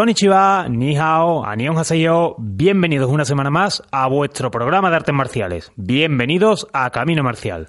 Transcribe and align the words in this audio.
Konnichiwa, 0.00 0.66
ni 0.70 0.96
hao, 0.96 1.44
anion 1.44 1.76
haseyo, 1.76 2.34
bienvenidos 2.38 3.10
una 3.10 3.26
semana 3.26 3.50
más 3.50 3.82
a 3.92 4.08
vuestro 4.08 4.50
programa 4.50 4.88
de 4.88 4.96
artes 4.96 5.14
marciales. 5.14 5.72
Bienvenidos 5.76 6.66
a 6.72 6.88
Camino 6.88 7.22
Marcial. 7.22 7.68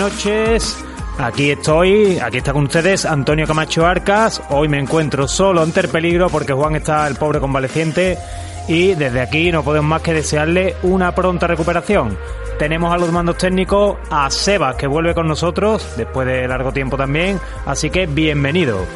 Noches. 0.00 0.82
Aquí 1.18 1.50
estoy, 1.50 2.18
aquí 2.18 2.38
está 2.38 2.54
con 2.54 2.64
ustedes 2.64 3.04
Antonio 3.04 3.46
Camacho 3.46 3.84
Arcas. 3.84 4.42
Hoy 4.48 4.66
me 4.66 4.78
encuentro 4.78 5.28
solo 5.28 5.60
ante 5.60 5.80
el 5.80 5.88
peligro 5.88 6.30
porque 6.30 6.54
Juan 6.54 6.76
está 6.76 7.06
el 7.06 7.16
pobre 7.16 7.38
convaleciente 7.38 8.16
y 8.66 8.94
desde 8.94 9.20
aquí 9.20 9.52
no 9.52 9.62
podemos 9.62 9.90
más 9.90 10.00
que 10.00 10.14
desearle 10.14 10.74
una 10.84 11.14
pronta 11.14 11.46
recuperación. 11.46 12.16
Tenemos 12.58 12.94
a 12.94 12.96
los 12.96 13.12
mandos 13.12 13.36
técnicos 13.36 13.98
a 14.08 14.30
Sebas 14.30 14.74
que 14.76 14.86
vuelve 14.86 15.14
con 15.14 15.28
nosotros 15.28 15.86
después 15.98 16.26
de 16.26 16.48
largo 16.48 16.72
tiempo 16.72 16.96
también, 16.96 17.38
así 17.66 17.90
que 17.90 18.06
bienvenido. 18.06 18.86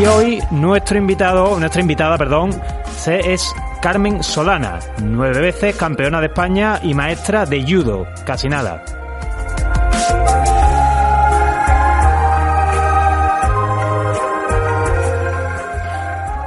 Y 0.00 0.06
hoy 0.06 0.40
nuestro 0.50 0.96
invitado, 0.96 1.60
nuestra 1.60 1.82
invitada, 1.82 2.16
perdón, 2.16 2.58
es 3.06 3.54
Carmen 3.82 4.22
Solana, 4.22 4.78
nueve 5.02 5.40
veces 5.40 5.76
campeona 5.76 6.20
de 6.20 6.28
España 6.28 6.80
y 6.82 6.94
maestra 6.94 7.44
de 7.44 7.62
judo, 7.62 8.06
casi 8.24 8.48
nada. 8.48 8.82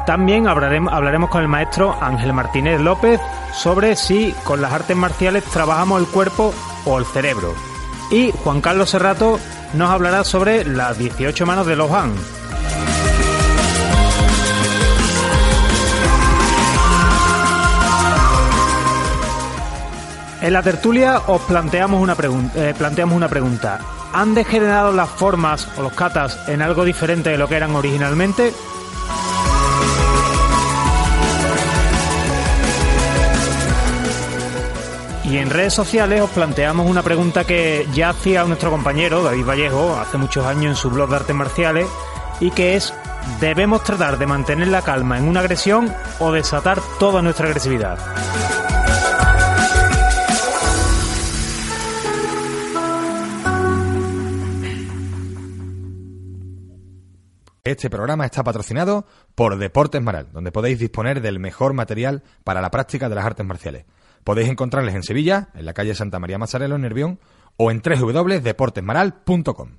También 0.05 0.47
hablaremos, 0.47 1.29
con 1.29 1.41
el 1.41 1.47
maestro 1.47 1.95
Ángel 2.01 2.33
Martínez 2.33 2.81
López 2.81 3.21
sobre 3.53 3.95
si 3.95 4.35
con 4.43 4.61
las 4.61 4.73
artes 4.73 4.97
marciales 4.97 5.45
trabajamos 5.45 6.01
el 6.01 6.07
cuerpo 6.07 6.53
o 6.85 6.99
el 6.99 7.05
cerebro. 7.05 7.53
Y 8.11 8.31
Juan 8.43 8.59
Carlos 8.59 8.89
Serrato 8.89 9.39
nos 9.73 9.89
hablará 9.89 10.25
sobre 10.25 10.65
las 10.65 10.97
18 10.97 11.45
manos 11.45 11.65
de 11.65 11.77
Lohan. 11.77 12.13
En 20.41 20.51
la 20.51 20.61
tertulia 20.61 21.21
os 21.27 21.41
planteamos 21.43 22.01
una, 22.01 22.17
eh, 22.55 22.73
planteamos 22.77 23.15
una 23.15 23.29
pregunta. 23.29 23.79
¿Han 24.11 24.35
degenerado 24.35 24.91
las 24.91 25.09
formas 25.09 25.69
o 25.77 25.81
los 25.81 25.93
katas 25.93 26.37
en 26.49 26.61
algo 26.61 26.83
diferente 26.83 27.29
de 27.29 27.37
lo 27.37 27.47
que 27.47 27.55
eran 27.55 27.73
originalmente? 27.73 28.53
Y 35.33 35.39
en 35.39 35.49
redes 35.49 35.73
sociales 35.73 36.21
os 36.21 36.29
planteamos 36.29 36.87
una 36.87 37.01
pregunta 37.01 37.43
que 37.43 37.87
ya 37.91 38.09
hacía 38.09 38.43
nuestro 38.43 38.69
compañero 38.69 39.23
David 39.23 39.47
Vallejo 39.47 39.95
hace 39.95 40.19
muchos 40.19 40.45
años 40.45 40.65
en 40.65 40.75
su 40.75 40.91
blog 40.91 41.09
de 41.09 41.15
artes 41.15 41.35
marciales 41.35 41.87
y 42.39 42.51
que 42.51 42.75
es 42.75 42.93
¿debemos 43.39 43.83
tratar 43.83 44.19
de 44.19 44.27
mantener 44.27 44.67
la 44.67 44.83
calma 44.83 45.17
en 45.17 45.27
una 45.27 45.39
agresión 45.39 45.91
o 46.19 46.31
desatar 46.31 46.79
toda 46.99 47.23
nuestra 47.23 47.47
agresividad? 47.47 47.97
Este 57.63 57.89
programa 57.89 58.25
está 58.25 58.43
patrocinado 58.43 59.07
por 59.33 59.57
Deportes 59.57 59.99
Maral, 59.99 60.27
donde 60.31 60.51
podéis 60.51 60.77
disponer 60.77 61.21
del 61.21 61.39
mejor 61.39 61.73
material 61.73 62.21
para 62.43 62.61
la 62.61 62.69
práctica 62.69 63.09
de 63.09 63.15
las 63.15 63.25
artes 63.25 63.47
marciales. 63.47 63.85
Podéis 64.23 64.49
encontrarles 64.49 64.95
en 64.95 65.03
Sevilla, 65.03 65.49
en 65.53 65.65
la 65.65 65.73
calle 65.73 65.95
Santa 65.95 66.19
María 66.19 66.37
Mazarelo, 66.37 66.75
en 66.75 66.81
Nervión, 66.81 67.19
o 67.57 67.71
en 67.71 67.81
www.deportesmaral.com. 67.81 69.69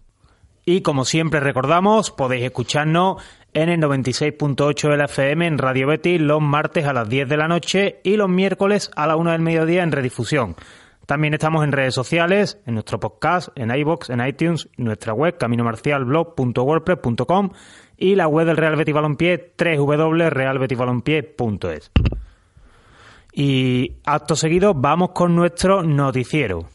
Y 0.66 0.81
como 0.81 1.05
siempre 1.05 1.41
recordamos, 1.41 2.10
podéis 2.10 2.44
escucharnos 2.44 3.22
en 3.53 3.69
el 3.69 3.78
96.8 3.81 4.91
de 4.91 4.97
la 4.97 5.05
FM 5.05 5.47
en 5.47 5.59
Radio 5.59 5.88
Betis 5.88 6.19
los 6.21 6.41
martes 6.41 6.87
a 6.87 6.94
las 6.94 7.09
10 7.09 7.28
de 7.28 7.37
la 7.37 7.49
noche 7.49 8.00
y 8.03 8.16
los 8.16 8.31
miércoles 8.31 8.91
a 8.97 9.06
la 9.06 9.16
1 9.16 9.32
del 9.32 9.43
mediodía 9.43 9.82
en 9.82 9.93
redifusión. 9.93 10.56
También 11.06 11.34
estamos 11.34 11.65
en 11.65 11.72
redes 11.72 11.93
sociales, 11.93 12.59
en 12.65 12.72
nuestro 12.75 12.99
podcast, 12.99 13.50
en 13.56 13.71
iBox, 13.71 14.09
en 14.09 14.26
iTunes, 14.26 14.71
nuestra 14.78 15.12
web 15.12 15.37
caminomarcialblog.wordpress.com 15.37 17.50
y 17.99 18.15
la 18.15 18.26
web 18.26 18.47
del 18.47 18.56
Real 18.56 18.76
Betis 18.76 18.94
Balompié 18.94 19.53
www.realbetisbalompié.es. 19.59 21.91
Y 23.36 23.96
acto 24.04 24.36
seguido 24.36 24.74
vamos 24.74 25.10
con 25.12 25.34
nuestro 25.34 25.82
noticiero. 25.82 26.73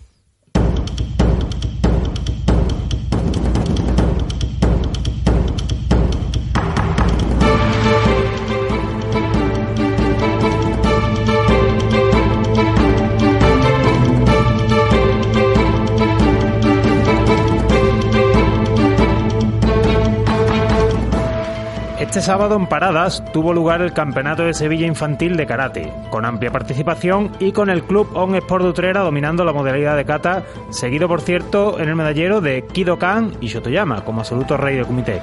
Este 22.09 22.23
sábado 22.23 22.55
en 22.55 22.65
Paradas 22.65 23.23
tuvo 23.33 23.53
lugar 23.53 23.83
el 23.83 23.93
Campeonato 23.93 24.41
de 24.41 24.55
Sevilla 24.55 24.87
Infantil 24.87 25.37
de 25.37 25.45
Karate, 25.45 25.93
con 26.09 26.25
amplia 26.25 26.51
participación 26.51 27.33
y 27.37 27.51
con 27.51 27.69
el 27.69 27.83
Club 27.83 28.09
On 28.15 28.33
Sport 28.33 28.63
de 28.63 28.69
Utrera 28.71 29.01
dominando 29.01 29.45
la 29.45 29.53
modalidad 29.53 29.95
de 29.95 30.05
kata, 30.05 30.43
seguido 30.71 31.07
por 31.07 31.21
cierto 31.21 31.79
en 31.79 31.87
el 31.87 31.95
medallero 31.95 32.41
de 32.41 32.65
Kido 32.65 32.97
Kan 32.97 33.33
y 33.41 33.45
Shotoyama 33.45 34.03
como 34.03 34.21
absoluto 34.21 34.57
rey 34.57 34.77
del 34.77 34.87
comité. 34.87 35.21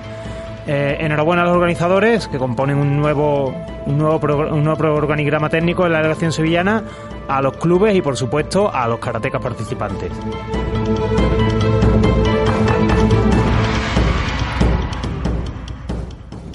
Eh, 0.68 0.98
enhorabuena 1.00 1.42
a 1.42 1.46
los 1.46 1.54
organizadores 1.54 2.28
que 2.28 2.38
componen 2.38 2.76
un 2.76 2.96
nuevo, 2.96 3.52
un, 3.86 3.98
nuevo 3.98 4.20
nuevo 4.24 4.94
organigrama 4.94 5.48
técnico 5.48 5.86
en 5.86 5.92
la 5.92 5.98
delegación 5.98 6.30
sevillana, 6.30 6.84
a 7.26 7.42
los 7.42 7.56
clubes 7.56 7.96
y 7.96 8.00
por 8.00 8.16
supuesto 8.16 8.72
a 8.72 8.86
los 8.86 9.00
karatecas 9.00 9.42
participantes. 9.42 10.12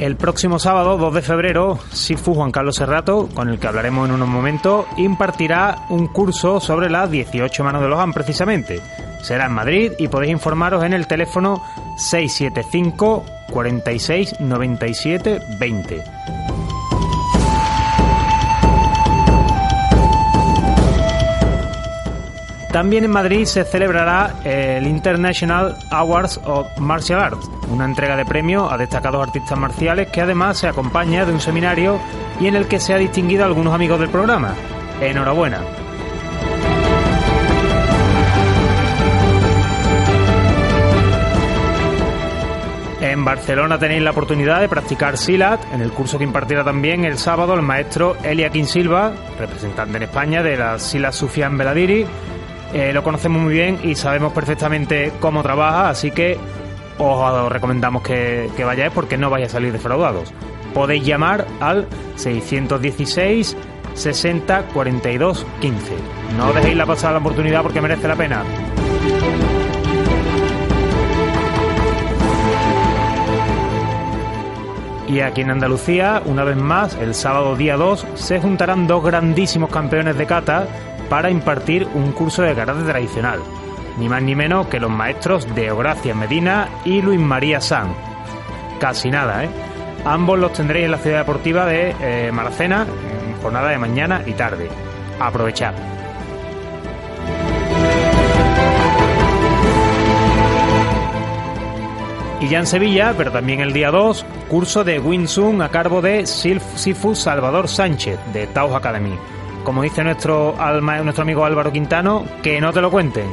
El 0.02 0.16
próximo 0.16 0.58
sábado, 0.58 0.98
2 0.98 1.14
de 1.14 1.22
febrero, 1.22 1.78
Sifu 1.92 2.34
Juan 2.34 2.50
Carlos 2.50 2.78
Serrato, 2.78 3.30
con 3.36 3.50
el 3.50 3.60
que 3.60 3.68
hablaremos 3.68 4.10
en 4.10 4.16
unos 4.16 4.28
momentos, 4.28 4.88
impartirá 4.98 5.86
un 5.90 6.08
curso 6.08 6.60
sobre 6.60 6.90
las 6.90 7.12
18 7.12 7.64
manos 7.64 7.84
de 7.84 7.88
Lohan 7.88 8.12
precisamente. 8.12 8.82
Será 9.22 9.46
en 9.46 9.52
Madrid 9.52 9.92
y 10.00 10.08
podéis 10.08 10.32
informaros 10.32 10.84
en 10.84 10.94
el 10.94 11.06
teléfono 11.06 11.64
675 11.98 13.24
46 13.52 14.40
97 14.40 15.40
20. 15.60 16.04
También 22.72 23.04
en 23.04 23.12
Madrid 23.12 23.44
se 23.44 23.66
celebrará 23.66 24.34
el 24.46 24.88
International 24.88 25.78
Awards 25.90 26.40
of 26.46 26.68
Martial 26.80 27.20
Arts, 27.20 27.50
una 27.70 27.84
entrega 27.84 28.16
de 28.16 28.26
premios 28.26 28.72
a 28.72 28.78
destacados 28.78 29.22
artistas 29.28 29.60
marciales 29.60 30.08
que 30.10 30.22
además 30.22 30.60
se 30.60 30.70
acompaña 30.70 31.26
de 31.26 31.34
un 31.34 31.42
seminario 31.42 32.00
y 32.40 32.48
en 32.48 32.56
el 32.56 32.68
que 32.68 32.80
se 32.80 32.94
ha 32.94 32.98
distinguido 32.98 33.44
algunos 33.44 33.74
amigos 33.74 34.00
del 34.00 34.10
programa. 34.10 34.56
Enhorabuena. 35.02 35.60
En 43.02 43.26
Barcelona 43.26 43.78
tenéis 43.78 44.04
la 44.04 44.12
oportunidad 44.12 44.62
de 44.62 44.70
practicar 44.70 45.18
SILAT 45.18 45.74
en 45.74 45.82
el 45.82 45.92
curso 45.92 46.18
que 46.18 46.24
impartirá 46.24 46.64
también 46.64 47.04
el 47.04 47.18
sábado 47.18 47.54
el 47.54 47.62
maestro 47.62 48.16
Eliaquín 48.24 48.66
Silva, 48.66 49.12
representante 49.38 49.98
en 49.98 50.04
España 50.04 50.42
de 50.42 50.56
la 50.56 50.80
SILAT 50.80 51.14
Sufian 51.14 51.58
Beladiri, 51.58 52.06
eh, 52.74 52.92
lo 52.94 53.04
conocemos 53.04 53.42
muy 53.42 53.54
bien 53.54 53.80
y 53.84 53.96
sabemos 53.96 54.34
perfectamente 54.34 55.12
cómo 55.20 55.44
trabaja, 55.44 55.90
así 55.90 56.12
que 56.12 56.38
os 56.98 57.52
recomendamos 57.52 58.04
que, 58.04 58.50
que 58.56 58.64
vayáis 58.64 58.92
porque 58.94 59.18
no 59.18 59.30
vais 59.30 59.46
a 59.46 59.50
salir 59.50 59.72
defraudados. 59.72 60.34
Podéis 60.74 61.06
llamar 61.06 61.48
al 61.60 61.88
616 62.16 63.58
60 63.94 64.64
42 64.74 65.46
15. 65.60 65.94
No 66.38 66.54
dejéis 66.54 66.78
la 66.78 66.86
pasada 66.86 67.14
la 67.14 67.20
oportunidad 67.20 67.62
porque 67.62 67.82
merece 67.82 68.08
la 68.08 68.16
pena. 68.16 68.44
Y 75.12 75.20
aquí 75.20 75.42
en 75.42 75.52
Andalucía, 75.52 76.22
una 76.26 76.46
vez 76.46 76.56
más, 76.56 76.96
el 76.96 77.14
sábado 77.14 77.58
día 77.58 77.76
2, 77.76 78.08
se 78.14 78.40
juntarán 78.40 78.88
dos 78.88 79.04
grandísimos 79.04 79.70
campeones 79.70 80.18
de 80.18 80.26
kata 80.26 80.68
para 81.12 81.30
impartir 81.30 81.86
un 81.94 82.14
curso 82.14 82.42
de 82.42 82.56
karate 82.56 82.84
tradicional. 82.84 83.42
Ni 84.00 84.08
más 84.08 84.24
ni 84.24 84.34
menos 84.34 84.68
que 84.68 84.80
los 84.80 84.90
maestros 84.90 85.46
de 85.56 85.70
Ogracia 85.70 86.16
Medina 86.16 86.70
y 86.86 87.02
Luis 87.02 87.20
María 87.20 87.60
San. 87.60 87.94
Casi 88.80 89.12
nada, 89.12 89.44
¿eh? 89.44 89.50
Ambos 90.06 90.40
los 90.40 90.54
tendréis 90.54 90.86
en 90.86 90.92
la 90.92 90.98
ciudad 91.00 91.18
deportiva 91.18 91.66
de 91.66 91.94
eh, 92.00 92.32
Maracena, 92.32 92.84
en 93.28 93.42
jornada 93.42 93.72
de 93.72 93.78
mañana 93.78 94.24
y 94.26 94.32
tarde. 94.32 94.70
Aprovechad. 95.20 95.74
Y 102.40 102.48
ya 102.48 102.60
en 102.60 102.68
Sevilla, 102.68 103.14
pero 103.18 103.34
también 103.34 103.60
el 103.60 103.74
día 103.74 103.92
2, 103.92 104.26
curso 104.48 104.86
de 104.86 104.98
Wing 105.02 105.26
Chun 105.26 105.62
a 105.62 105.68
cargo 105.68 106.02
de 106.02 106.26
Sifu 106.26 107.16
Salvador 107.16 107.68
Sánchez, 107.68 108.18
de 108.32 108.48
Taos 108.48 108.74
Academy. 108.74 109.18
Como 109.64 109.84
dice 109.84 110.04
nuestro, 110.04 110.56
nuestro 110.82 111.22
amigo 111.22 111.46
Álvaro 111.46 111.72
Quintano, 111.72 112.26
que 112.42 112.60
no 112.60 112.74
te 112.74 112.82
lo 112.82 112.90
cuenten. 112.90 113.28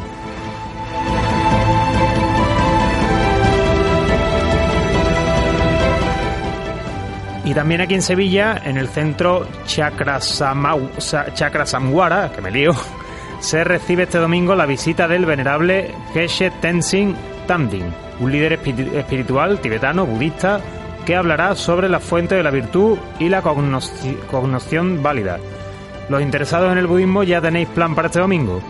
Y 7.49 7.55
también 7.55 7.81
aquí 7.81 7.95
en 7.95 8.03
Sevilla, 8.03 8.61
en 8.63 8.77
el 8.77 8.89
centro 8.89 9.47
Chakrasamwara, 9.65 12.31
que 12.31 12.43
me 12.43 12.51
lío, 12.51 12.73
se 13.41 13.65
recibe 13.65 14.03
este 14.03 14.19
domingo 14.19 14.55
la 14.55 14.67
visita 14.67 15.09
del 15.09 15.25
venerable 15.25 15.95
Geshe 16.13 16.51
Tenzin 16.61 17.17
Tamdin, 17.47 17.91
un 18.21 18.31
líder 18.31 18.53
espiritual 18.53 19.61
tibetano 19.61 20.05
budista 20.05 20.61
que 21.07 21.17
hablará 21.17 21.55
sobre 21.55 21.89
la 21.89 22.01
fuente 22.01 22.35
de 22.35 22.43
la 22.43 22.51
virtud 22.51 22.99
y 23.19 23.31
la 23.31 23.41
cognición 23.41 25.03
válida. 25.03 25.39
Los 26.09 26.23
interesados 26.23 26.73
en 26.73 26.79
el 26.79 26.87
budismo 26.87 27.23
ya 27.23 27.41
tenéis 27.41 27.69
plan 27.69 27.95
para 27.95 28.07
este 28.07 28.21
domingo. 28.21 28.61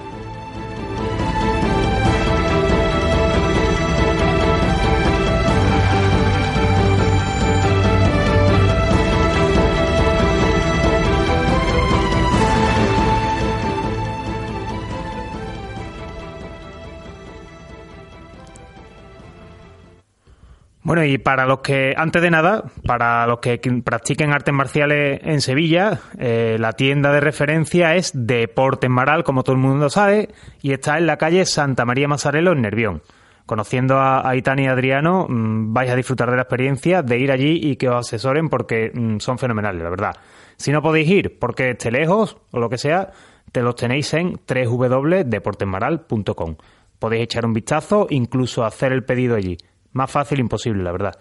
Bueno, 20.88 21.04
y 21.04 21.18
para 21.18 21.44
los 21.44 21.58
que, 21.58 21.92
antes 21.94 22.22
de 22.22 22.30
nada, 22.30 22.64
para 22.86 23.26
los 23.26 23.40
que 23.40 23.60
practiquen 23.84 24.32
artes 24.32 24.54
marciales 24.54 25.20
en 25.22 25.42
Sevilla, 25.42 26.00
eh, 26.18 26.56
la 26.58 26.72
tienda 26.72 27.12
de 27.12 27.20
referencia 27.20 27.94
es 27.94 28.10
Deportes 28.14 28.88
Maral, 28.88 29.22
como 29.22 29.42
todo 29.42 29.54
el 29.54 29.60
mundo 29.60 29.90
sabe, 29.90 30.30
y 30.62 30.72
está 30.72 30.96
en 30.96 31.04
la 31.04 31.18
calle 31.18 31.44
Santa 31.44 31.84
María 31.84 32.08
Masarelo, 32.08 32.52
en 32.52 32.62
Nervión. 32.62 33.02
Conociendo 33.44 33.98
a, 33.98 34.26
a 34.26 34.34
Itani 34.34 34.64
y 34.64 34.68
Adriano, 34.68 35.26
mm, 35.28 35.74
vais 35.74 35.90
a 35.90 35.94
disfrutar 35.94 36.30
de 36.30 36.36
la 36.36 36.42
experiencia 36.44 37.02
de 37.02 37.18
ir 37.18 37.32
allí 37.32 37.60
y 37.64 37.76
que 37.76 37.90
os 37.90 38.06
asesoren 38.06 38.48
porque 38.48 38.90
mm, 38.90 39.18
son 39.18 39.36
fenomenales, 39.36 39.82
la 39.82 39.90
verdad. 39.90 40.16
Si 40.56 40.72
no 40.72 40.80
podéis 40.80 41.10
ir 41.10 41.38
porque 41.38 41.72
esté 41.72 41.90
lejos 41.90 42.38
o 42.50 42.60
lo 42.60 42.70
que 42.70 42.78
sea, 42.78 43.12
te 43.52 43.60
los 43.60 43.76
tenéis 43.76 44.14
en 44.14 44.40
www.deportesmaral.com. 44.48 46.56
Podéis 46.98 47.24
echar 47.24 47.44
un 47.44 47.52
vistazo, 47.52 48.06
incluso 48.08 48.64
hacer 48.64 48.92
el 48.92 49.04
pedido 49.04 49.36
allí. 49.36 49.58
Más 49.98 50.12
fácil 50.12 50.38
imposible, 50.38 50.84
la 50.84 50.92
verdad. 50.92 51.18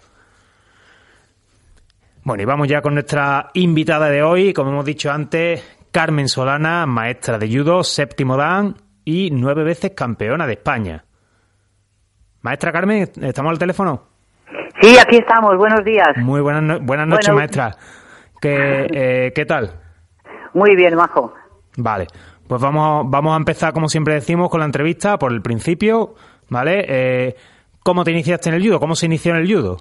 Bueno, 2.22 2.44
y 2.44 2.46
vamos 2.46 2.68
ya 2.68 2.80
con 2.80 2.94
nuestra 2.94 3.50
invitada 3.54 4.08
de 4.08 4.22
hoy, 4.22 4.52
como 4.52 4.70
hemos 4.70 4.84
dicho 4.84 5.10
antes, 5.10 5.80
Carmen 5.90 6.28
Solana, 6.28 6.86
maestra 6.86 7.38
de 7.38 7.48
judo, 7.48 7.82
séptimo 7.82 8.36
dan 8.36 8.76
y 9.04 9.30
nueve 9.32 9.64
veces 9.64 9.94
campeona 9.96 10.46
de 10.46 10.52
España. 10.52 11.04
Maestra 12.42 12.70
Carmen, 12.70 13.10
¿estamos 13.20 13.50
al 13.50 13.58
teléfono? 13.58 14.04
Sí, 14.80 14.96
aquí 14.96 15.16
estamos, 15.16 15.56
buenos 15.56 15.84
días. 15.84 16.16
Muy 16.18 16.40
buenas, 16.40 16.80
buenas 16.80 17.08
noches, 17.08 17.34
maestra. 17.34 17.74
¿Qué, 18.40 18.86
eh, 18.92 19.32
¿Qué 19.34 19.44
tal? 19.44 19.72
Muy 20.54 20.76
bien, 20.76 20.94
Majo. 20.94 21.34
Vale, 21.78 22.06
pues 22.46 22.62
vamos, 22.62 23.10
vamos 23.10 23.34
a 23.34 23.38
empezar, 23.38 23.72
como 23.72 23.88
siempre 23.88 24.14
decimos, 24.14 24.48
con 24.48 24.60
la 24.60 24.66
entrevista 24.66 25.18
por 25.18 25.32
el 25.32 25.42
principio, 25.42 26.14
¿vale? 26.48 26.84
Eh, 26.86 27.36
¿Cómo 27.88 28.04
te 28.04 28.10
iniciaste 28.10 28.50
en 28.50 28.56
el 28.56 28.62
judo? 28.62 28.80
¿Cómo 28.80 28.94
se 28.94 29.06
inició 29.06 29.32
en 29.32 29.38
el 29.38 29.50
judo? 29.50 29.78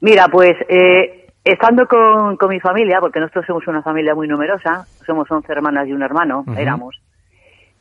Mira, 0.00 0.26
pues 0.26 0.54
eh, 0.68 1.28
estando 1.44 1.86
con, 1.86 2.36
mi 2.50 2.58
familia, 2.58 2.98
porque 2.98 3.20
nosotros 3.20 3.44
somos 3.46 3.64
una 3.68 3.80
familia 3.80 4.12
muy 4.12 4.26
numerosa, 4.26 4.86
somos 5.06 5.30
11 5.30 5.52
hermanas 5.52 5.86
y 5.86 5.92
un 5.92 6.02
hermano, 6.02 6.44
éramos, 6.58 7.00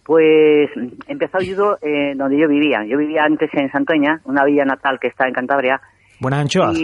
pues 0.03 0.69
empezó 1.07 1.39
el 1.39 1.55
judo 1.55 1.79
eh, 1.81 2.13
donde 2.15 2.37
yo 2.37 2.47
vivía. 2.47 2.85
Yo 2.85 2.99
vivía 2.99 3.23
antes 3.23 3.49
en 3.53 3.71
Santoña, 3.71 4.21
una 4.25 4.45
villa 4.45 4.63
natal 4.63 4.99
que 4.99 5.07
está 5.07 5.27
en 5.27 5.33
Cantabria. 5.33 5.81
Buenas 6.19 6.41
anchoas. 6.41 6.79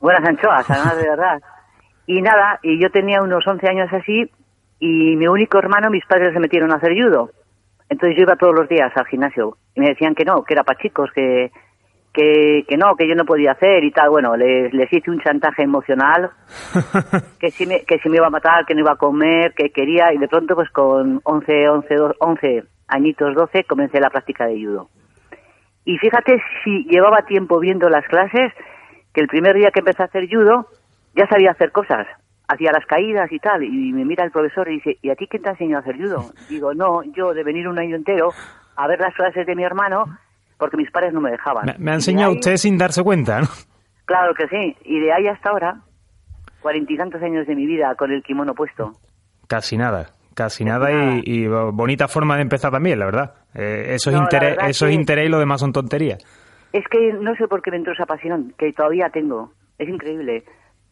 buenas 0.00 0.28
anchoas, 0.28 0.68
además 0.68 0.96
de 0.96 1.08
verdad. 1.08 1.40
Y 2.08 2.20
nada, 2.20 2.58
y 2.64 2.82
yo 2.82 2.90
tenía 2.90 3.22
unos 3.22 3.46
11 3.46 3.64
años 3.68 3.88
así, 3.92 4.28
y 4.80 5.14
mi 5.14 5.28
único 5.28 5.56
hermano, 5.56 5.88
mis 5.88 6.04
padres 6.06 6.34
se 6.34 6.40
metieron 6.40 6.72
a 6.72 6.78
hacer 6.78 7.00
judo. 7.00 7.30
Entonces 7.88 8.16
yo 8.16 8.24
iba 8.24 8.34
todos 8.34 8.56
los 8.56 8.68
días 8.68 8.90
al 8.96 9.06
gimnasio 9.06 9.56
y 9.76 9.80
me 9.80 9.90
decían 9.90 10.16
que 10.16 10.24
no, 10.24 10.42
que 10.42 10.54
era 10.54 10.64
para 10.64 10.80
chicos, 10.80 11.08
que, 11.14 11.52
que, 12.12 12.64
que 12.68 12.76
no, 12.76 12.94
que 12.96 13.08
yo 13.08 13.14
no 13.14 13.24
podía 13.24 13.52
hacer 13.52 13.84
y 13.84 13.90
tal. 13.90 14.10
Bueno, 14.10 14.36
les, 14.36 14.72
les 14.72 14.92
hice 14.92 15.10
un 15.10 15.20
chantaje 15.20 15.62
emocional, 15.62 16.30
que 17.40 17.50
si, 17.50 17.66
me, 17.66 17.80
que 17.80 17.98
si 17.98 18.08
me 18.08 18.16
iba 18.16 18.26
a 18.26 18.30
matar, 18.30 18.66
que 18.66 18.74
no 18.74 18.80
iba 18.80 18.92
a 18.92 18.96
comer, 18.96 19.54
que 19.54 19.70
quería, 19.70 20.12
y 20.12 20.18
de 20.18 20.28
pronto 20.28 20.54
pues 20.54 20.70
con 20.70 21.20
11, 21.24 21.68
11, 21.68 21.96
11 22.18 22.64
añitos, 22.88 23.34
12, 23.34 23.64
comencé 23.64 24.00
la 24.00 24.10
práctica 24.10 24.46
de 24.46 24.62
judo. 24.62 24.88
Y 25.84 25.98
fíjate 25.98 26.40
si 26.62 26.84
llevaba 26.84 27.22
tiempo 27.22 27.58
viendo 27.58 27.88
las 27.88 28.06
clases, 28.06 28.52
que 29.12 29.20
el 29.20 29.28
primer 29.28 29.56
día 29.56 29.70
que 29.70 29.80
empecé 29.80 30.02
a 30.02 30.06
hacer 30.06 30.28
judo, 30.28 30.68
ya 31.14 31.26
sabía 31.26 31.50
hacer 31.50 31.72
cosas, 31.72 32.06
hacía 32.48 32.72
las 32.72 32.86
caídas 32.86 33.30
y 33.32 33.38
tal, 33.38 33.62
y 33.64 33.92
me 33.92 34.04
mira 34.04 34.24
el 34.24 34.30
profesor 34.30 34.68
y 34.68 34.74
dice, 34.74 34.98
¿y 35.02 35.10
a 35.10 35.16
ti 35.16 35.26
quién 35.26 35.42
te 35.42 35.48
ha 35.48 35.52
enseñado 35.52 35.78
a 35.78 35.80
hacer 35.80 35.96
judo? 35.96 36.24
Digo, 36.48 36.74
no, 36.74 37.02
yo 37.02 37.34
de 37.34 37.42
venir 37.42 37.68
un 37.68 37.78
año 37.78 37.96
entero 37.96 38.30
a 38.76 38.86
ver 38.86 39.00
las 39.00 39.14
clases 39.14 39.46
de 39.46 39.54
mi 39.54 39.64
hermano, 39.64 40.06
porque 40.62 40.76
mis 40.76 40.92
padres 40.92 41.12
no 41.12 41.20
me 41.20 41.32
dejaban. 41.32 41.66
Me, 41.76 41.90
ha 41.90 41.94
enseñado 41.94 42.30
usted 42.30 42.54
sin 42.54 42.78
darse 42.78 43.02
cuenta, 43.02 43.40
¿no? 43.40 43.48
Claro 44.04 44.32
que 44.32 44.46
sí, 44.46 44.76
y 44.84 45.00
de 45.00 45.12
ahí 45.12 45.26
hasta 45.26 45.50
ahora, 45.50 45.80
cuarenta 46.60 46.92
y 46.92 46.96
tantos 46.96 47.20
años 47.20 47.48
de 47.48 47.56
mi 47.56 47.66
vida 47.66 47.92
con 47.96 48.12
el 48.12 48.22
kimono 48.22 48.54
puesto. 48.54 48.92
Casi 49.48 49.76
nada, 49.76 50.10
casi 50.36 50.64
nada, 50.64 50.88
Y, 51.24 51.48
bonita 51.48 52.06
forma 52.06 52.36
de 52.36 52.42
empezar 52.42 52.70
también, 52.70 53.00
la 53.00 53.06
verdad. 53.06 53.34
Eh, 53.56 53.94
eso 53.94 54.10
es, 54.10 54.16
interés, 54.16 54.56
eso 54.68 54.86
es 54.86 54.94
interés 54.94 55.26
y 55.26 55.30
lo 55.30 55.40
demás 55.40 55.58
son 55.58 55.72
tonterías. 55.72 56.24
Es 56.72 56.84
que 56.86 57.12
no 57.12 57.34
sé 57.34 57.48
por 57.48 57.60
qué 57.60 57.72
me 57.72 57.78
entró 57.78 57.92
esa 57.92 58.06
pasión, 58.06 58.54
que 58.56 58.72
todavía 58.72 59.10
tengo. 59.10 59.50
Es 59.78 59.88
increíble. 59.88 60.44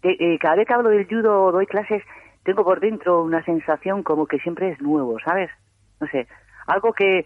Eh, 0.03 0.37
cada 0.41 0.57
vez 0.57 0.67
que 0.67 0.75
hablo 0.75 0.89
del 0.89 1.07
judo 1.07 1.45
o 1.45 1.53
doy 1.53 1.67
clases, 1.67 2.03
tengo 2.43 2.65
por 2.65 2.81
dentro 2.81 3.23
una 3.23 3.45
sensación 3.45 4.03
como 4.03 4.27
que 4.27 4.41
siempre 4.41 4.73
es 4.73 4.83
nuevo, 4.83 5.17
¿sabes? 5.25 5.49
No 6.01 6.09
sé, 6.09 6.27
algo 6.67 6.93
que, 6.93 7.25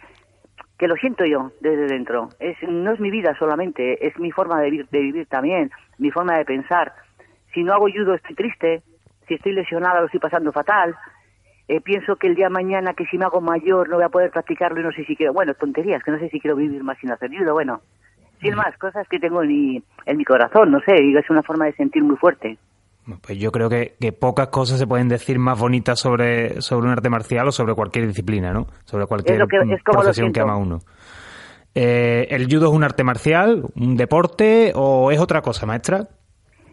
que 0.79 0.89
lo 0.89 0.97
siento 0.97 1.25
yo 1.25 1.53
desde 1.61 1.87
dentro. 1.87 2.29
Es, 2.41 2.57
no 2.63 2.93
es 2.93 3.01
mi 3.01 3.11
vida 3.11 3.37
solamente, 3.39 4.07
es 4.07 4.19
mi 4.19 4.31
forma 4.31 4.61
de 4.61 4.71
vivir, 4.71 4.89
de 4.91 5.01
vivir 5.01 5.27
también, 5.27 5.71
mi 5.99 6.11
forma 6.11 6.37
de 6.37 6.45
pensar. 6.45 6.93
Si 7.53 7.63
no 7.63 7.73
hago 7.73 7.87
judo 7.91 8.15
estoy 8.15 8.35
triste, 8.35 8.83
si 9.29 9.35
estoy 9.35 9.53
lesionada 9.53 10.01
lo 10.01 10.07
estoy 10.07 10.21
pasando 10.21 10.53
fatal. 10.53 10.95
Eh, 11.67 11.81
pienso 11.81 12.17
que 12.17 12.27
el 12.27 12.35
día 12.35 12.47
de 12.47 12.53
mañana 12.53 12.93
que 12.93 13.07
si 13.07 13.17
me 13.17 13.25
hago 13.25 13.41
mayor 13.41 13.89
no 13.89 13.97
voy 13.97 14.05
a 14.05 14.11
poder 14.11 14.31
practicarlo 14.31 14.81
y 14.81 14.85
no 14.85 14.93
sé 14.93 15.05
si 15.05 15.17
quiero, 15.17 15.33
bueno, 15.33 15.55
tonterías, 15.55 16.03
que 16.03 16.11
no 16.11 16.19
sé 16.19 16.29
si 16.29 16.41
quiero 16.41 16.57
vivir 16.57 16.83
más 16.85 16.99
sin 16.99 17.11
hacer 17.11 17.31
judo, 17.31 17.55
bueno, 17.55 17.81
sin 18.43 18.55
más, 18.55 18.77
cosas 18.77 19.09
que 19.09 19.19
tengo 19.19 19.43
en 19.43 19.49
mi, 19.49 19.83
en 20.05 20.17
mi 20.19 20.25
corazón, 20.25 20.71
no 20.71 20.81
sé, 20.81 20.95
es 20.97 21.31
una 21.31 21.43
forma 21.43 21.65
de 21.65 21.73
sentir 21.73 22.03
muy 22.03 22.17
fuerte. 22.17 22.59
Pues 23.21 23.39
yo 23.39 23.53
creo 23.53 23.69
que, 23.69 23.95
pocas 24.19 24.49
cosas 24.49 24.79
se 24.79 24.87
pueden 24.87 25.09
decir 25.09 25.39
más 25.39 25.59
bonitas 25.59 26.01
sobre, 26.01 26.63
sobre 26.63 26.87
un 26.87 26.93
arte 26.93 27.11
marcial 27.11 27.49
o 27.49 27.53
sobre 27.53 27.75
cualquier 27.75 28.07
disciplina, 28.07 28.53
¿no? 28.53 28.67
Sobre 28.85 29.07
cualquier 29.07 29.47
profesión 29.85 30.33
que 30.33 30.41
ama 30.41 30.57
uno. 30.57 30.81
Eh, 31.75 32.29
¿El 32.31 32.47
judo 32.47 32.69
es 32.69 32.73
un 32.73 32.85
arte 32.85 33.05
marcial, 33.05 33.65
un 33.75 33.97
deporte 33.97 34.73
o 34.75 35.11
es 35.11 35.19
otra 35.19 35.43
cosa, 35.43 35.67
maestra? 35.67 36.09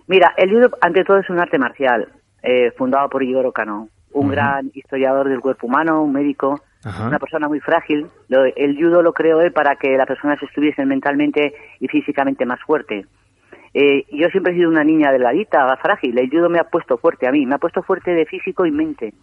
Mira, 0.08 0.34
el 0.38 0.52
judo 0.52 0.70
ante 0.80 1.04
todo 1.04 1.18
es 1.18 1.30
un 1.30 1.40
arte 1.40 1.58
marcial, 1.58 2.08
eh, 2.44 2.72
fundado 2.78 3.10
por 3.10 3.24
Igor 3.24 3.52
Cano, 3.52 3.90
un 4.14 4.30
gran 4.30 4.72
historiador 4.74 5.28
del 5.28 5.40
cuerpo 5.40 5.68
humano, 5.68 6.04
un 6.04 6.14
médico, 6.14 6.62
una 7.06 7.20
persona 7.20 7.48
muy 7.48 7.60
frágil. 7.60 8.08
el 8.30 8.76
judo 8.78 9.02
lo 9.02 9.14
creó 9.14 9.42
él 9.42 9.52
para 9.52 9.76
que 9.76 9.98
las 9.98 10.08
personas 10.08 10.42
estuviesen 10.42 10.88
mentalmente 10.88 11.54
y 11.80 11.88
físicamente 11.88 12.46
más 12.46 12.60
fuertes. 12.62 13.06
Eh, 13.74 14.06
yo 14.12 14.28
siempre 14.30 14.54
he 14.54 14.56
sido 14.56 14.70
una 14.70 14.84
niña 14.84 15.12
delgadita, 15.12 15.76
frágil. 15.78 16.18
El 16.18 16.30
judo 16.30 16.50
me 16.50 16.60
ha 16.60 16.66
puesto 16.66 16.98
fuerte 16.98 17.28
a 17.28 17.32
mí, 17.32 17.46
me 17.46 17.56
ha 17.56 17.60
puesto 17.60 17.82
fuerte 17.84 18.12
de 18.12 18.26
físico 18.26 18.66
y 18.66 18.72
mente. 18.72 19.14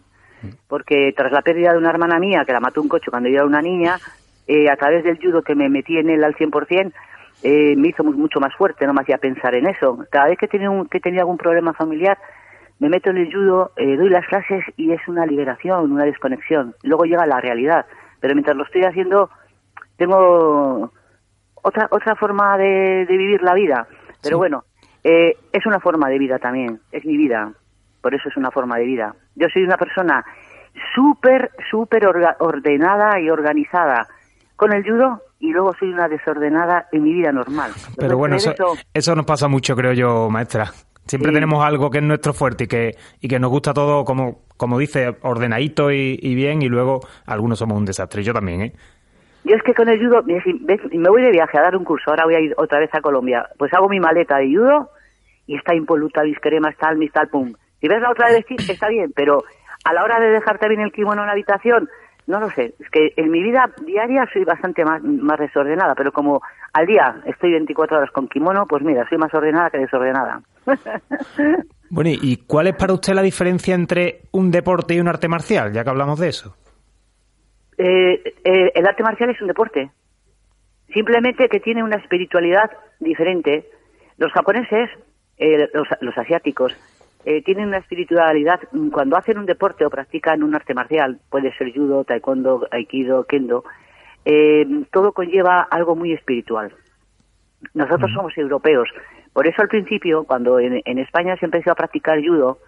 Porque 0.67 1.13
tras 1.15 1.31
la 1.31 1.41
pérdida 1.41 1.73
de 1.73 1.77
una 1.77 1.89
hermana 1.89 2.17
mía, 2.19 2.43
que 2.45 2.53
la 2.53 2.59
mató 2.59 2.81
un 2.81 2.87
coche 2.87 3.11
cuando 3.11 3.29
yo 3.29 3.35
era 3.35 3.45
una 3.45 3.61
niña, 3.61 3.97
eh, 4.47 4.69
a 4.69 4.75
través 4.77 5.03
del 5.03 5.19
judo 5.19 5.41
que 5.41 5.53
me 5.53 5.69
metí 5.69 5.97
en 5.97 6.09
él 6.09 6.23
al 6.23 6.35
100%, 6.35 6.93
eh, 7.43 7.75
me 7.77 7.89
hizo 7.89 8.03
mucho 8.03 8.39
más 8.39 8.53
fuerte, 8.55 8.85
no 8.85 8.93
me 8.93 9.01
hacía 9.01 9.17
pensar 9.17 9.55
en 9.55 9.67
eso. 9.67 10.05
Cada 10.09 10.27
vez 10.27 10.37
que 10.37 10.47
tenía, 10.47 10.69
un, 10.69 10.87
que 10.87 10.99
tenía 10.99 11.21
algún 11.21 11.37
problema 11.37 11.73
familiar, 11.73 12.17
me 12.79 12.89
meto 12.89 13.09
en 13.09 13.17
el 13.17 13.31
judo, 13.31 13.71
eh, 13.77 13.95
doy 13.97 14.09
las 14.09 14.25
clases 14.27 14.63
y 14.77 14.91
es 14.91 15.05
una 15.07 15.25
liberación, 15.25 15.91
una 15.91 16.05
desconexión. 16.05 16.75
Luego 16.83 17.03
llega 17.03 17.25
la 17.25 17.41
realidad, 17.41 17.85
pero 18.19 18.33
mientras 18.33 18.57
lo 18.57 18.63
estoy 18.63 18.83
haciendo, 18.83 19.29
tengo 19.97 20.91
otra 21.61 21.87
otra 21.91 22.15
forma 22.15 22.57
de, 22.57 23.05
vivir 23.07 23.41
la 23.43 23.53
vida. 23.53 23.87
Pero 24.21 24.37
bueno, 24.37 24.63
eh, 25.03 25.35
es 25.51 25.65
una 25.65 25.79
forma 25.79 26.09
de 26.09 26.19
vida 26.19 26.39
también, 26.39 26.79
es 26.91 27.05
mi 27.05 27.17
vida, 27.17 27.53
por 28.01 28.13
eso 28.13 28.29
es 28.29 28.37
una 28.37 28.51
forma 28.51 28.77
de 28.77 28.85
vida. 28.85 29.15
Yo 29.35 29.47
soy 29.51 29.63
una 29.63 29.77
persona 29.77 30.23
súper, 30.95 31.51
súper 31.69 32.05
ordenada 32.05 33.19
y 33.19 33.29
organizada 33.29 34.07
con 34.55 34.73
el 34.73 34.83
judo 34.83 35.21
y 35.39 35.51
luego 35.51 35.73
soy 35.79 35.89
una 35.89 36.07
desordenada 36.07 36.87
en 36.91 37.03
mi 37.03 37.13
vida 37.13 37.31
normal. 37.31 37.71
Pero 37.97 38.17
bueno, 38.17 38.35
eso, 38.35 38.53
eso, 38.93 39.15
nos 39.15 39.25
pasa 39.25 39.47
mucho, 39.47 39.75
creo 39.75 39.93
yo, 39.93 40.29
maestra. 40.29 40.71
Siempre 41.05 41.31
tenemos 41.31 41.65
algo 41.65 41.89
que 41.89 41.97
es 41.97 42.03
nuestro 42.03 42.33
fuerte 42.33 42.65
y 42.65 42.67
que, 42.67 42.91
y 43.19 43.27
que 43.27 43.39
nos 43.39 43.49
gusta 43.49 43.73
todo, 43.73 44.05
como, 44.05 44.43
como 44.57 44.77
dice, 44.77 45.17
ordenadito 45.21 45.91
y, 45.91 46.19
y 46.21 46.35
bien, 46.35 46.61
y 46.61 46.67
luego 46.67 46.99
algunos 47.25 47.57
somos 47.57 47.77
un 47.77 47.85
desastre. 47.85 48.21
Yo 48.21 48.31
también, 48.31 48.61
¿eh? 48.61 48.73
Yo 49.49 49.55
es 49.55 49.63
que 49.63 49.73
con 49.73 49.89
el 49.89 49.97
judo, 49.97 50.21
me 50.21 51.09
voy 51.09 51.23
de 51.23 51.31
viaje 51.31 51.57
a 51.57 51.63
dar 51.63 51.75
un 51.75 51.83
curso, 51.83 52.11
ahora 52.11 52.25
voy 52.25 52.35
a 52.35 52.39
ir 52.39 52.53
otra 52.55 52.77
vez 52.77 52.93
a 52.93 53.01
Colombia, 53.01 53.49
pues 53.57 53.73
hago 53.73 53.89
mi 53.89 53.99
maleta 53.99 54.37
de 54.37 54.45
judo 54.45 54.91
y 55.47 55.55
está 55.55 55.73
impoluta, 55.73 56.21
mis 56.21 56.39
cremas, 56.39 56.77
tal, 56.77 56.97
mis 56.97 57.11
tal, 57.11 57.29
pum. 57.29 57.51
Si 57.81 57.87
ves 57.87 57.99
la 57.99 58.11
otra 58.11 58.27
de 58.27 58.35
vestir, 58.35 58.59
está 58.69 58.89
bien, 58.89 59.11
pero 59.15 59.43
a 59.85 59.93
la 59.93 60.03
hora 60.03 60.19
de 60.19 60.29
dejarte 60.29 60.69
bien 60.69 60.81
el 60.81 60.91
kimono 60.91 61.21
en 61.21 61.25
la 61.25 61.31
habitación, 61.31 61.89
no 62.27 62.39
lo 62.39 62.51
sé, 62.51 62.75
es 62.79 62.89
que 62.91 63.11
en 63.17 63.31
mi 63.31 63.41
vida 63.41 63.71
diaria 63.83 64.29
soy 64.31 64.43
bastante 64.43 64.85
más, 64.85 65.01
más 65.01 65.39
desordenada, 65.39 65.95
pero 65.95 66.11
como 66.11 66.43
al 66.71 66.85
día 66.85 67.15
estoy 67.25 67.53
24 67.53 67.97
horas 67.97 68.11
con 68.11 68.27
kimono, 68.27 68.67
pues 68.67 68.83
mira, 68.83 69.09
soy 69.09 69.17
más 69.17 69.33
ordenada 69.33 69.71
que 69.71 69.79
desordenada. 69.79 70.41
bueno, 71.89 72.11
¿y 72.13 72.37
cuál 72.45 72.67
es 72.67 72.75
para 72.75 72.93
usted 72.93 73.15
la 73.15 73.23
diferencia 73.23 73.73
entre 73.73 74.21
un 74.31 74.51
deporte 74.51 74.93
y 74.93 74.99
un 74.99 75.07
arte 75.07 75.27
marcial, 75.27 75.73
ya 75.73 75.83
que 75.83 75.89
hablamos 75.89 76.19
de 76.19 76.29
eso? 76.29 76.55
Eh, 77.81 78.33
eh, 78.43 78.71
el 78.75 78.85
arte 78.85 79.03
marcial 79.03 79.29
es 79.29 79.41
un 79.41 79.47
deporte. 79.47 79.89
Simplemente 80.93 81.47
que 81.47 81.61
tiene 81.61 81.81
una 81.81 81.95
espiritualidad 81.95 82.69
diferente. 82.99 83.69
Los 84.17 84.33
japoneses, 84.33 84.89
eh, 85.37 85.69
los, 85.73 86.17
asiáticos, 86.17 86.75
tienen 87.45 87.67
una 87.67 87.77
espiritualidad 87.77 88.59
cuando 88.91 89.15
hacen 89.15 89.37
un 89.37 89.45
deporte 89.45 89.85
o 89.85 89.89
practican 89.89 90.41
un 90.41 90.55
arte 90.55 90.73
marcial, 90.73 91.19
puede 91.29 91.55
ser 91.57 91.71
judo, 91.73 92.03
taekwondo, 92.03 92.67
aikido, 92.71 93.25
kendo, 93.25 93.65
todo 94.91 95.11
conlleva 95.11 95.61
algo 95.61 95.95
muy 95.95 96.13
espiritual. 96.13 96.73
Nosotros 97.73 98.11
somos 98.15 98.35
europeos, 98.37 98.89
por 99.33 99.47
eso 99.47 99.61
al 99.61 99.67
principio, 99.67 100.23
cuando 100.23 100.59
en, 100.59 100.81
en 100.83 100.97
España 100.97 101.35
se 101.37 101.45
empezó 101.45 101.71
a 101.71 101.75
practicar 101.75 102.19
judo, 102.25 102.59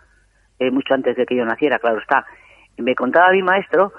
mucho 0.60 0.94
antes 0.94 1.15
de 1.15 1.25
que 1.25 1.36
yo 1.36 1.46
naciera, 1.46 1.80
claro 1.80 2.00
está, 2.00 2.25
me 2.77 2.94
contaba 2.94 3.32
mi 3.32 3.41
maestro 3.41 3.94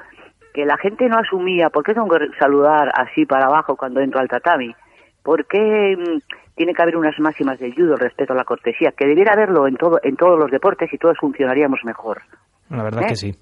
que 0.52 0.64
la 0.64 0.76
gente 0.78 1.08
no 1.08 1.18
asumía, 1.18 1.70
¿por 1.70 1.84
qué 1.84 1.94
tengo 1.94 2.08
que 2.08 2.26
saludar 2.38 2.90
así 2.94 3.26
para 3.26 3.46
abajo 3.46 3.76
cuando 3.76 4.00
entro 4.00 4.20
al 4.20 4.28
tatami? 4.28 4.74
¿Por 5.22 5.46
qué 5.46 5.96
mm, 5.96 6.18
tiene 6.54 6.74
que 6.74 6.82
haber 6.82 6.96
unas 6.96 7.18
máximas 7.18 7.58
del 7.58 7.74
judo, 7.74 7.96
respeto 7.96 8.32
a 8.32 8.36
la 8.36 8.44
cortesía? 8.44 8.92
Que 8.96 9.06
debiera 9.06 9.32
haberlo 9.32 9.66
en, 9.66 9.76
todo, 9.76 10.00
en 10.02 10.16
todos 10.16 10.38
los 10.38 10.50
deportes 10.50 10.92
y 10.92 10.98
todos 10.98 11.16
funcionaríamos 11.18 11.80
mejor. 11.84 12.22
La 12.70 12.82
verdad 12.82 13.06
que 13.06 13.12
¿Eh? 13.12 13.16
sí. 13.16 13.32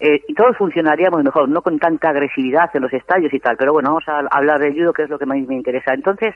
Eh, 0.00 0.22
y 0.28 0.34
todos 0.34 0.56
funcionaríamos 0.56 1.22
mejor, 1.22 1.48
no 1.48 1.60
con 1.60 1.78
tanta 1.78 2.08
agresividad 2.08 2.70
en 2.72 2.82
los 2.82 2.92
estadios 2.92 3.32
y 3.34 3.38
tal. 3.38 3.56
Pero 3.56 3.72
bueno, 3.72 3.90
vamos 3.90 4.08
a 4.08 4.20
hablar 4.34 4.58
del 4.58 4.72
judo, 4.72 4.92
que 4.92 5.02
es 5.02 5.10
lo 5.10 5.18
que 5.18 5.26
más 5.26 5.38
me 5.46 5.56
interesa. 5.56 5.92
Entonces, 5.92 6.34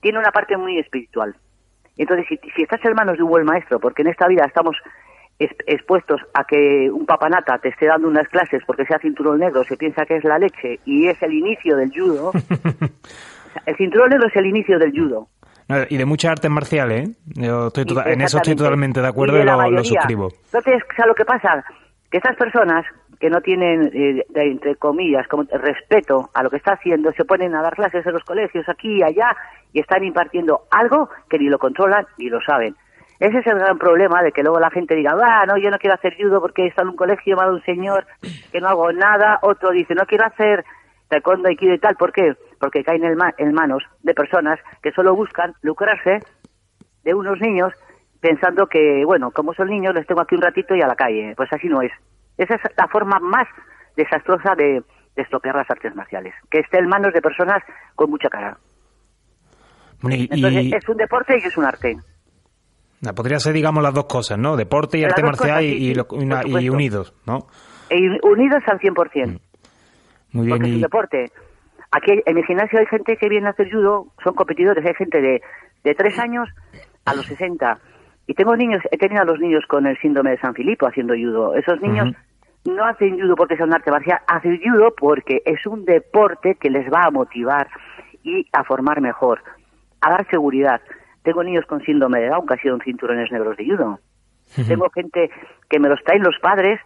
tiene 0.00 0.18
una 0.18 0.30
parte 0.30 0.56
muy 0.56 0.78
espiritual. 0.78 1.34
Entonces, 1.98 2.26
si, 2.28 2.38
si 2.56 2.62
estás 2.62 2.80
en 2.84 2.94
manos 2.94 3.18
de 3.18 3.24
un 3.24 3.28
buen 3.28 3.44
maestro, 3.44 3.78
porque 3.78 4.02
en 4.02 4.08
esta 4.08 4.26
vida 4.26 4.44
estamos 4.46 4.76
expuestos 5.38 6.20
a 6.34 6.44
que 6.44 6.90
un 6.90 7.06
papanata 7.06 7.58
te 7.58 7.68
esté 7.68 7.86
dando 7.86 8.08
unas 8.08 8.28
clases 8.28 8.62
porque 8.66 8.84
sea 8.84 8.98
cinturón 8.98 9.38
negro, 9.38 9.62
se 9.64 9.76
piensa 9.76 10.04
que 10.04 10.16
es 10.16 10.24
la 10.24 10.38
leche 10.38 10.80
y 10.84 11.06
es 11.06 11.22
el 11.22 11.32
inicio 11.32 11.76
del 11.76 11.92
judo. 11.92 12.32
el 13.66 13.76
cinturón 13.76 14.10
negro 14.10 14.26
es 14.26 14.36
el 14.36 14.46
inicio 14.46 14.78
del 14.78 14.90
judo. 14.90 15.28
y 15.88 15.96
de 15.96 16.04
muchas 16.04 16.32
artes 16.32 16.50
marciales, 16.50 17.08
¿eh? 17.08 17.12
en 17.36 18.20
eso 18.20 18.38
estoy 18.38 18.56
totalmente 18.56 19.00
de 19.00 19.06
acuerdo 19.06 19.40
y, 19.40 19.44
lo, 19.44 19.84
suscribo. 19.84 20.28
Entonces, 20.46 20.82
¿sabes 20.96 21.08
lo 21.08 21.14
que 21.14 21.24
pasa? 21.24 21.64
Que 22.10 22.16
estas 22.18 22.36
personas 22.36 22.84
que 23.20 23.30
no 23.30 23.40
tienen, 23.40 23.90
eh, 23.92 24.24
entre 24.34 24.76
comillas, 24.76 25.26
como 25.28 25.44
respeto 25.44 26.30
a 26.34 26.42
lo 26.42 26.50
que 26.50 26.56
está 26.56 26.72
haciendo, 26.72 27.12
se 27.12 27.24
ponen 27.24 27.54
a 27.54 27.62
dar 27.62 27.74
clases 27.74 28.06
en 28.06 28.12
los 28.12 28.24
colegios 28.24 28.68
aquí 28.68 28.98
y 28.98 29.02
allá 29.02 29.36
y 29.72 29.80
están 29.80 30.04
impartiendo 30.04 30.62
algo 30.70 31.08
que 31.28 31.38
ni 31.38 31.48
lo 31.48 31.58
controlan 31.58 32.06
ni 32.16 32.28
lo 32.28 32.40
saben. 32.40 32.76
Ese 33.20 33.38
es 33.38 33.46
el 33.48 33.58
gran 33.58 33.78
problema 33.78 34.22
de 34.22 34.30
que 34.30 34.42
luego 34.42 34.60
la 34.60 34.70
gente 34.70 34.94
diga, 34.94 35.16
ah, 35.20 35.44
no, 35.46 35.56
yo 35.56 35.70
no 35.70 35.78
quiero 35.78 35.94
hacer 35.94 36.16
judo 36.16 36.40
porque 36.40 36.66
está 36.66 36.82
en 36.82 36.90
un 36.90 36.96
colegio, 36.96 37.36
va 37.36 37.50
un 37.50 37.62
señor 37.62 38.06
que 38.52 38.60
no 38.60 38.68
hago 38.68 38.92
nada. 38.92 39.40
Otro 39.42 39.70
dice, 39.70 39.94
no 39.94 40.06
quiero 40.06 40.24
hacer 40.24 40.64
taekwondo, 41.08 41.48
aikido 41.48 41.74
y 41.74 41.78
tal. 41.78 41.96
¿Por 41.96 42.12
qué? 42.12 42.34
Porque 42.60 42.84
caen 42.84 43.02
en, 43.04 43.52
manos 43.54 43.82
de 44.02 44.14
personas 44.14 44.60
que 44.82 44.92
solo 44.92 45.16
buscan 45.16 45.54
lucrarse 45.62 46.20
de 47.02 47.14
unos 47.14 47.40
niños 47.40 47.72
pensando 48.20 48.66
que, 48.66 49.04
bueno, 49.04 49.32
como 49.32 49.52
son 49.54 49.68
niños, 49.68 49.94
les 49.94 50.06
tengo 50.06 50.20
aquí 50.20 50.36
un 50.36 50.42
ratito 50.42 50.76
y 50.76 50.82
a 50.82 50.86
la 50.86 50.96
calle. 50.96 51.34
Pues 51.36 51.52
así 51.52 51.68
no 51.68 51.82
es. 51.82 51.92
Esa 52.36 52.54
es 52.54 52.60
la 52.76 52.86
forma 52.86 53.18
más 53.18 53.48
desastrosa 53.96 54.54
de, 54.54 54.82
estropear 55.16 55.56
las 55.56 55.68
artes 55.68 55.92
marciales, 55.96 56.32
que 56.48 56.60
esté 56.60 56.78
en 56.78 56.88
manos 56.88 57.12
de 57.12 57.20
personas 57.20 57.60
con 57.96 58.08
mucha 58.08 58.28
cara. 58.28 58.56
Entonces, 60.04 60.72
es 60.72 60.88
un 60.88 60.96
deporte 60.96 61.36
y 61.36 61.44
es 61.44 61.56
un 61.56 61.64
arte. 61.64 61.96
Podría 63.14 63.38
ser, 63.38 63.52
digamos, 63.52 63.82
las 63.82 63.94
dos 63.94 64.06
cosas, 64.06 64.38
¿no? 64.38 64.56
Deporte 64.56 64.98
y 64.98 65.04
arte 65.04 65.22
marcial 65.22 65.64
y, 65.64 65.90
unidos, 66.68 67.14
¿no? 67.26 67.46
unidos 68.22 68.62
al 68.66 68.78
100%. 68.80 69.26
Mm. 69.26 69.36
Muy 70.32 70.46
bien. 70.46 70.58
Porque 70.58 70.68
es 70.68 70.74
un 70.74 70.80
deporte. 70.82 71.32
Aquí 71.90 72.12
en 72.24 72.34
mi 72.34 72.42
gimnasio 72.42 72.78
hay 72.78 72.86
gente 72.86 73.16
que 73.16 73.28
viene 73.28 73.46
a 73.46 73.50
hacer 73.50 73.70
judo, 73.70 74.08
son 74.22 74.34
competidores, 74.34 74.84
hay 74.84 74.94
gente 74.94 75.22
de, 75.22 75.40
de 75.84 75.94
3 75.94 76.18
años 76.18 76.48
a 77.06 77.14
los 77.14 77.24
60. 77.26 77.78
Y 78.26 78.34
tengo 78.34 78.54
niños, 78.56 78.82
he 78.90 78.98
tenido 78.98 79.22
a 79.22 79.24
los 79.24 79.40
niños 79.40 79.64
con 79.68 79.86
el 79.86 79.98
síndrome 79.98 80.32
de 80.32 80.38
San 80.38 80.54
Filipo 80.54 80.86
haciendo 80.86 81.14
judo. 81.14 81.54
Esos 81.54 81.80
niños 81.80 82.14
no 82.66 82.84
hacen 82.84 83.18
judo 83.18 83.34
porque 83.36 83.56
sea 83.56 83.64
un 83.64 83.74
arte 83.74 83.90
marcial, 83.90 84.20
hacen 84.26 84.60
judo 84.62 84.94
porque 84.96 85.40
es 85.46 85.64
un 85.66 85.86
deporte 85.86 86.56
que 86.56 86.68
les 86.68 86.92
va 86.92 87.04
a 87.04 87.10
motivar 87.10 87.68
y 88.22 88.46
a 88.52 88.64
formar 88.64 89.00
mejor, 89.00 89.42
a 90.02 90.10
dar 90.10 90.28
seguridad. 90.28 90.80
Tengo 91.28 91.44
niños 91.44 91.66
con 91.66 91.82
síndrome 91.82 92.20
de 92.20 92.30
Down 92.30 92.46
que 92.46 92.56
sido 92.56 92.78
cinturones 92.82 93.30
negros 93.30 93.54
de 93.58 93.66
judo. 93.66 93.98
Tengo 94.66 94.88
gente 94.88 95.28
que 95.68 95.78
me 95.78 95.90
los 95.90 96.02
traen 96.02 96.22
los 96.22 96.38
padres 96.40 96.80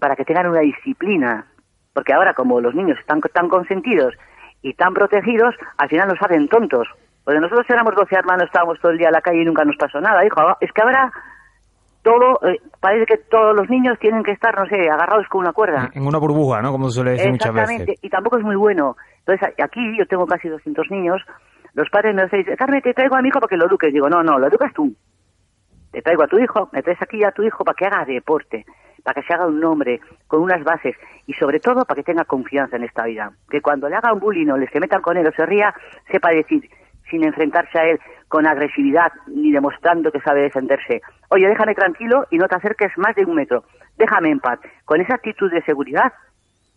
para 0.00 0.16
que 0.16 0.24
tengan 0.24 0.46
una 0.46 0.60
disciplina. 0.60 1.44
Porque 1.92 2.14
ahora, 2.14 2.32
como 2.32 2.62
los 2.62 2.74
niños 2.74 2.98
están 2.98 3.20
tan 3.20 3.50
consentidos 3.50 4.14
y 4.62 4.72
tan 4.72 4.94
protegidos, 4.94 5.54
al 5.76 5.90
final 5.90 6.08
nos 6.08 6.22
hacen 6.22 6.48
tontos. 6.48 6.88
Porque 7.24 7.40
nosotros 7.40 7.66
éramos 7.68 7.94
12 7.94 8.14
hermanos, 8.16 8.44
estábamos 8.46 8.80
todo 8.80 8.92
el 8.92 8.96
día 8.96 9.08
en 9.08 9.12
la 9.12 9.20
calle 9.20 9.42
y 9.42 9.44
nunca 9.44 9.66
nos 9.66 9.76
pasó 9.76 10.00
nada. 10.00 10.24
Hijo, 10.24 10.40
es 10.58 10.72
que 10.72 10.80
ahora 10.80 11.12
todo, 12.00 12.40
eh, 12.48 12.56
parece 12.80 13.04
que 13.04 13.18
todos 13.18 13.54
los 13.54 13.68
niños 13.68 13.98
tienen 13.98 14.22
que 14.22 14.32
estar, 14.32 14.56
no 14.58 14.64
sé, 14.64 14.88
agarrados 14.88 15.26
con 15.28 15.42
una 15.42 15.52
cuerda. 15.52 15.90
En 15.92 16.06
una 16.06 16.16
burbuja, 16.16 16.62
¿no? 16.62 16.72
Como 16.72 16.88
se 16.88 16.94
suele 16.94 17.10
decir 17.10 17.32
muchas 17.32 17.52
veces. 17.52 17.98
y 18.00 18.08
tampoco 18.08 18.38
es 18.38 18.44
muy 18.44 18.56
bueno. 18.56 18.96
Entonces, 19.26 19.54
aquí 19.62 19.94
yo 19.98 20.06
tengo 20.06 20.24
casi 20.26 20.48
200 20.48 20.90
niños 20.90 21.20
los 21.74 21.88
padres 21.90 22.14
me 22.14 22.24
dicen, 22.24 22.56
Carmen, 22.56 22.82
te 22.82 22.94
traigo 22.94 23.16
a 23.16 23.22
mi 23.22 23.28
hijo 23.28 23.40
para 23.40 23.48
que 23.48 23.56
lo 23.56 23.66
eduques. 23.66 23.92
Digo, 23.92 24.08
no, 24.08 24.22
no, 24.22 24.38
lo 24.38 24.46
educas 24.46 24.72
tú. 24.74 24.94
Te 25.90 26.02
traigo 26.02 26.22
a 26.22 26.28
tu 26.28 26.38
hijo, 26.38 26.68
me 26.72 26.82
traes 26.82 27.00
aquí 27.02 27.22
a 27.24 27.32
tu 27.32 27.42
hijo 27.42 27.64
para 27.64 27.76
que 27.76 27.86
haga 27.86 28.04
deporte, 28.04 28.64
para 29.02 29.20
que 29.20 29.26
se 29.26 29.34
haga 29.34 29.46
un 29.46 29.60
nombre, 29.60 30.00
con 30.26 30.40
unas 30.40 30.64
bases 30.64 30.96
y 31.26 31.34
sobre 31.34 31.60
todo 31.60 31.84
para 31.84 31.96
que 31.96 32.02
tenga 32.02 32.24
confianza 32.24 32.76
en 32.76 32.84
esta 32.84 33.04
vida. 33.04 33.32
Que 33.50 33.60
cuando 33.60 33.88
le 33.88 33.96
haga 33.96 34.12
un 34.12 34.20
bullying 34.20 34.48
o 34.48 34.56
le 34.56 34.68
se 34.68 34.80
metan 34.80 35.02
con 35.02 35.16
él 35.16 35.26
o 35.26 35.32
se 35.32 35.44
ría, 35.44 35.74
sepa 36.10 36.30
decir, 36.30 36.68
sin 37.10 37.24
enfrentarse 37.24 37.78
a 37.78 37.84
él 37.84 38.00
con 38.28 38.46
agresividad 38.46 39.12
ni 39.26 39.52
demostrando 39.52 40.10
que 40.10 40.20
sabe 40.20 40.42
defenderse. 40.42 41.02
Oye, 41.28 41.46
déjame 41.48 41.74
tranquilo 41.74 42.26
y 42.30 42.38
no 42.38 42.48
te 42.48 42.56
acerques 42.56 42.96
más 42.96 43.14
de 43.14 43.26
un 43.26 43.34
metro. 43.34 43.64
Déjame 43.98 44.30
en 44.30 44.40
paz. 44.40 44.58
Con 44.86 45.00
esa 45.02 45.16
actitud 45.16 45.50
de 45.50 45.62
seguridad, 45.62 46.12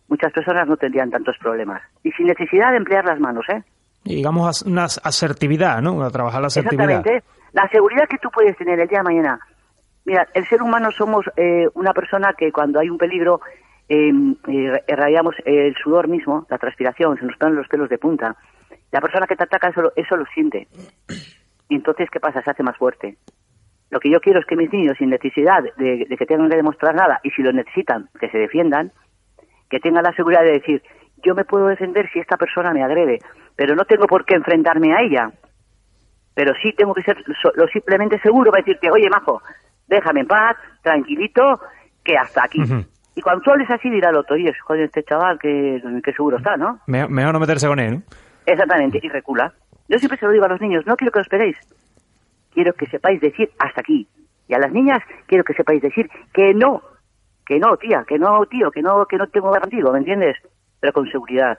muchas 0.10 0.34
personas 0.34 0.68
no 0.68 0.76
tendrían 0.76 1.12
tantos 1.12 1.38
problemas. 1.38 1.82
Y 2.04 2.12
sin 2.12 2.28
necesidad 2.28 2.72
de 2.72 2.78
emplear 2.78 3.06
las 3.06 3.20
manos, 3.22 3.46
¿eh? 3.50 3.64
Digamos, 4.06 4.62
una 4.62 4.84
asertividad, 4.84 5.82
¿no? 5.82 6.02
A 6.04 6.12
trabajar 6.12 6.42
la 6.42 6.48
asertividad. 6.48 6.90
Exactamente. 6.90 7.26
La 7.54 7.68
seguridad 7.70 8.08
que 8.08 8.18
tú 8.20 8.30
puedes 8.30 8.56
tener 8.58 8.80
el 8.80 8.88
día 8.88 9.00
de 9.00 9.04
mañana. 9.04 9.40
Mira, 10.06 10.28
el 10.34 10.48
ser 10.48 10.62
humano 10.62 10.92
somos 10.92 11.26
eh, 11.36 11.68
una 11.74 11.94
persona 11.94 12.34
que 12.38 12.52
cuando 12.52 12.80
hay 12.80 12.90
un 12.90 12.98
peligro 12.98 13.42
em, 13.90 14.36
eh, 14.48 14.84
irradiamos 14.88 15.36
el 15.46 15.76
sudor 15.76 16.08
mismo, 16.08 16.46
la 16.50 16.60
transpiración, 16.60 17.18
se 17.18 17.26
nos 17.26 17.38
ponen 17.38 17.56
los 17.56 17.68
pelos 17.68 17.90
de 17.90 17.98
punta. 17.98 18.36
La 18.92 19.02
persona 19.02 19.26
que 19.26 19.36
te 19.36 19.44
ataca 19.44 19.70
eso, 19.70 19.92
eso 19.96 20.16
lo 20.16 20.26
siente. 20.28 20.68
Y 21.68 21.76
entonces, 21.76 22.08
¿qué 22.12 22.20
pasa? 22.20 22.44
Se 22.44 22.52
hace 22.52 22.62
más 22.62 22.78
fuerte. 22.78 23.18
Lo 23.90 24.00
que 24.00 24.12
yo 24.12 24.20
quiero 24.20 24.40
es 24.40 24.46
que 24.46 24.56
mis 24.56 24.72
niños, 24.72 24.98
sin 25.00 25.10
necesidad 25.10 25.64
de, 25.78 26.06
de 26.08 26.18
que 26.18 26.26
tengan 26.26 26.50
que 26.50 26.58
demostrar 26.58 26.94
nada, 26.94 27.20
y 27.24 27.32
si 27.32 27.42
lo 27.42 27.52
necesitan, 27.52 28.10
que 28.20 28.30
se 28.30 28.38
defiendan, 28.38 28.92
que 29.70 29.80
tengan 29.80 30.04
la 30.04 30.14
seguridad 30.14 30.44
de 30.44 30.52
decir, 30.52 30.84
yo 31.24 31.34
me 31.34 31.46
puedo 31.46 31.68
defender 31.68 32.10
si 32.12 32.20
esta 32.20 32.38
persona 32.38 32.74
me 32.74 32.84
agrede, 32.84 33.20
pero 33.56 33.76
no 33.76 33.86
tengo 33.86 34.08
por 34.08 34.26
qué 34.26 34.36
enfrentarme 34.36 34.94
a 34.94 35.02
ella. 35.02 35.32
Pero 36.34 36.54
sí 36.62 36.74
tengo 36.74 36.94
que 36.94 37.04
ser 37.04 37.18
lo 37.56 37.68
simplemente 37.68 38.20
seguro 38.20 38.52
para 38.52 38.64
decirte, 38.64 38.92
oye, 38.92 39.10
majo, 39.10 39.42
déjame 39.88 40.22
en 40.22 40.28
paz, 40.28 40.58
tranquilito, 40.82 41.62
que 42.04 42.18
hasta 42.18 42.44
aquí. 42.44 42.62
Y 43.16 43.22
cuando 43.22 43.42
tú 43.42 43.52
hables 43.52 43.70
así, 43.70 43.90
dirá 43.90 44.10
el 44.10 44.18
otro, 44.18 44.36
oye, 44.36 44.54
joder, 44.66 44.84
este 44.84 45.04
chaval 45.04 45.40
que, 45.40 45.82
que 46.04 46.12
seguro 46.12 46.38
está, 46.38 46.58
¿no? 46.58 46.80
mejor 46.86 47.34
no 47.34 47.40
meterse 47.40 47.68
con 47.68 47.80
él, 47.80 48.04
Exactamente, 48.46 49.00
y 49.02 49.10
recula. 49.10 49.54
Yo 49.88 49.98
siempre 49.98 50.20
se 50.20 50.26
lo 50.26 50.32
digo 50.32 50.46
a 50.46 50.50
los 50.50 50.62
niños, 50.62 50.86
no 50.86 50.96
quiero 50.96 51.12
que 51.12 51.20
os 51.20 51.26
esperéis. 51.26 51.58
Quiero 52.54 52.74
que 52.74 52.86
sepáis 52.88 53.20
decir 53.22 53.50
hasta 53.60 53.82
aquí. 53.82 54.08
Y 54.48 54.54
a 54.54 54.60
las 54.60 54.72
niñas 54.72 55.02
quiero 55.26 55.44
que 55.44 55.54
sepáis 55.54 55.82
decir 55.82 56.10
que 56.34 56.54
no, 56.54 56.82
que 57.46 57.60
no, 57.60 57.78
tía, 57.78 58.04
que 58.08 58.20
no, 58.20 58.46
tío, 58.46 58.72
que 58.72 58.82
no, 58.82 59.06
que 59.06 59.18
no 59.18 59.28
tengo 59.28 59.52
contigo, 59.52 59.92
¿me 59.92 60.00
entiendes? 60.00 60.38
Pero 60.80 60.94
con 60.94 61.10
seguridad. 61.10 61.58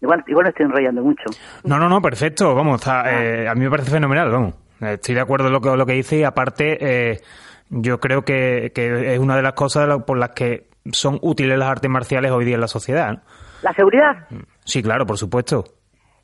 Igual, 0.00 0.24
igual 0.26 0.46
estoy 0.46 0.66
enrollando 0.66 1.02
mucho. 1.02 1.24
No, 1.64 1.78
no, 1.78 1.88
no, 1.88 2.00
perfecto, 2.00 2.54
vamos, 2.54 2.86
ah. 2.86 3.04
eh, 3.06 3.48
a 3.48 3.54
mí 3.54 3.60
me 3.60 3.70
parece 3.70 3.90
fenomenal, 3.90 4.30
vamos. 4.30 4.54
Estoy 4.80 5.14
de 5.14 5.20
acuerdo 5.20 5.48
en 5.48 5.52
lo 5.52 5.60
que, 5.60 5.76
lo 5.76 5.84
que 5.84 5.92
dice 5.92 6.18
y 6.18 6.24
aparte 6.24 6.78
eh, 6.80 7.20
yo 7.68 8.00
creo 8.00 8.22
que, 8.22 8.72
que, 8.74 9.14
es 9.14 9.18
una 9.18 9.36
de 9.36 9.42
las 9.42 9.52
cosas 9.52 10.02
por 10.04 10.16
las 10.16 10.30
que 10.30 10.68
son 10.92 11.18
útiles 11.20 11.58
las 11.58 11.68
artes 11.68 11.90
marciales 11.90 12.30
hoy 12.30 12.46
día 12.46 12.54
en 12.54 12.62
la 12.62 12.68
sociedad. 12.68 13.22
¿La 13.62 13.72
seguridad? 13.74 14.26
Sí, 14.64 14.82
claro, 14.82 15.04
por 15.04 15.18
supuesto. 15.18 15.64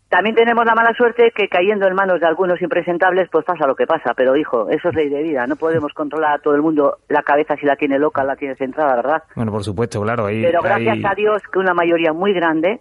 También 0.09 0.37
tenemos 0.37 0.64
la 0.64 0.75
mala 0.75 0.95
suerte 0.95 1.33
que 1.35 1.49
cayendo 1.49 1.87
en 1.87 1.95
manos 1.95 2.21
de 2.21 2.26
algunos 2.26 2.62
impresentables, 2.62 3.28
pues 3.30 3.45
pasa 3.45 3.66
lo 3.66 3.75
que 3.75 3.87
pasa. 3.87 4.14
Pero, 4.16 4.37
hijo, 4.37 4.71
eso 4.71 4.88
es 4.88 4.95
ley 4.95 5.09
de 5.09 5.23
vida. 5.23 5.47
No 5.47 5.56
podemos 5.56 5.92
controlar 5.92 6.35
a 6.35 6.38
todo 6.38 6.54
el 6.54 6.62
mundo 6.62 6.99
la 7.09 7.23
cabeza 7.23 7.56
si 7.56 7.66
la 7.66 7.75
tiene 7.75 7.99
loca, 7.99 8.23
la 8.23 8.37
tiene 8.37 8.54
centrada, 8.54 8.95
¿verdad? 8.95 9.23
Bueno, 9.35 9.50
por 9.50 9.64
supuesto, 9.64 10.00
claro. 10.00 10.26
Pero 10.26 10.62
gracias 10.62 10.99
a 11.04 11.14
Dios 11.14 11.42
que 11.52 11.59
una 11.59 11.75
mayoría 11.75 12.12
muy 12.12 12.33
grande 12.33 12.80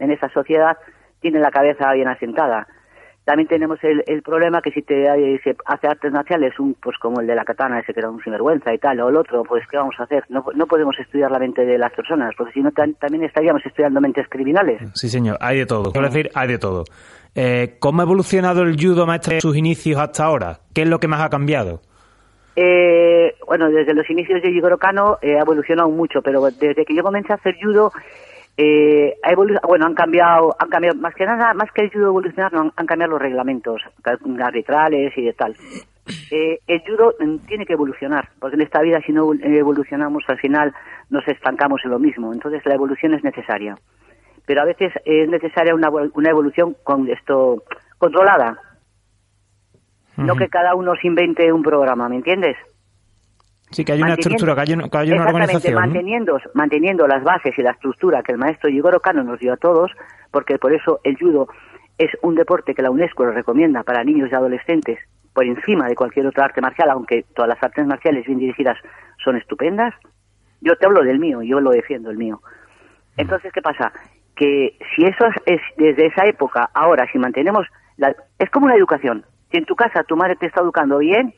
en 0.00 0.10
esa 0.10 0.28
sociedad 0.30 0.76
tiene 1.20 1.38
la 1.38 1.52
cabeza 1.52 1.92
bien 1.92 2.08
asentada. 2.08 2.66
También 3.24 3.46
tenemos 3.46 3.78
el, 3.84 4.02
el 4.06 4.22
problema 4.22 4.60
que 4.62 4.72
si 4.72 4.82
te 4.82 5.04
se 5.44 5.54
hace 5.66 5.86
artes 5.86 6.10
marciales, 6.10 6.58
un, 6.58 6.74
pues 6.74 6.96
como 6.98 7.20
el 7.20 7.26
de 7.26 7.34
la 7.34 7.44
katana, 7.44 7.78
ese 7.78 7.92
que 7.92 8.00
era 8.00 8.10
un 8.10 8.20
sinvergüenza 8.22 8.74
y 8.74 8.78
tal, 8.78 8.98
o 9.00 9.08
el 9.10 9.16
otro, 9.16 9.44
pues 9.44 9.62
¿qué 9.70 9.76
vamos 9.76 9.94
a 9.98 10.04
hacer? 10.04 10.24
No, 10.30 10.44
no 10.54 10.66
podemos 10.66 10.98
estudiar 10.98 11.30
la 11.30 11.38
mente 11.38 11.64
de 11.64 11.78
las 11.78 11.92
personas, 11.92 12.34
porque 12.36 12.54
si 12.54 12.60
no 12.60 12.72
también 12.72 13.22
estaríamos 13.22 13.64
estudiando 13.64 14.00
mentes 14.00 14.26
criminales. 14.28 14.80
Sí, 14.94 15.08
señor, 15.08 15.36
hay 15.40 15.58
de 15.58 15.66
todo. 15.66 15.92
Quiero 15.92 16.08
decir, 16.08 16.30
hay 16.34 16.48
de 16.48 16.58
todo. 16.58 16.84
Eh, 17.34 17.76
¿Cómo 17.78 18.00
ha 18.00 18.04
evolucionado 18.04 18.62
el 18.62 18.74
judo, 18.76 19.06
maestro, 19.06 19.34
de 19.34 19.40
sus 19.40 19.56
inicios 19.56 20.00
hasta 20.00 20.24
ahora? 20.24 20.58
¿Qué 20.74 20.82
es 20.82 20.88
lo 20.88 20.98
que 20.98 21.06
más 21.06 21.20
ha 21.20 21.28
cambiado? 21.28 21.82
Eh, 22.56 23.36
bueno, 23.46 23.70
desde 23.70 23.94
los 23.94 24.08
inicios 24.10 24.42
de 24.42 24.50
Yigoro 24.50 24.78
Kano 24.78 25.18
eh, 25.22 25.36
ha 25.36 25.42
evolucionado 25.42 25.88
mucho, 25.88 26.20
pero 26.22 26.42
desde 26.50 26.84
que 26.84 26.96
yo 26.96 27.02
comencé 27.02 27.32
a 27.32 27.36
hacer 27.36 27.54
judo 27.62 27.92
eh, 28.56 29.16
bueno, 29.66 29.86
han 29.86 29.94
cambiado, 29.94 30.54
han 30.58 30.68
cambiado, 30.68 30.96
más 30.98 31.14
que 31.14 31.24
nada, 31.24 31.54
más 31.54 31.70
que 31.72 31.82
el 31.82 31.92
judo 31.92 32.08
evolucionar, 32.08 32.52
no, 32.52 32.72
han, 32.76 32.86
cambiado 32.86 33.12
los 33.12 33.22
reglamentos 33.22 33.80
arbitrales 34.42 35.16
y 35.16 35.24
de 35.24 35.32
tal. 35.32 35.56
Eh, 36.30 36.58
el 36.66 36.80
judo 36.80 37.14
tiene 37.46 37.64
que 37.64 37.74
evolucionar, 37.74 38.28
porque 38.38 38.56
en 38.56 38.62
esta 38.62 38.80
vida 38.82 39.00
si 39.06 39.12
no 39.12 39.32
evolucionamos 39.32 40.24
al 40.28 40.38
final 40.38 40.74
nos 41.08 41.26
estancamos 41.28 41.80
en 41.84 41.90
lo 41.90 41.98
mismo. 41.98 42.32
Entonces 42.32 42.64
la 42.66 42.74
evolución 42.74 43.14
es 43.14 43.24
necesaria, 43.24 43.76
pero 44.46 44.62
a 44.62 44.64
veces 44.64 44.92
es 45.04 45.28
necesaria 45.28 45.74
una, 45.74 45.88
una 45.88 46.30
evolución 46.30 46.76
con 46.82 47.08
esto 47.08 47.62
controlada, 47.98 48.58
no 50.16 50.36
que 50.36 50.48
cada 50.48 50.74
uno 50.74 50.94
se 51.00 51.06
invente 51.06 51.50
un 51.52 51.62
programa, 51.62 52.08
¿me 52.08 52.16
entiendes? 52.16 52.56
Sí, 53.70 53.84
que 53.84 53.92
hay 53.92 54.02
una 54.02 54.14
estructura, 54.14 54.54
que 54.54 54.60
hay, 54.62 54.72
una, 55.12 55.26
organización. 55.26 55.74
Manteniendo, 55.74 56.38
manteniendo 56.54 57.06
las 57.06 57.22
bases 57.22 57.56
y 57.56 57.62
la 57.62 57.70
estructura 57.70 58.22
que 58.22 58.32
el 58.32 58.38
maestro 58.38 58.68
Yigoro 58.68 59.00
Kano 59.00 59.22
nos 59.22 59.38
dio 59.38 59.52
a 59.52 59.56
todos, 59.56 59.92
porque 60.32 60.58
por 60.58 60.72
eso 60.74 61.00
el 61.04 61.16
judo 61.16 61.46
es 61.96 62.10
un 62.22 62.34
deporte 62.34 62.74
que 62.74 62.82
la 62.82 62.90
UNESCO 62.90 63.26
lo 63.26 63.32
recomienda 63.32 63.84
para 63.84 64.02
niños 64.02 64.28
y 64.32 64.34
adolescentes 64.34 64.98
por 65.32 65.44
encima 65.44 65.86
de 65.86 65.94
cualquier 65.94 66.26
otra 66.26 66.46
arte 66.46 66.60
marcial, 66.60 66.90
aunque 66.90 67.24
todas 67.34 67.48
las 67.48 67.62
artes 67.62 67.86
marciales 67.86 68.26
bien 68.26 68.38
dirigidas 68.38 68.76
son 69.22 69.36
estupendas. 69.36 69.94
Yo 70.60 70.74
te 70.76 70.86
hablo 70.86 71.02
del 71.02 71.20
mío, 71.20 71.42
yo 71.42 71.60
lo 71.60 71.70
defiendo 71.70 72.10
el 72.10 72.18
mío. 72.18 72.40
Entonces, 73.16 73.52
¿qué 73.52 73.62
pasa? 73.62 73.92
Que 74.34 74.76
si 74.94 75.04
eso 75.04 75.26
es, 75.46 75.60
desde 75.76 76.06
esa 76.06 76.24
época, 76.24 76.70
ahora, 76.74 77.06
si 77.12 77.18
mantenemos, 77.18 77.66
la, 77.96 78.14
es 78.38 78.50
como 78.50 78.66
una 78.66 78.74
educación. 78.74 79.24
Si 79.50 79.58
en 79.58 79.64
tu 79.64 79.76
casa 79.76 80.02
tu 80.04 80.16
madre 80.16 80.36
te 80.36 80.46
está 80.46 80.60
educando 80.60 80.98
bien, 80.98 81.34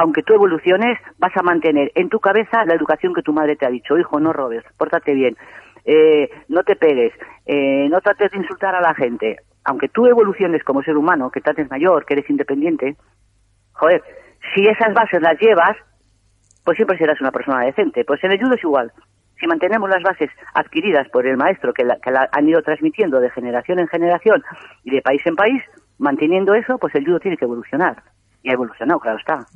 aunque 0.00 0.22
tú 0.22 0.32
evoluciones, 0.32 0.98
vas 1.18 1.36
a 1.36 1.42
mantener 1.42 1.92
en 1.94 2.08
tu 2.08 2.20
cabeza 2.20 2.64
la 2.64 2.74
educación 2.74 3.12
que 3.12 3.20
tu 3.20 3.34
madre 3.34 3.56
te 3.56 3.66
ha 3.66 3.70
dicho. 3.70 3.98
Hijo, 3.98 4.18
no 4.18 4.32
robes, 4.32 4.64
pórtate 4.78 5.12
bien, 5.12 5.36
eh, 5.84 6.30
no 6.48 6.62
te 6.62 6.74
pegues, 6.74 7.12
eh, 7.44 7.86
no 7.90 8.00
trates 8.00 8.30
de 8.30 8.38
insultar 8.38 8.74
a 8.74 8.80
la 8.80 8.94
gente. 8.94 9.36
Aunque 9.62 9.90
tú 9.90 10.06
evoluciones 10.06 10.64
como 10.64 10.82
ser 10.82 10.96
humano, 10.96 11.30
que 11.30 11.42
trates 11.42 11.70
mayor, 11.70 12.06
que 12.06 12.14
eres 12.14 12.30
independiente, 12.30 12.96
joder, 13.72 14.02
si 14.54 14.66
esas 14.66 14.94
bases 14.94 15.20
las 15.20 15.38
llevas, 15.38 15.76
pues 16.64 16.76
siempre 16.76 16.96
serás 16.96 17.20
una 17.20 17.30
persona 17.30 17.66
decente. 17.66 18.06
Pues 18.06 18.24
en 18.24 18.32
el 18.32 18.40
judo 18.40 18.54
es 18.54 18.64
igual. 18.64 18.90
Si 19.38 19.46
mantenemos 19.46 19.90
las 19.90 20.02
bases 20.02 20.30
adquiridas 20.54 21.10
por 21.10 21.26
el 21.26 21.36
maestro, 21.36 21.74
que 21.74 21.84
la, 21.84 21.96
que 21.96 22.10
la 22.10 22.26
han 22.32 22.48
ido 22.48 22.62
transmitiendo 22.62 23.20
de 23.20 23.28
generación 23.28 23.78
en 23.78 23.88
generación 23.88 24.42
y 24.82 24.92
de 24.92 25.02
país 25.02 25.20
en 25.26 25.36
país, 25.36 25.62
manteniendo 25.98 26.54
eso, 26.54 26.78
pues 26.78 26.94
el 26.94 27.04
judo 27.04 27.20
tiene 27.20 27.36
que 27.36 27.44
evolucionar. 27.44 28.02
Y 28.42 28.48
ha 28.48 28.54
evolucionado, 28.54 28.98
claro 28.98 29.18
está. 29.18 29.46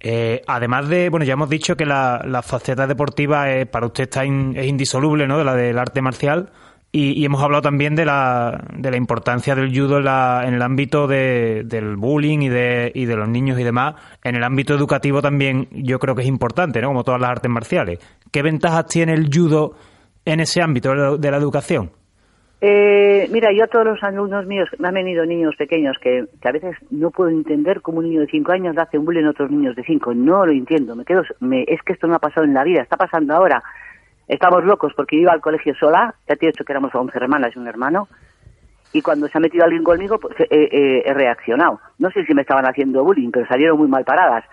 Eh, 0.00 0.42
además 0.46 0.88
de, 0.88 1.10
bueno, 1.10 1.26
ya 1.26 1.34
hemos 1.34 1.50
dicho 1.50 1.76
que 1.76 1.84
la, 1.84 2.22
la 2.26 2.42
faceta 2.42 2.86
deportiva 2.86 3.46
para 3.70 3.86
usted 3.86 4.04
está 4.04 4.24
es 4.24 4.66
indisoluble, 4.66 5.26
¿no? 5.26 5.38
De 5.38 5.44
la 5.44 5.54
del 5.54 5.78
arte 5.78 6.00
marcial. 6.00 6.50
Y, 6.92 7.24
hemos 7.24 7.40
hablado 7.40 7.62
también 7.62 7.94
de 7.94 8.04
la, 8.04 8.64
de 8.74 8.90
la 8.90 8.96
importancia 8.96 9.54
del 9.54 9.70
judo 9.70 9.98
en, 9.98 10.04
la, 10.06 10.42
en 10.44 10.54
el 10.54 10.62
ámbito 10.62 11.06
de, 11.06 11.62
del 11.64 11.96
bullying 11.96 12.40
y 12.40 12.48
de, 12.48 12.90
y 12.92 13.04
de 13.04 13.14
los 13.14 13.28
niños 13.28 13.60
y 13.60 13.62
demás. 13.62 13.94
En 14.24 14.34
el 14.34 14.42
ámbito 14.42 14.74
educativo 14.74 15.22
también 15.22 15.68
yo 15.70 16.00
creo 16.00 16.16
que 16.16 16.22
es 16.22 16.28
importante, 16.28 16.80
¿no? 16.80 16.88
Como 16.88 17.04
todas 17.04 17.20
las 17.20 17.30
artes 17.30 17.50
marciales. 17.50 18.00
¿Qué 18.32 18.42
ventajas 18.42 18.86
tiene 18.86 19.12
el 19.12 19.30
judo 19.32 19.76
en 20.24 20.40
ese 20.40 20.62
ámbito 20.62 21.16
de 21.16 21.30
la 21.30 21.36
educación? 21.36 21.92
Eh, 22.62 23.26
mira, 23.32 23.52
yo 23.52 23.64
a 23.64 23.68
todos 23.68 23.86
los 23.86 24.02
alumnos 24.02 24.44
míos, 24.44 24.68
me 24.78 24.88
han 24.88 24.94
venido 24.94 25.24
niños 25.24 25.56
pequeños 25.56 25.96
que, 25.98 26.26
a 26.42 26.52
veces 26.52 26.76
no 26.90 27.10
puedo 27.10 27.30
entender 27.30 27.80
cómo 27.80 27.98
un 27.98 28.04
niño 28.04 28.20
de 28.20 28.26
5 28.26 28.52
años 28.52 28.76
hace 28.76 28.98
un 28.98 29.06
bullying 29.06 29.24
a 29.24 29.30
otros 29.30 29.50
niños 29.50 29.74
de 29.76 29.82
5. 29.82 30.12
No 30.14 30.44
lo 30.44 30.52
entiendo. 30.52 30.94
Me 30.94 31.04
quedo, 31.04 31.22
me, 31.40 31.64
es 31.66 31.82
que 31.82 31.94
esto 31.94 32.06
no 32.06 32.14
ha 32.14 32.18
pasado 32.18 32.44
en 32.44 32.52
la 32.52 32.64
vida, 32.64 32.82
está 32.82 32.98
pasando 32.98 33.34
ahora. 33.34 33.62
Estamos 34.28 34.64
locos 34.64 34.92
porque 34.94 35.16
iba 35.16 35.32
al 35.32 35.40
colegio 35.40 35.74
sola, 35.74 36.14
ya 36.28 36.36
te 36.36 36.46
he 36.46 36.50
dicho 36.50 36.64
que 36.64 36.72
éramos 36.72 36.94
11 36.94 37.16
hermanas 37.16 37.52
y 37.56 37.58
un 37.58 37.66
hermano, 37.66 38.08
y 38.92 39.02
cuando 39.02 39.26
se 39.26 39.38
ha 39.38 39.40
metido 39.40 39.64
alguien 39.64 39.82
conmigo, 39.82 40.18
pues 40.20 40.36
he 40.38 41.12
reaccionado. 41.12 41.80
No 41.98 42.10
sé 42.10 42.24
si 42.24 42.34
me 42.34 42.42
estaban 42.42 42.66
haciendo 42.66 43.02
bullying, 43.02 43.30
pero 43.30 43.46
salieron 43.46 43.78
muy 43.78 43.88
mal 43.88 44.04
paradas, 44.04 44.44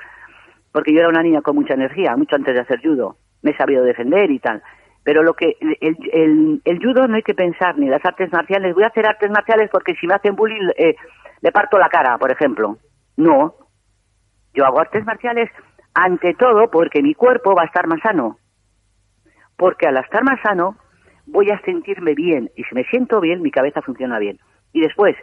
porque 0.72 0.93
yo 0.93 1.00
era 1.00 1.10
una 1.10 1.22
niña 1.22 1.41
con 1.41 1.56
mucha 1.56 1.76
energía, 1.76 2.15
mucho 2.15 2.36
antes 2.36 2.56
de 2.56 2.62
hacer 2.62 2.82
judo. 2.82 3.17
Me 3.43 3.52
he 3.52 3.58
sabido 3.58 3.84
defender 3.84 4.32
y 4.32 4.39
tal. 4.39 4.63
Pero 5.08 5.24
lo 5.24 5.36
que 5.36 5.56
el, 5.62 6.80
judo 6.84 7.08
no 7.08 7.15
hay 7.15 7.24
que 7.24 7.34
pensar, 7.34 7.78
ni 7.78 7.88
las 7.88 8.04
artes 8.04 8.30
marciales. 8.30 8.76
Voy 8.76 8.84
a 8.84 8.88
hacer 8.88 9.08
artes 9.08 9.32
marciales 9.32 9.70
porque 9.72 9.96
si 9.96 10.06
me 10.06 10.15
hacen 10.15 10.36
bullying 10.36 10.67
eh, 10.76 10.98
le 11.39 11.52
parto 11.54 11.78
la 11.78 11.88
cara, 11.88 12.17
por 12.17 12.30
ejemplo. 12.30 12.78
No. 13.15 13.56
Yo 14.54 14.65
hago 14.65 14.82
artes 14.82 15.06
marciales 15.06 15.50
ante 15.93 16.34
todo 16.34 16.70
porque 16.70 17.02
mi 17.02 17.13
cuerpo 17.13 17.56
va 17.56 17.62
a 17.62 17.67
estar 17.67 17.88
más 17.88 18.02
sano. 18.02 18.38
Porque 19.56 19.88
al 19.88 19.96
estar 19.96 20.26
más 20.26 20.41
sano 20.41 20.76
voy 21.26 21.52
a 21.52 21.62
sentirme 21.62 22.13
bien. 22.13 22.52
Y 22.58 22.65
si 22.65 22.76
me 22.76 22.84
siento 22.84 23.22
bien, 23.22 23.41
mi 23.41 23.50
cabeza 23.50 23.82
funciona 23.82 24.20
bien. 24.20 24.39
Y 24.74 24.82
después, 24.82 25.15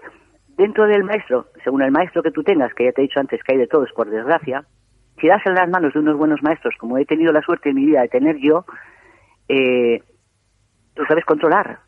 dentro 0.57 0.87
del 0.87 1.05
maestro, 1.05 1.49
según 1.63 1.83
el 1.83 1.93
maestro 1.93 2.23
que 2.23 2.31
tú 2.31 2.43
tengas, 2.43 2.73
que 2.73 2.87
ya 2.87 2.93
te 2.93 3.03
he 3.03 3.09
dicho 3.09 3.21
antes 3.21 3.43
que 3.43 3.53
hay 3.53 3.59
de 3.59 3.67
todos, 3.67 3.93
por 3.93 4.09
desgracia, 4.09 4.65
si 5.21 5.29
das 5.29 5.45
en 5.45 5.53
las 5.53 5.69
manos 5.69 5.93
de 5.93 5.99
unos 5.99 6.17
buenos 6.17 6.43
maestros, 6.43 6.75
como 6.79 6.97
he 6.97 7.05
tenido 7.05 7.35
la 7.35 7.43
suerte 7.43 7.69
en 7.69 7.75
mi 7.75 7.85
vida 7.85 8.01
de 8.01 8.09
tener 8.09 8.39
yo, 8.39 8.65
eh, 9.49 10.03
tú 10.95 11.05
sabes 11.07 11.25
controlar. 11.25 11.79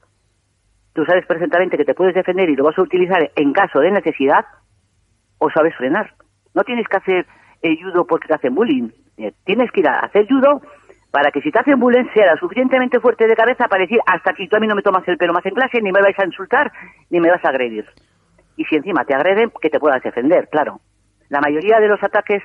Tú 0.92 1.04
sabes 1.04 1.26
perfectamente 1.26 1.76
que 1.76 1.84
te 1.84 1.94
puedes 1.94 2.14
defender 2.14 2.48
y 2.48 2.56
lo 2.56 2.64
vas 2.64 2.78
a 2.78 2.82
utilizar 2.82 3.30
en 3.36 3.52
caso 3.52 3.80
de 3.80 3.90
necesidad 3.90 4.46
o 5.38 5.50
sabes 5.50 5.74
frenar. 5.76 6.14
No 6.54 6.64
tienes 6.64 6.88
que 6.88 6.96
hacer 6.96 7.26
judo 7.82 8.06
porque 8.06 8.28
te 8.28 8.34
hacen 8.34 8.54
bullying. 8.54 8.90
Eh, 9.18 9.32
tienes 9.44 9.70
que 9.72 9.80
ir 9.80 9.88
a 9.88 10.00
hacer 10.00 10.26
judo 10.28 10.62
para 11.10 11.30
que 11.30 11.40
si 11.40 11.50
te 11.50 11.58
hacen 11.58 11.80
bullying 11.80 12.06
sea 12.12 12.36
suficientemente 12.36 13.00
fuerte 13.00 13.26
de 13.26 13.34
cabeza 13.34 13.68
para 13.68 13.82
decir 13.82 13.98
hasta 14.06 14.30
aquí 14.30 14.48
tú 14.48 14.56
a 14.56 14.60
mí 14.60 14.66
no 14.66 14.74
me 14.74 14.82
tomas 14.82 15.06
el 15.08 15.16
pelo 15.16 15.32
más 15.32 15.46
en 15.46 15.54
clase, 15.54 15.80
ni 15.80 15.90
me 15.90 16.02
vais 16.02 16.18
a 16.18 16.26
insultar, 16.26 16.70
ni 17.10 17.20
me 17.20 17.30
vas 17.30 17.44
a 17.44 17.48
agredir. 17.48 17.86
Y 18.56 18.64
si 18.64 18.76
encima 18.76 19.04
te 19.04 19.14
agreden, 19.14 19.50
que 19.60 19.70
te 19.70 19.80
puedas 19.80 20.02
defender, 20.02 20.48
claro. 20.50 20.80
La 21.28 21.40
mayoría 21.40 21.80
de 21.80 21.88
los 21.88 22.02
ataques 22.02 22.42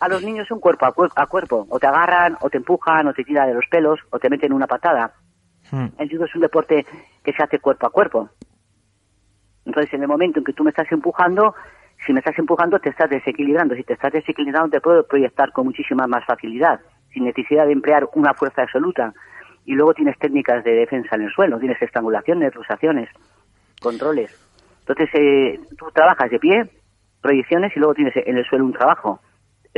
a 0.00 0.08
los 0.08 0.22
niños 0.22 0.48
son 0.48 0.60
cuerpo 0.60 0.86
a, 0.86 1.26
cuerpo. 1.26 1.66
O 1.68 1.78
te 1.78 1.86
agarran, 1.86 2.36
o 2.40 2.48
te 2.48 2.58
empujan, 2.58 3.06
o 3.06 3.12
te 3.12 3.24
tiran 3.24 3.48
de 3.48 3.54
los 3.54 3.66
pelos, 3.70 4.00
o 4.10 4.18
te 4.18 4.30
meten 4.30 4.52
una 4.52 4.66
patada. 4.66 5.12
Hmm. 5.70 5.88
El 5.98 6.10
judo 6.10 6.24
es 6.24 6.34
un 6.34 6.40
deporte 6.40 6.86
que 7.22 7.32
se 7.32 7.42
hace 7.42 7.58
cuerpo 7.58 7.86
a 7.86 7.90
cuerpo. 7.90 8.30
Entonces, 9.66 9.92
en 9.94 10.02
el 10.02 10.08
momento 10.08 10.38
en 10.38 10.44
que 10.44 10.52
tú 10.52 10.64
me 10.64 10.70
estás 10.70 10.90
empujando, 10.90 11.54
si 12.06 12.12
me 12.12 12.20
estás 12.20 12.38
empujando, 12.38 12.78
te 12.78 12.90
estás 12.90 13.10
desequilibrando. 13.10 13.74
Si 13.74 13.82
te 13.82 13.94
estás 13.94 14.12
desequilibrando, 14.12 14.70
te 14.70 14.80
puedo 14.80 15.06
proyectar 15.06 15.52
con 15.52 15.66
muchísima 15.66 16.06
más 16.06 16.24
facilidad, 16.24 16.80
sin 17.12 17.24
necesidad 17.24 17.66
de 17.66 17.72
emplear 17.72 18.08
una 18.14 18.34
fuerza 18.34 18.62
absoluta. 18.62 19.12
y 19.66 19.72
luego 19.72 19.94
tienes 19.94 20.18
técnicas 20.18 20.62
de 20.62 20.72
defensa 20.72 21.16
en 21.16 21.22
el 21.22 21.32
suelo, 21.32 21.58
tienes 21.58 21.80
estrangulaciones, 21.80 22.54
lusaciones, 22.54 23.08
controles. 23.80 24.30
Entonces, 24.80 25.08
eh, 25.14 25.58
tú 25.78 25.86
trabajas 25.90 26.30
de 26.30 26.38
pie, 26.38 26.70
proyecciones 27.24 27.72
y 27.74 27.80
luego 27.80 27.94
tienes 27.94 28.14
en 28.16 28.36
el 28.36 28.44
suelo 28.44 28.66
un 28.66 28.74
trabajo. 28.74 29.20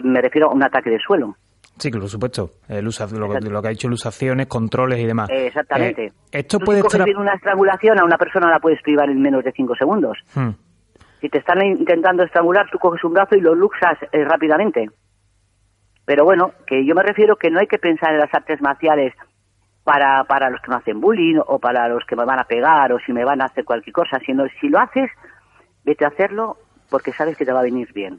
Me 0.03 0.21
refiero 0.21 0.51
a 0.51 0.53
un 0.53 0.63
ataque 0.65 0.91
de 0.91 0.99
suelo. 0.99 1.37
Sí, 1.79 1.91
por 1.91 2.09
supuesto. 2.09 2.51
El 2.69 2.87
usa, 2.89 3.07
lo, 3.13 3.29
lo, 3.29 3.63
que 3.63 3.69
ha 3.69 3.71
dicho, 3.71 3.89
lusaciones, 3.89 4.47
controles 4.47 4.99
y 4.99 5.07
demás. 5.07 5.29
exactamente. 5.31 6.07
Eh, 6.07 6.13
esto 6.33 6.59
puede 6.59 6.83
si 6.83 7.15
una 7.15 7.35
estrangulación, 7.35 8.01
a 8.01 8.05
una 8.05 8.19
persona 8.19 8.51
la 8.51 8.59
puedes 8.59 8.83
privar 8.83 9.09
en 9.09 9.21
menos 9.21 9.45
de 9.45 9.53
cinco 9.53 9.75
segundos. 9.77 10.19
Hmm. 10.35 10.51
Si 11.21 11.29
te 11.29 11.39
están 11.39 11.65
intentando 11.65 12.25
estrangular, 12.25 12.67
tú 12.71 12.79
coges 12.79 13.05
un 13.05 13.13
brazo 13.13 13.37
y 13.37 13.41
lo 13.41 13.55
luxas 13.55 13.99
eh, 14.11 14.25
rápidamente. 14.25 14.89
Pero 16.05 16.25
bueno, 16.25 16.53
que 16.67 16.85
yo 16.85 16.95
me 16.95 17.03
refiero 17.03 17.37
que 17.37 17.51
no 17.51 17.61
hay 17.61 17.67
que 17.67 17.79
pensar 17.79 18.13
en 18.13 18.21
las 18.21 18.35
artes 18.35 18.61
marciales 18.61 19.15
para, 19.85 20.25
para 20.25 20.51
los 20.51 20.61
que 20.63 20.71
me 20.71 20.77
hacen 20.77 21.01
bullying 21.01 21.39
o 21.47 21.59
para 21.59 21.89
los 21.89 22.05
que 22.07 22.17
me 22.17 22.25
van 22.25 22.39
a 22.41 22.45
pegar 22.45 22.93
o 22.93 22.99
si 23.01 23.13
me 23.13 23.25
van 23.25 23.41
a 23.41 23.47
hacer 23.47 23.65
cualquier 23.65 23.93
cosa, 23.93 24.19
sino 24.25 24.45
si 24.61 24.69
lo 24.69 24.79
haces, 24.79 25.11
vete 25.85 26.05
a 26.05 26.09
hacerlo 26.09 26.59
porque 26.91 27.13
sabes 27.13 27.37
que 27.37 27.45
te 27.45 27.53
va 27.53 27.61
a 27.61 27.65
venir 27.65 27.93
bien. 27.93 28.19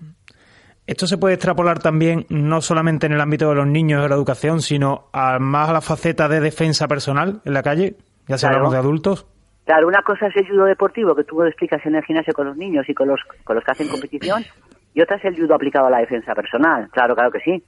Esto 0.87 1.05
se 1.05 1.17
puede 1.17 1.35
extrapolar 1.35 1.79
también 1.79 2.25
no 2.29 2.61
solamente 2.61 3.07
en 3.07 3.13
el 3.13 3.19
ámbito 3.19 3.49
de 3.49 3.55
los 3.55 3.67
niños 3.67 4.01
de 4.01 4.07
la 4.07 4.15
educación, 4.15 4.61
sino 4.61 5.09
a 5.11 5.37
más 5.37 5.69
a 5.69 5.73
la 5.73 5.81
faceta 5.81 6.29
de 6.29 6.39
defensa 6.39 6.87
personal 6.87 7.41
en 7.43 7.53
la 7.53 7.61
calle, 7.61 7.97
ya 8.27 8.37
sea 8.37 8.49
hablamos 8.49 8.71
de 8.71 8.77
adultos. 8.77 9.27
Claro, 9.65 9.87
una 9.87 10.01
cosa 10.01 10.27
es 10.27 10.37
el 10.37 10.47
judo 10.47 10.63
deportivo 10.63 11.13
que 11.13 11.25
tú 11.25 11.43
explicas 11.43 11.85
en 11.85 11.95
el 11.95 12.03
gimnasio 12.05 12.33
con 12.33 12.47
los 12.47 12.55
niños 12.55 12.87
y 12.87 12.93
con 12.93 13.09
los, 13.09 13.19
con 13.43 13.57
los 13.57 13.65
que 13.65 13.71
hacen 13.71 13.89
competición, 13.89 14.45
y 14.93 15.01
otra 15.01 15.17
es 15.17 15.25
el 15.25 15.35
judo 15.35 15.55
aplicado 15.55 15.87
a 15.87 15.89
la 15.89 15.99
defensa 15.99 16.33
personal. 16.33 16.89
Claro, 16.91 17.15
claro 17.15 17.31
que 17.31 17.41
sí. 17.41 17.61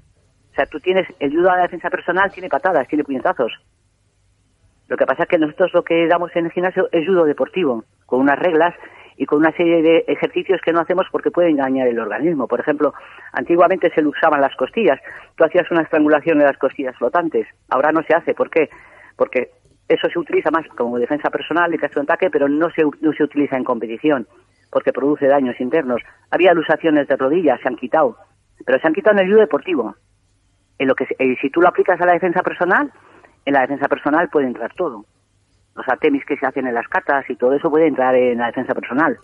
O 0.52 0.56
sea, 0.56 0.66
tú 0.66 0.80
tienes, 0.80 1.06
el 1.20 1.32
judo 1.32 1.52
a 1.52 1.58
la 1.58 1.64
defensa 1.64 1.90
personal 1.90 2.32
tiene 2.32 2.48
patadas, 2.48 2.88
tiene 2.88 3.04
puñetazos. 3.04 3.52
Lo 4.88 4.96
que 4.96 5.06
pasa 5.06 5.24
es 5.24 5.30
que 5.30 5.38
nosotros 5.38 5.72
lo 5.74 5.84
que 5.84 6.08
damos 6.08 6.34
en 6.36 6.46
el 6.46 6.52
gimnasio 6.52 6.88
es 6.94 7.06
judo 7.06 7.26
deportivo, 7.26 7.84
con 8.06 8.22
unas 8.22 8.40
reglas 8.40 8.74
y 9.20 9.26
con 9.26 9.40
una 9.40 9.52
serie 9.52 9.82
de 9.82 10.06
ejercicios 10.08 10.62
que 10.62 10.72
no 10.72 10.80
hacemos 10.80 11.06
porque 11.12 11.30
pueden 11.30 11.58
dañar 11.58 11.90
el 11.90 12.00
organismo. 12.00 12.48
Por 12.48 12.62
ejemplo, 12.62 12.94
antiguamente 13.34 13.92
se 13.94 14.02
usaban 14.02 14.40
las 14.40 14.56
costillas. 14.56 14.98
Tú 15.36 15.44
hacías 15.44 15.70
una 15.72 15.82
estrangulación 15.82 16.40
de 16.40 16.46
las 16.46 16.58
costillas 16.58 16.96
flotantes. 16.96 17.46
Ahora 17.70 17.92
no 17.92 18.02
se 18.04 18.16
hace. 18.16 18.34
¿Por 18.34 18.50
qué? 18.50 18.70
Porque 19.18 19.50
eso 19.90 20.08
se 20.08 20.18
utiliza 20.18 20.52
más 20.52 20.66
como 20.70 20.98
defensa 20.98 21.30
personal, 21.30 21.70
de 21.70 21.78
caso 21.78 21.96
de 22.00 22.04
ataque, 22.04 22.30
pero 22.30 22.48
no 22.48 22.70
se, 22.70 22.82
no 23.02 23.12
se 23.12 23.24
utiliza 23.24 23.58
en 23.58 23.66
competición 23.66 24.26
porque 24.72 24.94
produce 24.94 25.28
daños 25.28 25.60
internos. 25.60 26.02
Había 26.32 26.54
lusaciones 26.54 27.06
de 27.10 27.18
rodillas, 27.18 27.60
se 27.60 27.68
han 27.68 27.76
quitado, 27.76 28.16
pero 28.66 28.80
se 28.80 28.88
han 28.88 28.94
quitado 28.94 29.18
en 29.18 29.26
el 29.26 29.32
judo 29.32 29.42
deportivo. 29.42 29.96
En 30.78 30.88
lo 30.88 30.96
que 30.96 31.06
eh, 31.20 31.36
si 31.42 31.50
tú 31.50 31.60
lo 31.60 31.68
aplicas 31.68 32.00
a 32.00 32.06
la 32.06 32.14
defensa 32.14 32.42
personal, 32.42 32.90
en 33.44 33.54
la 33.54 33.62
defensa 33.62 33.90
personal 33.90 34.30
puede 34.30 34.48
entrar 34.48 34.74
todo 34.76 35.04
o 35.80 35.84
sea, 35.84 35.96
temis 35.96 36.26
que 36.26 36.36
se 36.36 36.46
hacen 36.46 36.68
en 36.68 36.74
las 36.74 36.88
catas 36.90 37.30
y 37.30 37.36
todo 37.36 37.54
eso 37.54 37.70
puede 37.70 37.88
entrar 37.88 38.14
en 38.14 38.38
la 38.38 38.48
defensa 38.48 38.74
personal. 38.74 39.18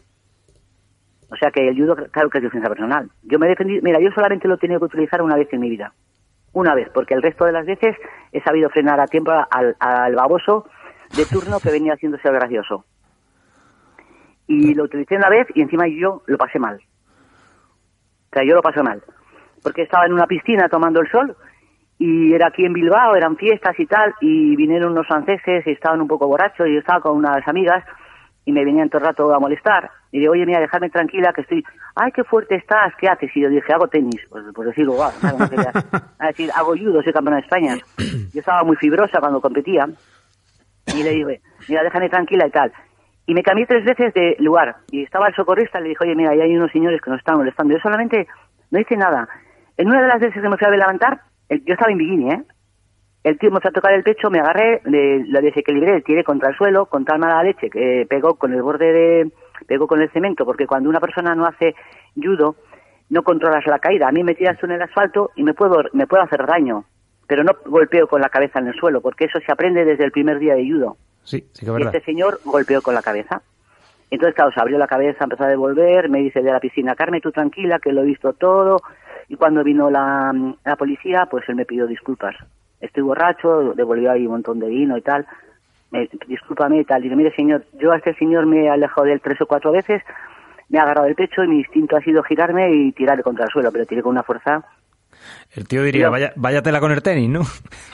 O 1.30 1.36
sea 1.36 1.52
que 1.52 1.68
el 1.68 1.76
judo, 1.76 1.96
claro 2.12 2.30
que 2.30 2.38
es 2.38 2.44
defensa 2.46 2.70
personal. 2.70 3.10
Yo 3.24 3.40
me 3.40 3.48
defendí, 3.48 3.82
mira, 3.82 4.00
yo 4.00 4.10
solamente 4.12 4.48
lo 4.48 4.56
he 4.56 4.60
tenido 4.60 4.80
que 4.80 4.86
utilizar 4.86 5.22
una 5.22 5.36
vez 5.36 5.52
en 5.52 5.60
mi 5.60 5.70
vida. 5.70 5.92
Una 6.54 6.74
vez, 6.74 6.90
porque 6.94 7.14
el 7.14 7.22
resto 7.22 7.44
de 7.44 7.52
las 7.52 7.66
veces 7.66 7.98
he 8.32 8.42
sabido 8.42 8.70
frenar 8.70 9.02
a 9.02 9.08
tiempo 9.08 9.32
al, 9.32 10.16
baboso 10.16 10.70
de 11.18 11.26
turno 11.26 11.60
que 11.60 11.72
venía 11.72 11.94
haciéndose 11.94 12.32
gracioso. 12.32 12.86
Y 14.48 14.74
lo 14.76 14.84
utilicé 14.84 15.18
una 15.18 15.30
vez 15.30 15.48
y 15.56 15.62
encima 15.62 15.88
yo 15.88 16.24
lo 16.28 16.38
pasé 16.38 16.58
mal. 16.58 16.76
O 16.76 18.34
sea, 18.34 18.44
yo 18.46 18.56
lo 18.56 18.62
pasé 18.62 18.82
mal. 18.82 19.04
Porque 19.62 19.82
estaba 19.82 20.06
en 20.06 20.14
una 20.14 20.28
piscina 20.28 20.70
tomando 20.70 21.02
el 21.02 21.12
sol 21.12 21.36
y 22.06 22.34
era 22.34 22.50
aquí 22.50 22.64
en 22.64 22.74
Bilbao, 22.74 23.16
eran 23.16 23.36
fiestas 23.36 23.74
y 23.80 23.88
tal, 23.88 24.14
y 24.22 24.56
vinieron 24.56 24.92
unos 24.92 25.08
franceses 25.08 25.66
y 25.66 25.72
estaban 25.72 26.02
un 26.02 26.08
poco 26.08 26.28
borrachos, 26.28 26.68
y 26.68 26.74
yo 26.74 26.80
estaba 26.80 27.02
con 27.02 27.18
unas 27.18 27.48
amigas 27.48 27.84
y 28.46 28.52
me 28.52 28.64
venían 28.64 28.90
todo 28.90 29.00
el 29.00 29.08
rato 29.08 29.34
a 29.34 29.40
molestar. 29.40 29.90
Y 30.12 30.20
digo, 30.20 30.34
oye, 30.34 30.46
mira, 30.46 30.60
déjame 30.60 30.92
tranquila 30.92 31.34
que 31.34 31.42
estoy, 31.42 31.64
ay, 31.96 32.12
qué 32.12 32.24
fuerte 32.24 32.56
estás, 32.56 32.94
¿qué 33.00 33.08
haces? 33.08 33.36
Y 33.36 33.42
yo 33.42 33.50
dije, 33.50 33.74
hago 33.74 33.88
tenis. 33.88 34.22
Pues, 34.30 34.46
pues 34.54 34.68
decirlo, 34.68 34.94
wow, 34.94 35.10
a 36.20 36.28
decir, 36.28 36.52
hago 36.56 36.78
judo, 36.78 37.02
soy 37.02 37.12
campeona 37.12 37.38
de 37.38 37.42
España. 37.42 37.76
Yo 38.34 38.40
estaba 38.40 38.64
muy 38.64 38.76
fibrosa 38.76 39.20
cuando 39.20 39.42
competía, 39.42 39.88
y 40.96 41.02
le 41.02 41.10
dije, 41.10 41.42
mira, 41.68 41.82
déjame 41.84 42.10
tranquila 42.10 42.46
y 42.46 42.52
tal. 42.52 42.72
Y 43.26 43.34
me 43.34 43.42
cambié 43.42 43.66
tres 43.66 43.84
veces 43.84 44.14
de 44.14 44.36
lugar, 44.40 44.76
y 44.92 45.02
estaba 45.02 45.28
el 45.28 45.34
socorrista, 45.34 45.80
le 45.80 45.90
dije, 45.90 46.04
oye, 46.04 46.14
mira, 46.14 46.32
ahí 46.32 46.42
hay 46.42 46.56
unos 46.56 46.72
señores 46.72 47.02
que 47.02 47.10
nos 47.10 47.18
están 47.18 47.38
molestando. 47.38 47.74
Yo 47.74 47.80
solamente 47.80 48.28
no 48.70 48.80
hice 48.80 48.96
nada. 48.96 49.28
En 49.76 49.88
una 49.88 50.04
de 50.04 50.08
las 50.08 50.20
veces 50.20 50.40
que 50.40 50.48
me 50.48 50.58
fui 50.58 50.68
a 50.68 50.70
levantar, 50.70 51.20
yo 51.50 51.74
estaba 51.74 51.92
en 51.92 51.98
bikini, 51.98 52.32
¿eh? 52.32 52.44
El 53.24 53.40
tío 53.40 53.50
me 53.50 53.60
fue 53.60 53.70
a 53.70 53.74
tocar 53.74 53.94
el 53.94 54.04
pecho, 54.04 54.30
me 54.30 54.40
agarré, 54.40 54.82
le, 54.86 55.26
lo 55.26 55.42
desequilibré, 55.42 56.02
tiré 56.02 56.24
contra 56.24 56.50
el 56.50 56.56
suelo, 56.56 56.86
con 56.86 57.06
tal 57.06 57.18
mala 57.18 57.42
leche 57.42 57.72
que 57.72 58.06
pegó 58.08 58.36
con 58.36 58.54
el 58.54 58.62
borde 58.62 58.92
de, 58.92 59.32
pegó 59.68 59.88
con 59.88 60.00
el 60.00 60.12
cemento, 60.12 60.46
porque 60.46 60.68
cuando 60.68 60.90
una 60.90 61.00
persona 61.00 61.34
no 61.34 61.48
hace 61.48 61.74
judo, 62.16 62.56
no 63.10 63.24
controlas 63.24 63.66
la 63.66 63.80
caída. 63.80 64.08
A 64.08 64.12
mí 64.12 64.24
me 64.24 64.36
tiras 64.36 64.64
en 64.64 64.72
el 64.72 64.82
asfalto 64.82 65.32
y 65.36 65.44
me 65.44 65.56
puedo, 65.56 65.84
me 65.94 66.06
puedo 66.06 66.22
hacer 66.22 66.46
daño, 66.46 66.86
pero 67.28 67.44
no 67.44 67.54
golpeo 67.66 68.08
con 68.08 68.22
la 68.22 68.30
cabeza 68.30 68.60
en 68.60 68.68
el 68.68 68.76
suelo, 68.76 69.02
porque 69.02 69.26
eso 69.26 69.40
se 69.40 69.52
aprende 69.52 69.86
desde 69.86 70.06
el 70.06 70.12
primer 70.12 70.38
día 70.38 70.54
de 70.54 70.70
judo. 70.70 70.98
Sí, 71.24 71.44
sí 71.54 71.66
que 71.66 71.72
verdad. 71.72 71.92
Y 71.94 71.98
este 71.98 72.06
señor 72.06 72.40
golpeó 72.46 72.84
con 72.84 72.94
la 72.94 73.02
cabeza. 73.02 73.42
Entonces, 74.12 74.36
claro, 74.36 74.52
se 74.52 74.62
abrió 74.62 74.78
la 74.78 74.88
cabeza, 74.88 75.24
empezó 75.24 75.46
a 75.46 75.48
devolver, 75.48 76.10
me 76.10 76.20
dice 76.20 76.42
de 76.44 76.52
la 76.52 76.60
piscina, 76.60 76.96
Carmen, 76.96 77.22
tú 77.22 77.32
tranquila, 77.32 77.80
que 77.80 77.92
lo 77.92 78.02
he 78.02 78.06
visto 78.06 78.34
todo, 78.34 78.82
y 79.28 79.36
cuando 79.36 79.64
vino 79.64 79.90
la, 79.90 80.34
la 80.64 80.76
policía, 80.76 81.28
pues 81.30 81.48
él 81.48 81.56
me 81.56 81.66
pidió 81.66 81.88
disculpas. 81.88 82.36
Estoy 82.80 83.04
borracho, 83.04 83.74
devolvió 83.76 84.12
ahí 84.12 84.26
un 84.26 84.34
montón 84.34 84.60
de 84.60 84.68
vino 84.68 84.98
y 84.98 85.02
tal. 85.02 85.26
Me, 85.92 86.10
discúlpame 86.28 86.80
y 86.80 86.86
tal. 86.86 87.02
Dice, 87.02 87.16
mire 87.16 87.36
señor, 87.36 87.64
yo 87.74 87.92
a 87.92 87.98
este 87.98 88.14
señor 88.16 88.46
me 88.46 88.66
he 88.66 88.70
alejado 88.70 89.06
de 89.06 89.14
él 89.14 89.22
tres 89.22 89.42
o 89.42 89.48
cuatro 89.48 89.72
veces, 89.72 90.04
me 90.70 90.80
ha 90.80 90.84
agarrado 90.84 91.08
el 91.08 91.16
pecho 91.16 91.44
y 91.44 91.48
mi 91.48 91.60
instinto 91.60 91.96
ha 91.96 92.02
sido 92.02 92.24
girarme 92.24 92.72
y 92.74 92.92
tirarle 92.92 93.24
contra 93.24 93.46
el 93.46 93.52
suelo, 93.52 93.72
pero 93.72 93.86
tiré 93.86 94.02
con 94.02 94.12
una 94.12 94.24
fuerza. 94.24 94.64
El 95.56 95.68
tío 95.68 95.84
diría, 95.84 96.10
vaya, 96.10 96.34
váyatela 96.36 96.80
con 96.80 96.92
el 96.92 97.02
tenis, 97.02 97.30
¿no? 97.30 97.42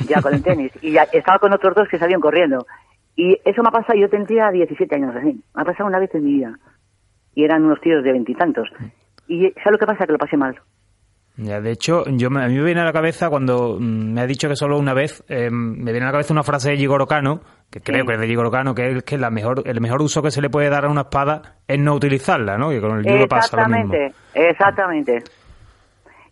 Ya, 0.08 0.22
con 0.22 0.34
el 0.34 0.44
tenis. 0.44 0.72
Y 0.82 0.91
ya 0.91 1.04
estaba 1.04 1.39
con 1.39 1.54
otros 1.54 1.76
dos 1.76 1.88
que 1.88 2.00
salían 2.00 2.20
corriendo. 2.20 2.65
Y 3.15 3.38
eso 3.46 3.62
me 3.62 3.70
ha 3.70 3.72
pasado, 3.72 4.00
yo 4.00 4.10
tendría 4.10 4.50
17 4.50 4.96
años 4.96 5.15
así. 5.15 5.39
Me 5.56 5.62
ha 5.62 5.65
pasado 5.65 5.88
una 5.88 6.00
vez 6.00 6.13
en 6.15 6.24
mi 6.24 6.34
vida. 6.34 6.58
Y 7.36 7.44
eran 7.44 7.63
unos 7.63 7.80
tíos 7.82 8.04
de 8.04 8.12
veintitantos. 8.12 8.70
Y, 9.28 9.46
y 9.46 9.52
¿sabes 9.63 9.74
lo 9.74 9.78
que 9.78 9.86
pasa? 9.86 10.06
Que 10.06 10.13
lo 10.13 10.17
pasé 10.17 10.38
mal. 10.38 10.60
Ya, 11.43 11.60
de 11.60 11.71
hecho, 11.71 12.04
yo 12.06 12.27
a 12.27 12.47
mí 12.47 12.56
me 12.56 12.63
viene 12.63 12.82
a 12.82 12.86
la 12.86 12.93
cabeza 12.93 13.30
cuando 13.30 13.77
mm, 13.80 14.13
me 14.13 14.21
ha 14.21 14.27
dicho 14.27 14.47
que 14.47 14.56
solo 14.56 14.77
una 14.77 14.93
vez, 14.93 15.23
eh, 15.27 15.49
me 15.49 15.91
viene 15.91 16.04
a 16.04 16.10
la 16.10 16.12
cabeza 16.12 16.34
una 16.34 16.43
frase 16.43 16.69
de 16.69 16.77
Gigoro 16.77 17.08
Kano, 17.08 17.41
que 17.71 17.82
creo 17.82 18.06
que 18.06 18.13
es 18.13 18.19
de 18.19 18.27
Gigoro 18.27 18.51
Kano, 18.51 18.75
que 18.75 18.91
es 18.91 19.04
que 19.04 19.17
la 19.17 19.32
mejor, 19.32 19.63
el 19.65 19.82
mejor 19.82 20.04
uso 20.04 20.21
que 20.21 20.30
se 20.30 20.39
le 20.39 20.51
puede 20.51 20.69
dar 20.69 20.86
a 20.86 20.89
una 20.89 21.01
espada 21.01 21.56
es 21.67 21.80
no 21.80 21.95
utilizarla, 21.95 22.60
¿no? 22.60 22.69
Que 22.69 22.80
con 22.80 22.95
el 22.95 23.04
judo 23.04 23.27
pasa 23.27 23.58
lo 23.58 23.75
mismo. 23.75 23.93
Exactamente, 24.36 25.23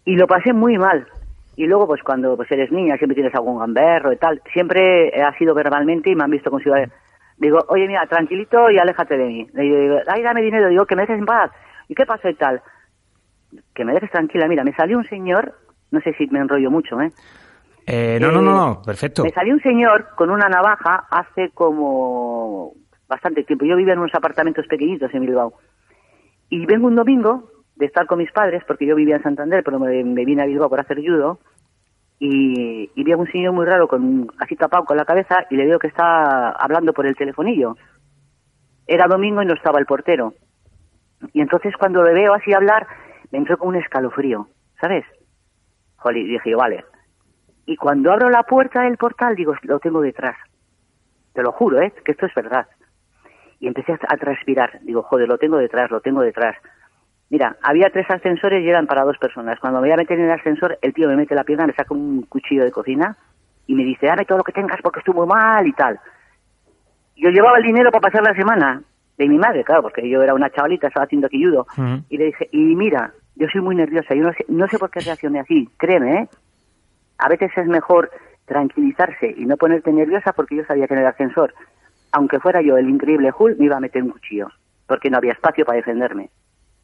Y 0.06 0.16
lo 0.16 0.28
pasé 0.28 0.54
muy 0.54 0.78
mal. 0.78 1.08
Y 1.56 1.66
luego, 1.66 1.88
pues 1.88 2.04
cuando 2.04 2.38
pues 2.38 2.52
eres 2.52 2.72
niña, 2.72 2.96
siempre 2.98 3.16
tienes 3.16 3.34
algún 3.34 3.58
gamberro 3.58 4.14
y 4.14 4.18
tal. 4.18 4.42
Siempre 4.54 5.12
ha 5.22 5.36
sido 5.38 5.56
verbalmente 5.56 6.12
y 6.12 6.16
me 6.16 6.24
han 6.24 6.32
visto 6.32 6.52
con 6.52 6.62
ciudad. 6.62 6.88
Digo, 7.38 7.58
oye, 7.70 7.88
mira, 7.88 8.06
tranquilito 8.06 8.70
y 8.70 8.78
aléjate 8.78 9.18
de 9.18 9.26
mí. 9.26 9.48
Le 9.54 9.64
digo, 9.64 9.98
ay, 10.08 10.22
dame 10.22 10.42
dinero. 10.42 10.70
Digo, 10.70 10.86
que 10.86 10.96
me 10.96 11.02
dejes 11.02 11.18
en 11.18 11.26
paz. 11.26 11.52
¿Y 11.88 11.96
qué 11.96 12.06
pasa 12.06 12.30
y 12.30 12.36
tal? 12.36 12.62
Que 13.74 13.86
me 13.86 13.94
dejes 13.94 14.12
tranquila. 14.12 14.48
Mira, 14.48 14.64
me 14.64 14.74
salió 14.74 14.98
un 14.98 15.08
señor, 15.08 15.54
no 15.92 16.00
sé 16.02 16.14
si 16.14 16.28
me 16.28 16.40
enrollo 16.40 16.72
mucho, 16.72 17.00
¿eh? 17.02 17.12
eh 17.86 18.18
no, 18.22 18.32
no, 18.32 18.42
no, 18.42 18.54
no, 18.54 18.82
perfecto. 18.82 19.24
Me 19.24 19.32
salió 19.32 19.54
un 19.54 19.62
señor 19.62 20.10
con 20.16 20.30
una 20.30 20.48
navaja 20.50 21.08
hace 21.10 21.50
como 21.52 22.74
bastante 23.08 23.44
tiempo. 23.44 23.66
Yo 23.66 23.76
vivía 23.76 23.94
en 23.94 24.00
unos 24.00 24.16
apartamentos 24.16 24.68
pequeñitos 24.68 25.14
en 25.14 25.22
Bilbao. 25.22 25.54
Y 26.50 26.66
vengo 26.66 26.88
un 26.88 26.96
domingo 26.96 27.52
de 27.76 27.86
estar 27.86 28.06
con 28.06 28.20
mis 28.20 28.32
padres, 28.32 28.64
porque 28.68 28.86
yo 28.86 28.96
vivía 28.96 29.16
en 29.16 29.24
Santander, 29.24 29.64
pero 29.64 29.80
me, 29.80 30.26
vine 30.26 30.44
a 30.44 30.46
Bilbao 30.46 30.70
por 30.70 30.80
hacer 30.80 30.98
judo. 30.98 31.40
Y, 32.20 32.92
y 32.94 33.04
vi 33.04 33.12
a 33.14 33.18
un 33.18 33.32
señor 33.32 33.54
muy 33.54 33.66
raro, 33.66 33.88
con 33.88 34.28
así 34.40 34.56
tapado 34.56 34.84
con 34.84 34.98
la 34.98 35.06
cabeza, 35.06 35.46
y 35.50 35.56
le 35.56 35.66
veo 35.66 35.80
que 35.80 35.88
está 35.88 36.52
hablando 36.52 36.94
por 36.94 37.06
el 37.08 37.16
telefonillo. 37.16 37.78
Era 38.86 39.08
domingo 39.08 39.42
y 39.42 39.46
no 39.46 39.54
estaba 39.54 39.80
el 39.80 39.86
portero. 39.86 40.34
Y 41.34 41.42
entonces 41.42 41.74
cuando 41.78 42.04
le 42.04 42.14
veo 42.14 42.34
así 42.34 42.54
hablar, 42.54 42.88
me 43.32 43.40
entró 43.40 43.58
con 43.58 43.70
un 43.70 43.76
escalofrío, 43.76 44.48
¿sabes? 44.80 45.06
Jolly, 45.98 46.26
dije, 46.26 46.56
vale. 46.56 46.86
Y 47.66 47.76
cuando 47.76 48.12
abro 48.12 48.30
la 48.30 48.44
puerta 48.44 48.82
del 48.82 48.98
portal, 48.98 49.36
digo, 49.36 49.54
lo 49.64 49.80
tengo 49.80 50.02
detrás. 50.02 50.36
Te 51.34 51.44
lo 51.44 51.52
juro, 51.52 51.82
¿eh? 51.82 51.94
Que 52.04 52.14
esto 52.14 52.26
es 52.26 52.34
verdad. 52.34 52.68
Y 53.60 53.68
empecé 53.68 53.94
a, 53.94 54.18
transpirar. 54.18 54.80
Digo, 54.82 55.04
joder, 55.04 55.28
lo 55.28 55.38
tengo 55.38 55.58
detrás, 55.58 55.92
lo 55.92 56.02
tengo 56.02 56.22
detrás. 56.22 56.56
Mira, 57.30 57.58
había 57.62 57.92
tres 57.92 58.10
ascensores 58.10 58.64
y 58.64 58.70
eran 58.70 58.88
para 58.88 59.04
dos 59.04 59.18
personas. 59.18 59.60
Cuando 59.60 59.82
me 59.82 59.88
voy 59.88 59.94
a 59.94 59.98
meter 59.98 60.18
en 60.18 60.26
el 60.26 60.32
ascensor, 60.32 60.80
el 60.82 60.94
tío 60.94 61.08
me 61.08 61.16
mete 61.16 61.36
la 61.36 61.44
pierna, 61.44 61.68
me 61.68 61.74
saca 61.74 61.94
un 61.94 62.24
cuchillo 62.24 62.64
de 62.64 62.72
cocina 62.72 63.16
y 63.68 63.76
me 63.76 63.84
dice, 63.84 64.08
dame 64.08 64.26
todo 64.26 64.40
lo 64.40 64.44
que 64.44 64.52
tengas 64.52 64.82
porque 64.82 65.00
estuvo 65.00 65.28
mal 65.28 65.68
y 65.68 65.74
tal. 65.74 66.00
Yo 67.16 67.30
llevaba 67.30 67.58
el 67.58 67.66
dinero 67.66 67.92
para 67.92 68.10
pasar 68.10 68.24
la 68.24 68.34
semana 68.34 68.82
de 69.16 69.28
mi 69.28 69.38
madre, 69.38 69.64
claro, 69.64 69.84
porque 69.84 70.10
yo 70.10 70.24
era 70.24 70.34
una 70.34 70.50
chavalita, 70.50 70.88
estaba 70.88 71.06
haciendo 71.06 71.28
aquí 71.28 71.44
judo. 71.44 71.68
Y 72.10 72.18
le 72.18 72.26
dije, 72.26 72.50
y 72.52 72.76
mira, 72.76 73.14
yo 73.40 73.48
soy 73.48 73.62
muy 73.62 73.76
nerviosa, 73.76 74.14
yo 74.14 74.24
no 74.24 74.34
sé, 74.34 74.46
no 74.50 74.68
sé 74.68 74.78
por 74.78 74.92
qué 74.92 75.00
reaccioné 75.00 75.40
así, 75.40 75.70
créeme, 75.78 76.24
¿eh? 76.24 76.30
A 77.18 77.30
veces 77.30 77.52
es 77.56 77.68
mejor 77.68 78.12
tranquilizarse 78.46 79.34
y 79.36 79.46
no 79.46 79.56
ponerte 79.56 79.94
nerviosa 79.94 80.34
porque 80.34 80.58
yo 80.58 80.66
sabía 80.66 80.88
que 80.88 80.94
en 80.94 81.00
el 81.00 81.08
ascensor, 81.08 81.54
aunque 82.12 82.40
fuera 82.40 82.62
yo 82.62 82.78
el 82.78 82.90
increíble 82.90 83.32
Hulk, 83.38 83.58
me 83.58 83.66
iba 83.66 83.78
a 83.78 83.80
meter 83.80 84.04
un 84.04 84.10
cuchillo, 84.10 84.50
porque 84.88 85.10
no 85.10 85.18
había 85.18 85.32
espacio 85.32 85.66
para 85.66 85.78
defenderme. 85.78 86.30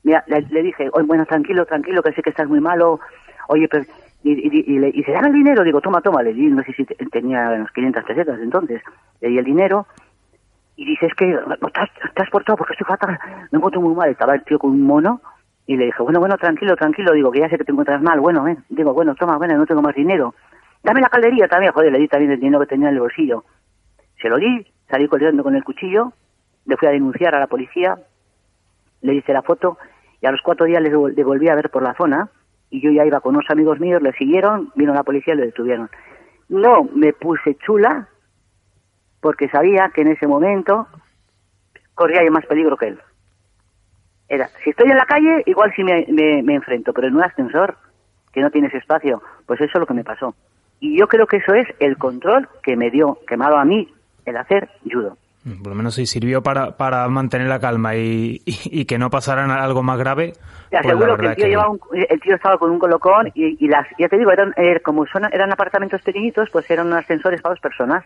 Mira, 0.04 0.24
le, 0.28 0.64
dije, 0.64 0.90
oye, 0.94 1.06
bueno, 1.06 1.26
tranquilo, 1.26 1.66
tranquilo, 1.66 2.02
que 2.02 2.14
sé 2.14 2.22
que 2.22 2.30
estás 2.30 2.48
muy 2.48 2.62
malo, 2.62 3.00
oye, 3.50 3.68
pero... 3.68 3.84
Y, 4.24 4.32
y, 4.32 5.00
y, 5.00 5.04
se 5.04 5.12
dan 5.12 5.26
el 5.26 5.34
dinero, 5.34 5.64
digo, 5.64 5.82
toma, 5.82 6.02
toma, 6.02 6.24
le 6.24 6.34
di, 6.34 6.48
no 6.48 6.64
sé 6.64 6.74
si 6.74 6.84
tenía 6.86 7.50
unos 7.50 7.72
500 7.72 8.04
pesetas 8.06 8.40
entonces, 8.40 8.82
le 9.22 9.30
di 9.30 9.38
el 9.38 9.46
dinero, 9.46 9.86
y 10.76 10.86
dice, 10.86 11.06
es 11.06 11.14
que 11.14 11.38
estás, 11.62 11.90
estás 12.04 12.30
portado 12.32 12.58
porque 12.58 12.74
estoy 12.74 12.88
fatal, 12.88 13.20
me 13.52 13.58
encuentro 13.58 13.82
muy 13.82 13.94
mal, 13.94 14.10
estaba 14.10 14.34
el 14.34 14.44
tío 14.44 14.58
con 14.58 14.72
un 14.72 14.82
mono, 14.82 15.22
y 15.68 15.78
le 15.78 15.86
dije, 15.86 16.04
bueno, 16.04 16.20
bueno, 16.20 16.38
tranquilo, 16.38 16.76
tranquilo, 16.76 17.14
digo, 17.14 17.32
que 17.32 17.40
ya 17.40 17.50
sé 17.50 17.58
que 17.58 17.64
te 17.64 17.72
encuentras 17.72 18.02
mal, 18.02 18.20
bueno, 18.20 18.48
eh. 18.48 18.58
digo, 18.70 18.94
bueno, 18.94 19.16
toma, 19.16 19.38
bueno, 19.38 19.58
no 19.58 19.66
tengo 19.66 19.82
más 19.82 19.96
dinero, 19.96 20.36
dame 20.84 21.02
la 21.02 21.10
caldería 21.10 21.48
también, 21.48 21.72
joder, 21.74 21.92
le 21.92 22.00
di 22.00 22.08
también 22.08 22.32
el 22.32 22.40
dinero 22.40 22.60
que 22.60 22.68
tenía 22.68 22.90
en 22.90 22.96
el 22.96 23.02
bolsillo. 23.02 23.44
Se 24.22 24.30
lo 24.30 24.38
di, 24.38 24.66
salí 24.90 25.08
corriendo 25.08 25.44
con 25.44 25.56
el 25.56 25.64
cuchillo, 25.64 26.14
le 26.66 26.78
fui 26.78 26.88
a 26.88 26.92
denunciar 26.92 27.36
a 27.36 27.40
la 27.40 27.48
policía, 27.48 27.98
le 29.02 29.16
hice 29.16 29.34
la 29.34 29.42
foto 29.42 29.78
y 30.22 30.26
a 30.26 30.32
los 30.32 30.42
cuatro 30.42 30.66
días 30.66 30.82
le 30.82 30.90
devolví 30.90 31.50
a 31.50 31.56
ver 31.56 31.70
por 31.70 31.84
la 31.84 31.94
zona 31.96 32.30
y 32.70 32.82
yo 32.82 32.92
ya 32.92 33.06
iba 33.06 33.22
con 33.22 33.36
unos 33.36 33.50
amigos 33.50 33.80
míos, 33.80 34.02
le 34.02 34.14
siguieron, 34.14 34.72
vino 34.76 34.94
la 34.94 35.04
policía 35.04 35.34
y 35.34 35.38
le 35.38 35.46
detuvieron. 35.48 35.90
No 36.50 36.84
me 36.84 37.14
puse 37.14 37.56
chula 37.56 38.08
porque 39.22 39.50
sabía 39.50 39.92
que 39.94 40.02
en 40.02 40.10
ese 40.10 40.28
momento 40.28 40.88
corría 41.94 42.24
yo 42.24 42.32
más 42.32 42.46
peligro 42.46 42.78
que 42.78 42.90
él. 42.90 43.00
Era, 44.28 44.50
si 44.64 44.72
estoy 44.72 44.90
en 44.90 44.98
la 44.98 45.06
calle, 45.06 45.44
igual 45.46 45.72
sí 45.76 45.84
me, 45.84 46.06
me 46.42 46.56
enfrento, 46.56 46.94
pero 46.94 47.08
en 47.08 47.16
un 47.16 47.24
ascensor, 47.24 47.78
que 48.36 48.42
no 48.42 48.52
tienes 48.52 48.74
espacio, 48.74 49.24
pues 49.48 49.62
eso 49.62 49.72
es 49.74 49.80
lo 49.80 49.86
que 49.86 49.94
me 49.94 50.04
pasó. 50.04 50.36
Y 50.82 51.00
yo 51.00 51.08
creo 51.08 51.26
que 51.26 51.38
eso 51.38 51.54
es 51.54 51.68
el 51.80 51.98
control 51.98 52.50
que 52.62 52.76
me 52.76 52.92
dio, 52.92 53.18
que 53.26 53.38
me 53.38 53.46
ha 53.46 53.50
dado 53.50 53.62
a 53.62 53.66
mí 53.66 53.88
el 54.26 54.38
hacer 54.38 54.70
judo. 54.84 55.18
Mm, 55.46 55.62
por 55.62 55.70
lo 55.70 55.76
menos 55.76 55.96
sí 55.96 56.06
sirvió 56.06 56.44
para, 56.44 56.76
para 56.76 57.08
mantener 57.08 57.48
la 57.48 57.60
calma 57.60 57.96
y, 57.96 58.42
y, 58.46 58.86
que 58.86 58.98
no 58.98 59.10
pasara 59.10 59.46
algo 59.64 59.84
más 59.84 59.98
grave. 59.98 60.34
Te 60.70 60.78
pues 60.82 60.86
aseguro 60.86 61.18
que, 61.18 61.28
el 61.28 61.36
tío, 61.36 61.80
el 61.94 62.20
tío 62.20 62.36
estaba 62.36 62.58
con 62.58 62.72
un 62.72 62.80
colocón 62.80 63.32
y, 63.34 63.64
y 63.64 63.68
las, 63.70 63.88
ya 63.98 64.10
te 64.10 64.18
digo, 64.18 64.32
eran, 64.32 64.54
er, 64.58 64.82
como 64.82 65.06
son, 65.06 65.24
eran 65.32 65.54
apartamentos 65.54 66.02
pequeñitos, 66.02 66.50
pues 66.52 66.70
eran 66.70 66.92
ascensores 66.94 67.42
para 67.42 67.54
dos 67.54 67.62
personas. 67.62 68.04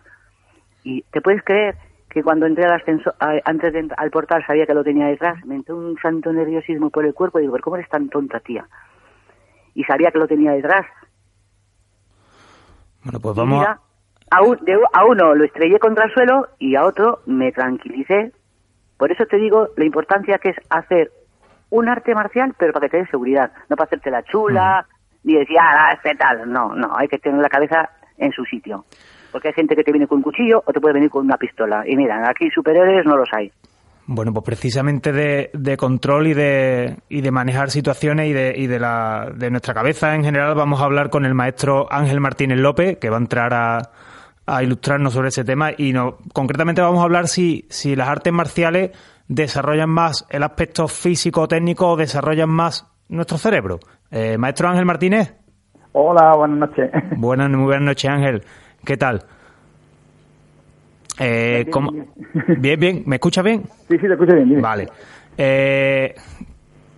Y 0.83 1.01
te 1.11 1.21
puedes 1.21 1.43
creer 1.43 1.75
que 2.09 2.23
cuando 2.23 2.45
entré 2.45 2.65
al 2.65 2.73
ascensor, 2.73 3.13
antes 3.45 3.73
de, 3.73 3.87
al 3.95 4.09
portal 4.09 4.43
sabía 4.45 4.65
que 4.65 4.73
lo 4.73 4.83
tenía 4.83 5.07
detrás, 5.07 5.43
me 5.45 5.55
entró 5.55 5.77
un 5.77 5.97
santo 6.01 6.33
nerviosismo 6.33 6.89
por 6.89 7.05
el 7.05 7.13
cuerpo 7.13 7.39
y 7.39 7.43
digo, 7.43 7.57
¿cómo 7.61 7.75
eres 7.75 7.89
tan 7.89 8.09
tonta, 8.09 8.39
tía? 8.39 8.67
Y 9.75 9.83
sabía 9.83 10.11
que 10.11 10.17
lo 10.17 10.27
tenía 10.27 10.51
detrás. 10.51 10.85
Bueno, 13.03 13.19
pues 13.19 13.35
vamos 13.35 13.65
a... 13.65 13.79
A, 14.31 15.05
uno 15.05 15.33
lo 15.33 15.43
estrellé 15.43 15.79
contra 15.79 16.05
el 16.05 16.13
suelo 16.13 16.49
y 16.59 16.75
a 16.75 16.85
otro 16.85 17.21
me 17.25 17.51
tranquilicé. 17.51 18.31
Por 18.97 19.11
eso 19.11 19.25
te 19.25 19.37
digo 19.37 19.69
la 19.75 19.85
importancia 19.85 20.37
que 20.37 20.49
es 20.49 20.57
hacer 20.69 21.11
un 21.71 21.89
arte 21.89 22.13
marcial, 22.13 22.53
pero 22.57 22.71
para 22.71 22.87
que 22.87 22.91
te 22.91 22.97
dé 22.97 23.07
seguridad, 23.07 23.51
no 23.69 23.75
para 23.75 23.87
hacerte 23.87 24.11
la 24.11 24.23
chula, 24.23 24.85
ni 25.23 25.33
decir, 25.33 25.57
ah, 25.59 25.93
este 25.93 26.15
tal. 26.15 26.51
No, 26.51 26.75
no, 26.75 26.95
hay 26.95 27.07
que 27.07 27.17
tener 27.17 27.41
la 27.41 27.49
cabeza 27.49 27.89
en 28.17 28.31
su 28.31 28.45
sitio. 28.45 28.85
Porque 29.31 29.49
hay 29.49 29.53
gente 29.53 29.75
que 29.75 29.83
te 29.83 29.91
viene 29.91 30.07
con 30.07 30.17
un 30.17 30.23
cuchillo 30.23 30.63
o 30.65 30.73
te 30.73 30.79
puede 30.79 30.95
venir 30.95 31.09
con 31.09 31.25
una 31.25 31.37
pistola. 31.37 31.83
Y 31.87 31.95
mira, 31.95 32.23
aquí 32.29 32.49
superiores 32.49 33.05
no 33.05 33.17
los 33.17 33.29
hay. 33.33 33.51
Bueno, 34.11 34.33
pues 34.33 34.43
precisamente 34.43 35.11
de, 35.11 35.51
de, 35.53 35.77
control 35.77 36.27
y 36.27 36.33
de, 36.33 36.97
y 37.09 37.21
de 37.21 37.31
manejar 37.31 37.69
situaciones 37.69 38.27
y, 38.27 38.33
de, 38.33 38.53
y 38.55 38.65
de, 38.65 38.79
la, 38.79 39.31
de 39.35 39.51
nuestra 39.51 39.75
cabeza 39.75 40.15
en 40.15 40.23
general 40.23 40.55
vamos 40.55 40.81
a 40.81 40.85
hablar 40.85 41.11
con 41.11 41.25
el 41.25 41.35
maestro 41.35 41.85
Ángel 41.91 42.19
Martínez 42.19 42.57
López, 42.57 42.97
que 42.97 43.11
va 43.11 43.17
a 43.17 43.19
entrar 43.19 43.53
a, 43.53 43.91
a 44.47 44.63
ilustrarnos 44.63 45.13
sobre 45.13 45.29
ese 45.29 45.43
tema 45.43 45.69
y 45.77 45.93
no, 45.93 46.17
concretamente 46.33 46.81
vamos 46.81 47.01
a 47.01 47.03
hablar 47.03 47.27
si, 47.27 47.67
si 47.69 47.95
las 47.95 48.09
artes 48.09 48.33
marciales 48.33 48.91
desarrollan 49.27 49.89
más 49.89 50.25
el 50.29 50.43
aspecto 50.43 50.87
físico-técnico 50.87 51.89
o 51.89 51.95
desarrollan 51.95 52.49
más 52.49 52.91
nuestro 53.09 53.37
cerebro. 53.37 53.79
Eh, 54.11 54.37
maestro 54.37 54.69
Ángel 54.69 54.85
Martínez. 54.85 55.35
Hola, 55.91 56.35
buenas 56.35 56.69
noches. 56.69 56.91
Buenas, 57.17 57.49
muy 57.49 57.65
buenas 57.65 57.83
noches 57.83 58.09
Ángel. 58.09 58.43
¿Qué 58.85 58.97
tal? 58.97 59.21
Eh, 61.19 61.65
bien, 62.57 62.79
bien, 62.79 63.03
¿Me 63.05 63.17
escucha 63.17 63.41
bien? 63.41 63.63
Sí, 63.89 63.97
sí, 63.97 64.07
te 64.07 64.13
escucho 64.13 64.35
bien. 64.35 64.61
Vale. 64.61 64.87
Eh, 65.37 66.15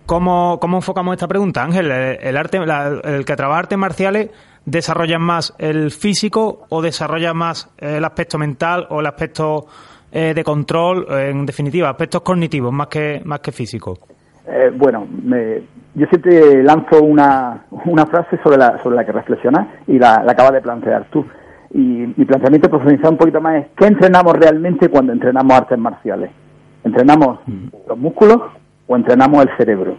¿cómo, 0.06 0.58
¿Cómo 0.60 0.78
enfocamos 0.78 1.14
esta 1.14 1.28
pregunta, 1.28 1.62
Ángel? 1.62 1.90
¿El, 1.90 2.36
arte, 2.36 2.58
el 2.58 3.24
que 3.24 3.36
trabaja 3.36 3.60
artes 3.60 3.78
marciales 3.78 4.30
desarrolla 4.64 5.18
más 5.18 5.54
el 5.58 5.90
físico 5.90 6.66
o 6.68 6.82
desarrolla 6.82 7.34
más 7.34 7.68
el 7.78 8.04
aspecto 8.04 8.38
mental 8.38 8.86
o 8.90 9.00
el 9.00 9.06
aspecto 9.06 9.66
eh, 10.12 10.34
de 10.34 10.44
control, 10.44 11.06
en 11.10 11.44
definitiva, 11.44 11.90
aspectos 11.90 12.22
cognitivos 12.22 12.72
más 12.72 12.86
que, 12.86 13.22
más 13.24 13.40
que 13.40 13.50
físicos? 13.50 13.98
Eh, 14.46 14.70
bueno, 14.76 15.06
yo 15.94 16.06
siempre 16.06 16.62
lanzo 16.62 17.02
una, 17.02 17.64
una 17.86 18.06
frase 18.06 18.38
sobre 18.42 18.58
la, 18.58 18.80
sobre 18.82 18.96
la 18.96 19.04
que 19.04 19.12
reflexionas 19.12 19.68
y 19.86 19.98
la, 19.98 20.22
la 20.24 20.32
acabas 20.32 20.52
de 20.52 20.60
plantear 20.60 21.06
tú. 21.10 21.24
Y 21.74 21.78
mi 22.16 22.24
planteamiento 22.26 22.68
profundizado 22.68 23.12
un 23.12 23.16
poquito 23.16 23.40
más 23.40 23.56
es, 23.56 23.66
¿qué 23.76 23.86
entrenamos 23.86 24.34
realmente 24.34 24.88
cuando 24.88 25.12
entrenamos 25.12 25.52
artes 25.56 25.78
marciales? 25.78 26.30
¿Entrenamos 26.84 27.38
los 27.88 27.98
músculos 27.98 28.38
o 28.86 28.96
entrenamos 28.96 29.42
el 29.42 29.56
cerebro? 29.56 29.96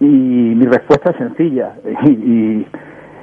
Y 0.00 0.06
mi 0.06 0.64
respuesta 0.64 1.10
es 1.10 1.16
sencilla. 1.16 1.74
Y, 2.06 2.66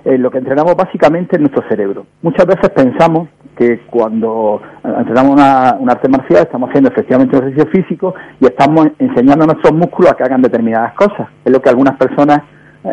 eh, 0.05 0.19
lo 0.19 0.29
que 0.29 0.37
entrenamos 0.37 0.75
básicamente 0.75 1.35
es 1.35 1.39
nuestro 1.39 1.67
cerebro. 1.67 2.05
Muchas 2.21 2.45
veces 2.45 2.69
pensamos 2.69 3.27
que 3.57 3.79
cuando 3.87 4.61
entrenamos 4.83 5.31
una, 5.31 5.77
una, 5.79 5.93
arte 5.93 6.07
marcial 6.07 6.43
estamos 6.43 6.69
haciendo 6.69 6.91
efectivamente 6.91 7.35
un 7.35 7.43
ejercicio 7.43 7.71
físico 7.71 8.13
y 8.39 8.45
estamos 8.45 8.89
enseñando 8.99 9.45
a 9.45 9.47
nuestros 9.47 9.73
músculos 9.73 10.11
a 10.11 10.15
que 10.15 10.23
hagan 10.23 10.43
determinadas 10.43 10.93
cosas. 10.93 11.27
Es 11.43 11.51
lo 11.51 11.59
que 11.59 11.69
algunas 11.69 11.97
personas 11.97 12.41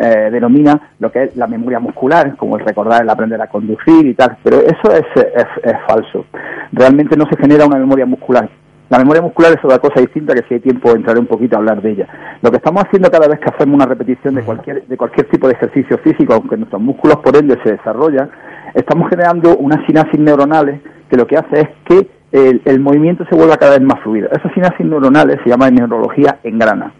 eh, 0.01 0.29
denomina 0.31 0.89
lo 0.99 1.11
que 1.11 1.23
es 1.23 1.35
la 1.35 1.45
memoria 1.45 1.79
muscular, 1.79 2.35
como 2.35 2.57
el 2.57 2.65
recordar, 2.65 3.03
el 3.03 3.09
aprender 3.09 3.39
a 3.39 3.47
conducir 3.47 4.07
y 4.07 4.15
tal, 4.15 4.37
pero 4.41 4.57
eso 4.57 4.91
es, 4.91 5.05
es, 5.15 5.75
falso. 5.87 6.25
Realmente 6.71 7.15
no 7.15 7.25
se 7.25 7.37
genera 7.37 7.67
una 7.67 7.77
memoria 7.77 8.05
muscular. 8.05 8.49
La 8.89 8.97
memoria 8.97 9.21
muscular 9.21 9.51
es 9.51 9.63
otra 9.63 9.77
cosa 9.77 10.01
distinta 10.01 10.33
que 10.33 10.43
si 10.47 10.55
hay 10.55 10.59
tiempo 10.61 10.91
entraré 10.95 11.19
un 11.19 11.27
poquito 11.27 11.55
a 11.55 11.59
hablar 11.59 11.81
de 11.81 11.91
ella. 11.91 12.07
Lo 12.41 12.49
que 12.49 12.57
estamos 12.57 12.83
haciendo 12.83 13.09
cada 13.11 13.27
vez 13.27 13.39
que 13.39 13.49
hacemos 13.53 13.75
una 13.75 13.85
repetición 13.85 14.35
de 14.35 14.43
cualquier, 14.43 14.85
de 14.85 14.97
cualquier 14.97 15.27
tipo 15.29 15.47
de 15.47 15.53
ejercicio 15.53 15.97
físico, 15.99 16.33
aunque 16.33 16.57
nuestros 16.57 16.81
músculos 16.81 17.17
por 17.17 17.35
ende 17.37 17.57
se 17.63 17.73
desarrollan, 17.73 18.29
estamos 18.73 19.09
generando 19.09 19.57
unas 19.57 19.85
sinapsis 19.85 20.19
neuronales 20.19 20.81
que 21.09 21.17
lo 21.17 21.27
que 21.27 21.37
hace 21.37 21.61
es 21.61 21.69
que 21.85 22.07
el, 22.31 22.61
el 22.65 22.79
movimiento 22.79 23.25
se 23.29 23.35
vuelva 23.35 23.57
cada 23.57 23.77
vez 23.77 23.81
más 23.81 23.99
fluido. 24.01 24.27
Esas 24.31 24.51
sinapsis 24.53 24.85
neuronales 24.85 25.37
se 25.43 25.49
llaman 25.49 25.69
en 25.69 25.75
neurología 25.75 26.39
engrana. 26.43 26.93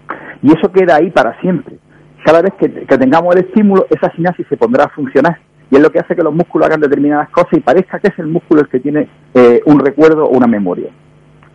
Y 0.44 0.48
eso 0.48 0.72
queda 0.72 0.98
ahí 0.98 1.10
para 1.10 1.40
siempre 1.42 1.78
cada 2.24 2.42
vez 2.42 2.54
que, 2.60 2.70
tengamos 2.70 3.36
el 3.36 3.46
estímulo, 3.46 3.86
esa 3.90 4.12
sinapsis 4.16 4.48
se 4.48 4.58
pondrá 4.58 4.86
a 4.86 4.90
funcionar 4.90 5.38
y 5.70 5.76
es 5.76 5.82
lo 5.82 5.92
que 5.92 6.00
hace 6.00 6.16
que 6.16 6.24
los 6.24 6.34
músculos 6.34 6.68
hagan 6.68 6.82
determinadas 6.82 7.30
cosas 7.30 7.54
y 7.54 7.60
parezca 7.60 8.00
que 8.00 8.08
es 8.08 8.20
el 8.20 8.28
músculo 8.28 8.62
el 8.62 8.70
que 8.70 8.80
tiene 8.80 9.08
eh, 9.34 9.62
un 9.66 9.80
recuerdo 9.80 10.26
o 10.26 10.30
una 10.30 10.48
memoria. 10.48 10.90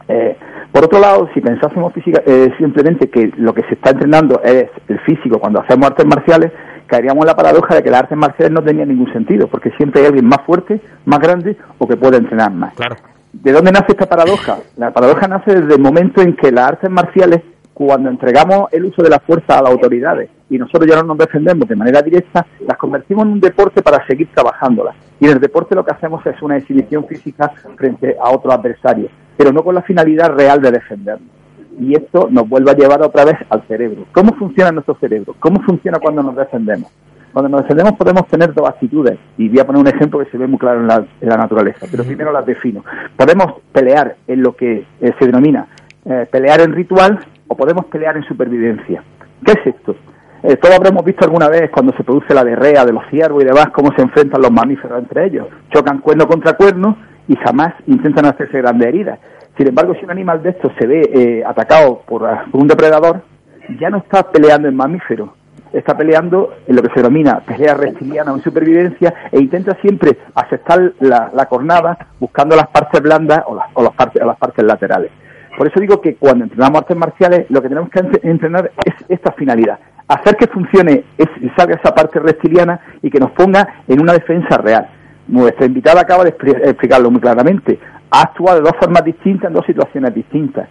Eh, 0.09 0.37
por 0.73 0.85
otro 0.85 0.99
lado, 0.99 1.29
si 1.35 1.41
pensásemos 1.41 1.93
física, 1.93 2.23
eh, 2.27 2.51
simplemente 2.59 3.09
que 3.09 3.33
lo 3.37 3.55
que 3.55 3.63
se 3.63 3.75
está 3.75 3.91
entrenando 3.91 4.41
es 4.43 4.67
el 4.89 4.99
físico 5.01 5.39
cuando 5.39 5.61
hacemos 5.61 5.87
artes 5.87 6.07
marciales, 6.07 6.53
caeríamos 6.87 7.23
en 7.23 7.29
la 7.29 7.37
paradoja 7.37 7.75
de 7.75 7.83
que 7.83 7.91
las 7.91 8.03
artes 8.03 8.19
marciales 8.19 8.53
no 8.53 8.63
tenían 8.63 8.89
ningún 8.89 9.13
sentido, 9.13 9.49
porque 9.49 9.71
siempre 9.77 10.01
hay 10.01 10.07
alguien 10.09 10.27
más 10.27 10.41
fuerte, 10.47 10.81
más 11.05 11.21
grande 11.21 11.57
o 11.79 11.87
que 11.87 11.97
puede 11.97 12.17
entrenar 12.17 12.53
más. 12.53 12.75
Claro. 12.75 12.97
¿De 13.33 13.53
dónde 13.53 13.71
nace 13.71 13.87
esta 13.89 14.07
paradoja? 14.07 14.59
La 14.77 14.91
paradoja 14.91 15.29
nace 15.29 15.55
desde 15.55 15.75
el 15.75 15.81
momento 15.81 16.23
en 16.23 16.35
que 16.35 16.51
las 16.51 16.67
artes 16.67 16.91
marciales 16.91 17.43
cuando 17.79 18.11
entregamos 18.11 18.73
el 18.73 18.87
uso 18.87 19.03
de 19.03 19.09
la 19.09 19.21
fuerza 19.21 19.57
a 19.57 19.63
las 19.63 19.71
autoridades 19.71 20.29
y 20.51 20.59
nosotros 20.59 20.85
ya 20.91 20.97
no 20.97 21.15
nos 21.15 21.19
defendemos 21.19 21.69
de 21.69 21.77
manera 21.77 22.03
directa, 22.03 22.45
las 22.67 22.77
convertimos 22.77 23.25
en 23.25 23.35
un 23.35 23.41
deporte 23.41 23.83
para 23.83 24.05
seguir 24.05 24.29
trabajándolas. 24.35 24.97
Y 25.21 25.27
en 25.27 25.35
el 25.35 25.41
deporte 25.41 25.77
lo 25.77 25.85
que 25.85 25.93
hacemos 25.93 26.27
es 26.27 26.43
una 26.43 26.57
exhibición 26.57 27.07
física 27.07 27.53
frente 27.77 28.17
a 28.21 28.31
otros 28.31 28.53
adversarios, 28.53 29.13
pero 29.37 29.53
no 29.53 29.63
con 29.63 29.77
la 29.77 29.83
finalidad 29.83 30.31
real 30.31 30.61
de 30.61 30.73
defendernos. 30.73 31.31
Y 31.79 31.95
esto 31.95 32.27
nos 32.29 32.49
vuelve 32.49 32.73
a 32.73 32.75
llevar 32.75 33.01
otra 33.01 33.25
vez 33.25 33.37
al 33.49 33.63
cerebro. 33.69 34.07
¿Cómo 34.11 34.35
funciona 34.35 34.73
nuestro 34.73 34.97
cerebro? 34.97 35.37
¿Cómo 35.39 35.63
funciona 35.63 36.01
cuando 36.01 36.21
nos 36.25 36.35
defendemos? 36.35 36.91
Cuando 37.33 37.49
nos 37.49 37.63
defendemos 37.63 37.93
podemos 37.93 38.27
tener 38.27 38.53
dos 38.55 38.69
actitudes, 38.69 39.21
y 39.37 39.49
voy 39.49 39.61
a 39.61 39.67
poner 39.67 39.83
un 39.83 39.87
ejemplo 39.87 40.19
que 40.19 40.31
se 40.33 40.39
ve 40.39 40.49
muy 40.49 40.59
claro 40.59 40.81
en 40.81 40.89
la, 40.89 41.37
naturaleza, 41.37 41.87
pero 41.89 42.03
primero 42.03 42.33
las 42.33 42.45
defino. 42.45 42.85
Podemos 43.17 43.61
pelear 43.71 44.17
en 44.27 44.43
lo 44.43 44.57
que 44.57 44.85
eh, 45.01 45.13
se 45.17 45.27
denomina 45.27 45.69
eh, 46.05 46.27
pelear 46.31 46.61
en 46.63 46.73
ritual 46.73 47.21
o 47.49 47.57
podemos 47.57 47.87
pelear 47.87 48.17
en 48.17 48.25
supervivencia. 48.25 49.03
¿Qué 49.45 49.53
es 49.53 49.75
esto? 49.75 49.97
Eh, 50.43 50.57
todos 50.57 50.77
habremos 50.77 51.05
visto 51.05 51.25
alguna 51.25 51.49
vez 51.49 51.69
cuando 51.71 51.93
se 51.97 52.05
produce 52.05 52.33
la 52.33 52.45
derrea 52.45 52.85
de 52.85 52.93
los 52.93 53.03
ciervos 53.11 53.43
y 53.43 53.47
demás 53.47 53.71
cómo 53.73 53.93
se 53.97 54.03
enfrentan 54.03 54.41
los 54.41 54.53
mamíferos 54.53 55.01
entre 55.01 55.27
ellos. 55.27 55.49
Chocan 55.73 55.99
cuerno 55.99 56.27
contra 56.29 56.53
cuerno 56.53 56.97
y 57.27 57.35
jamás 57.37 57.75
intentan 57.87 58.27
hacerse 58.27 58.59
grandes 58.59 58.87
heridas. 58.89 59.19
Sin 59.57 59.69
embargo, 59.69 59.95
si 59.95 60.05
un 60.05 60.13
animal 60.13 60.41
de 60.43 60.51
estos 60.51 60.73
se 60.79 60.87
ve 60.87 61.01
eh, 61.13 61.43
atacado 61.45 62.03
por, 62.07 62.23
un 62.53 62.69
depredador, 62.69 63.23
ya 63.81 63.91
no 63.91 63.99
está 63.99 64.31
peleando 64.31 64.69
en 64.69 64.77
mamífero, 64.77 65.35
está 65.73 65.97
peleando 65.97 66.55
en 66.69 66.77
lo 66.77 66.83
que 66.83 66.91
se 66.91 67.01
denomina 67.01 67.41
pelea 67.41 67.75
reptiliana 67.75 68.33
o 68.33 68.37
en 68.37 68.43
supervivencia 68.43 69.13
e 69.33 69.41
intenta 69.41 69.77
siempre 69.83 70.17
aceptar 70.37 70.93
la, 71.01 71.33
la 71.35 71.47
cornada 71.47 71.99
buscando 72.21 72.55
las 72.55 72.69
partes 72.69 73.03
blandas 73.03 73.43
o 73.47 73.57
las, 73.57 73.67
o 73.75 73.83
las 73.83 73.95
partes, 73.95 74.23
o 74.23 74.27
las 74.27 74.39
partes 74.39 74.65
laterales. 74.65 75.11
Por 75.57 75.67
eso 75.67 75.81
digo 75.81 76.01
que 76.01 76.17
cuando 76.17 76.45
entrenamos 76.45 76.81
artes 76.81 76.97
marciales 76.97 77.47
lo 77.49 77.63
que 77.63 77.69
tenemos 77.69 77.91
que 77.91 78.01
entrenar 78.23 78.71
es 78.85 78.95
esta 79.09 79.33
finalidad, 79.33 79.79
hacer 80.09 80.37
que 80.37 80.47
funcione, 80.47 81.05
es, 81.17 81.29
salga 81.57 81.77
esa 81.77 81.95
parte 81.95 82.19
reptiliana 82.19 82.81
y 83.03 83.11
que 83.11 83.19
nos 83.19 83.31
ponga 83.33 83.83
en 83.87 84.01
una 84.01 84.13
defensa 84.13 84.57
real. 84.59 84.89
Nuestra 85.27 85.67
invitada 85.67 86.01
acaba 86.01 86.25
de 86.25 86.31
explicarlo 86.31 87.11
muy 87.11 87.21
claramente. 87.21 87.79
Ha 88.11 88.23
actuado 88.23 88.59
de 88.59 88.63
dos 88.63 88.77
formas 88.81 89.05
distintas 89.05 89.49
en 89.49 89.55
dos 89.55 89.67
situaciones 89.67 90.15
distintas. 90.15 90.69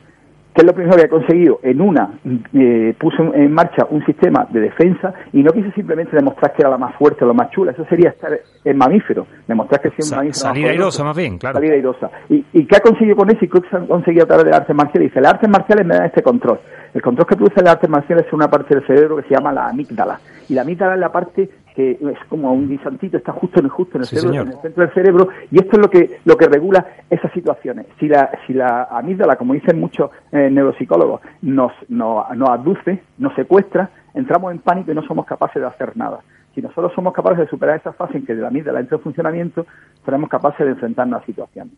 ¿Qué 0.57 0.61
es 0.61 0.65
lo 0.65 0.73
primero 0.73 0.97
que 0.97 1.03
ha 1.03 1.07
conseguido? 1.07 1.59
En 1.61 1.79
una 1.79 2.17
eh, 2.25 2.95
puso 2.99 3.31
en 3.35 3.53
marcha 3.53 3.85
un 3.91 4.03
sistema 4.07 4.47
de 4.49 4.61
defensa 4.61 5.13
y 5.31 5.43
no 5.43 5.51
quiso 5.51 5.69
simplemente 5.73 6.15
demostrar 6.15 6.51
que 6.53 6.63
era 6.63 6.71
la 6.71 6.79
más 6.79 6.95
fuerte 6.95 7.23
o 7.23 7.27
la 7.27 7.35
más 7.35 7.51
chula. 7.51 7.73
Eso 7.73 7.85
sería 7.85 8.09
estar 8.09 8.31
en 8.65 8.75
mamífero, 8.75 9.27
demostrar 9.47 9.81
que 9.81 9.89
es 9.89 10.11
un 10.11 10.17
mamífero. 10.17 10.33
Salir 10.33 10.67
airosa, 10.67 11.03
más 11.03 11.15
bien, 11.15 11.37
claro. 11.37 11.59
Salir 11.59 11.73
airosa. 11.73 12.09
¿Y, 12.29 12.43
¿Y 12.53 12.65
qué 12.65 12.75
ha 12.75 12.79
conseguido 12.79 13.15
con 13.15 13.29
eso 13.29 13.45
y 13.45 13.47
qué 13.47 13.59
ha 13.71 13.85
conseguido 13.85 14.23
a 14.23 14.27
través 14.27 14.45
de 14.45 14.55
artes 14.55 14.75
marciales? 14.75 15.09
Dice, 15.11 15.21
las 15.21 15.33
artes 15.33 15.47
marciales 15.47 15.85
me 15.85 15.93
dan 15.93 16.05
este 16.07 16.23
control. 16.23 16.59
El 16.91 17.03
control 17.03 17.27
que 17.27 17.35
produce 17.35 17.61
las 17.61 17.75
artes 17.75 17.89
marciales 17.91 18.25
es 18.25 18.33
una 18.33 18.49
parte 18.49 18.73
del 18.73 18.87
cerebro 18.87 19.17
que 19.17 19.27
se 19.27 19.35
llama 19.35 19.53
la 19.53 19.67
amígdala. 19.67 20.19
Y 20.49 20.55
la 20.55 20.63
amígdala 20.63 20.95
es 20.95 20.99
la 20.99 21.11
parte 21.11 21.51
que 21.77 21.91
es 21.91 22.17
como 22.27 22.51
un 22.51 22.67
guisantito, 22.67 23.17
está 23.17 23.31
justo 23.33 23.59
en, 23.59 23.69
justo 23.69 23.99
en 23.99 24.01
el, 24.01 24.07
cerebro, 24.07 24.41
en 24.41 24.47
el 24.47 24.61
centro 24.61 24.83
del 24.83 24.93
cerebro, 24.95 25.29
y 25.51 25.59
esto 25.59 25.73
es 25.73 25.77
lo 25.77 25.89
que, 25.91 26.19
lo 26.25 26.35
que 26.35 26.47
regula 26.47 26.83
esas 27.07 27.31
situaciones. 27.33 27.85
Si 27.99 28.07
la, 28.07 28.31
si 28.47 28.53
la 28.53 28.85
amígdala, 28.85 29.35
como 29.35 29.53
dicen 29.53 29.79
muchos 29.79 30.09
eh, 30.31 30.49
neuropsicólogos, 30.49 31.21
nos, 31.43 31.71
nos, 31.87 32.35
nos 32.35 32.49
aduce, 32.49 33.03
nos 33.19 33.35
secuestra, 33.35 33.91
entramos 34.15 34.53
en 34.53 34.57
pánico 34.57 34.91
y 34.91 34.95
no 34.95 35.03
somos 35.03 35.27
capaces 35.27 35.61
de 35.61 35.67
hacer 35.67 35.95
nada. 35.95 36.21
Si 36.55 36.63
nosotros 36.63 36.91
somos 36.95 37.13
capaces 37.13 37.37
de 37.41 37.47
superar 37.47 37.77
esa 37.77 37.93
fase 37.93 38.17
en 38.17 38.25
que 38.25 38.33
la 38.33 38.47
amígdala 38.47 38.79
entra 38.79 38.97
en 38.97 39.03
funcionamiento, 39.03 39.67
seremos 40.03 40.31
capaces 40.31 40.65
de 40.65 40.71
enfrentarnos 40.71 41.21
a 41.21 41.25
situaciones. 41.27 41.75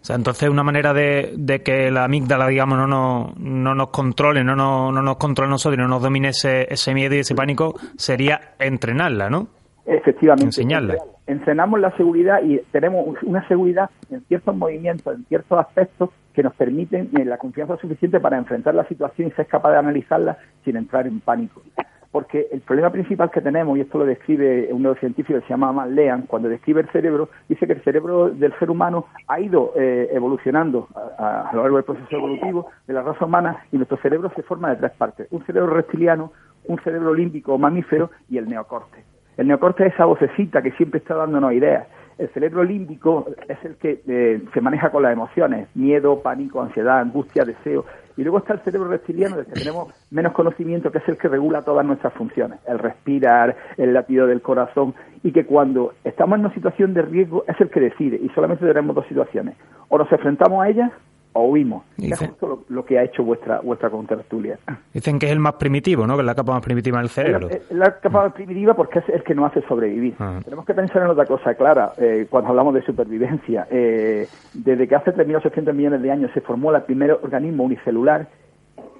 O 0.00 0.04
sea, 0.04 0.16
entonces 0.16 0.48
una 0.48 0.62
manera 0.62 0.94
de, 0.94 1.34
de 1.36 1.62
que 1.62 1.90
la 1.90 2.04
amígdala, 2.04 2.48
digamos, 2.48 2.78
no 2.78 2.86
nos, 2.86 3.36
no 3.38 3.74
nos 3.74 3.90
controle, 3.90 4.42
no 4.42 4.56
nos, 4.56 4.94
no 4.94 5.02
nos 5.02 5.16
controle 5.18 5.50
nosotros 5.50 5.78
y 5.78 5.82
no 5.82 5.88
nos 5.88 6.02
domine 6.02 6.28
ese, 6.28 6.72
ese 6.72 6.94
miedo 6.94 7.14
y 7.14 7.18
ese 7.18 7.34
pánico 7.34 7.74
sería 7.96 8.54
entrenarla, 8.58 9.28
¿no? 9.28 9.48
Efectivamente. 9.84 10.46
Enseñarla. 10.46 10.96
Entrenamos 11.26 11.80
la 11.80 11.94
seguridad 11.96 12.42
y 12.42 12.58
tenemos 12.72 13.16
una 13.22 13.46
seguridad 13.46 13.90
en 14.10 14.22
ciertos 14.22 14.56
movimientos, 14.56 15.14
en 15.14 15.24
ciertos 15.26 15.58
aspectos 15.58 16.10
que 16.32 16.42
nos 16.42 16.54
permiten 16.54 17.10
eh, 17.18 17.24
la 17.24 17.36
confianza 17.36 17.76
suficiente 17.76 18.20
para 18.20 18.38
enfrentar 18.38 18.74
la 18.74 18.86
situación 18.86 19.28
y 19.28 19.30
ser 19.32 19.46
capaz 19.46 19.72
de 19.72 19.78
analizarla 19.78 20.38
sin 20.64 20.76
entrar 20.76 21.06
en 21.06 21.20
pánico 21.20 21.62
porque 22.12 22.48
el 22.50 22.60
problema 22.60 22.90
principal 22.90 23.30
que 23.30 23.40
tenemos, 23.40 23.78
y 23.78 23.82
esto 23.82 23.98
lo 23.98 24.04
describe 24.04 24.68
un 24.72 24.82
neurocientífico 24.82 25.38
que 25.38 25.46
se 25.46 25.50
llama 25.50 25.72
Matt 25.72 25.90
Lean, 25.90 26.22
cuando 26.22 26.48
describe 26.48 26.80
el 26.80 26.88
cerebro, 26.88 27.28
dice 27.48 27.66
que 27.66 27.74
el 27.74 27.82
cerebro 27.82 28.30
del 28.30 28.52
ser 28.58 28.70
humano 28.70 29.06
ha 29.28 29.38
ido 29.38 29.72
eh, 29.76 30.08
evolucionando 30.12 30.88
a, 31.18 31.50
lo 31.52 31.62
largo 31.62 31.76
del 31.76 31.84
proceso 31.84 32.16
evolutivo 32.16 32.68
de 32.86 32.94
la 32.94 33.02
raza 33.02 33.24
humana 33.24 33.64
y 33.70 33.76
nuestro 33.76 33.96
cerebro 33.98 34.32
se 34.34 34.42
forma 34.42 34.70
de 34.70 34.76
tres 34.76 34.92
partes, 34.92 35.28
un 35.30 35.44
cerebro 35.44 35.72
reptiliano, 35.72 36.32
un 36.66 36.78
cerebro 36.80 37.14
límbico 37.14 37.54
o 37.54 37.58
mamífero 37.58 38.10
y 38.28 38.38
el 38.38 38.48
neocorte. 38.48 39.04
El 39.36 39.46
neocorte 39.46 39.86
es 39.86 39.94
esa 39.94 40.04
vocecita 40.04 40.62
que 40.62 40.72
siempre 40.72 40.98
está 40.98 41.14
dándonos 41.14 41.52
ideas. 41.52 41.86
El 42.20 42.28
cerebro 42.34 42.62
límbico 42.62 43.24
es 43.48 43.56
el 43.64 43.76
que 43.76 44.02
eh, 44.06 44.42
se 44.52 44.60
maneja 44.60 44.90
con 44.90 45.02
las 45.02 45.10
emociones, 45.10 45.74
miedo, 45.74 46.20
pánico, 46.20 46.60
ansiedad, 46.60 46.98
angustia, 46.98 47.46
deseo. 47.46 47.86
Y 48.18 48.22
luego 48.22 48.36
está 48.36 48.52
el 48.52 48.60
cerebro 48.60 48.88
reptiliano, 48.88 49.36
del 49.36 49.46
que 49.46 49.52
tenemos 49.52 49.90
menos 50.10 50.34
conocimiento, 50.34 50.92
que 50.92 50.98
es 50.98 51.08
el 51.08 51.16
que 51.16 51.28
regula 51.28 51.62
todas 51.62 51.86
nuestras 51.86 52.12
funciones, 52.12 52.58
el 52.66 52.78
respirar, 52.78 53.56
el 53.78 53.94
latido 53.94 54.26
del 54.26 54.42
corazón, 54.42 54.94
y 55.22 55.32
que 55.32 55.46
cuando 55.46 55.94
estamos 56.04 56.38
en 56.38 56.44
una 56.44 56.54
situación 56.54 56.92
de 56.92 57.00
riesgo 57.00 57.42
es 57.48 57.58
el 57.58 57.70
que 57.70 57.80
decide, 57.80 58.20
y 58.22 58.28
solamente 58.34 58.66
tenemos 58.66 58.94
dos 58.94 59.06
situaciones, 59.06 59.56
o 59.88 59.96
nos 59.96 60.12
enfrentamos 60.12 60.62
a 60.62 60.68
ellas 60.68 60.92
o 61.32 61.44
huimos. 61.44 61.84
es 61.98 62.18
justo 62.18 62.64
lo, 62.68 62.84
que 62.84 62.98
ha 62.98 63.04
hecho 63.04 63.22
vuestra 63.22 63.60
vuestra 63.60 63.90
contertulia. 63.90 64.58
Dicen 64.94 65.18
que 65.18 65.26
es 65.26 65.32
el 65.32 65.38
más 65.38 65.54
primitivo, 65.54 66.06
¿no? 66.06 66.14
Que 66.14 66.20
es 66.20 66.26
la 66.26 66.34
capa 66.34 66.52
más 66.52 66.62
primitiva 66.62 66.98
del 66.98 67.08
cerebro. 67.08 67.48
Es 67.48 67.70
la, 67.70 67.98
capa 68.00 68.24
más 68.24 68.32
primitiva 68.32 68.74
porque 68.74 68.98
es 68.98 69.08
el 69.08 69.22
que 69.22 69.34
nos 69.34 69.50
hace 69.50 69.66
sobrevivir. 69.66 70.14
Tenemos 70.44 70.64
que 70.64 70.74
pensar 70.74 71.02
en 71.02 71.08
otra 71.08 71.26
cosa 71.26 71.54
clara 71.54 71.92
eh, 71.98 72.26
cuando 72.28 72.50
hablamos 72.50 72.74
de 72.74 72.82
supervivencia. 72.82 73.66
Eh, 73.70 74.26
desde 74.54 74.88
que 74.88 74.94
hace 74.94 75.12
3.800 75.12 75.72
millones 75.72 76.02
de 76.02 76.10
años 76.10 76.30
se 76.34 76.40
formó 76.40 76.74
el 76.74 76.82
primer 76.82 77.12
organismo 77.12 77.64
unicelular 77.64 78.28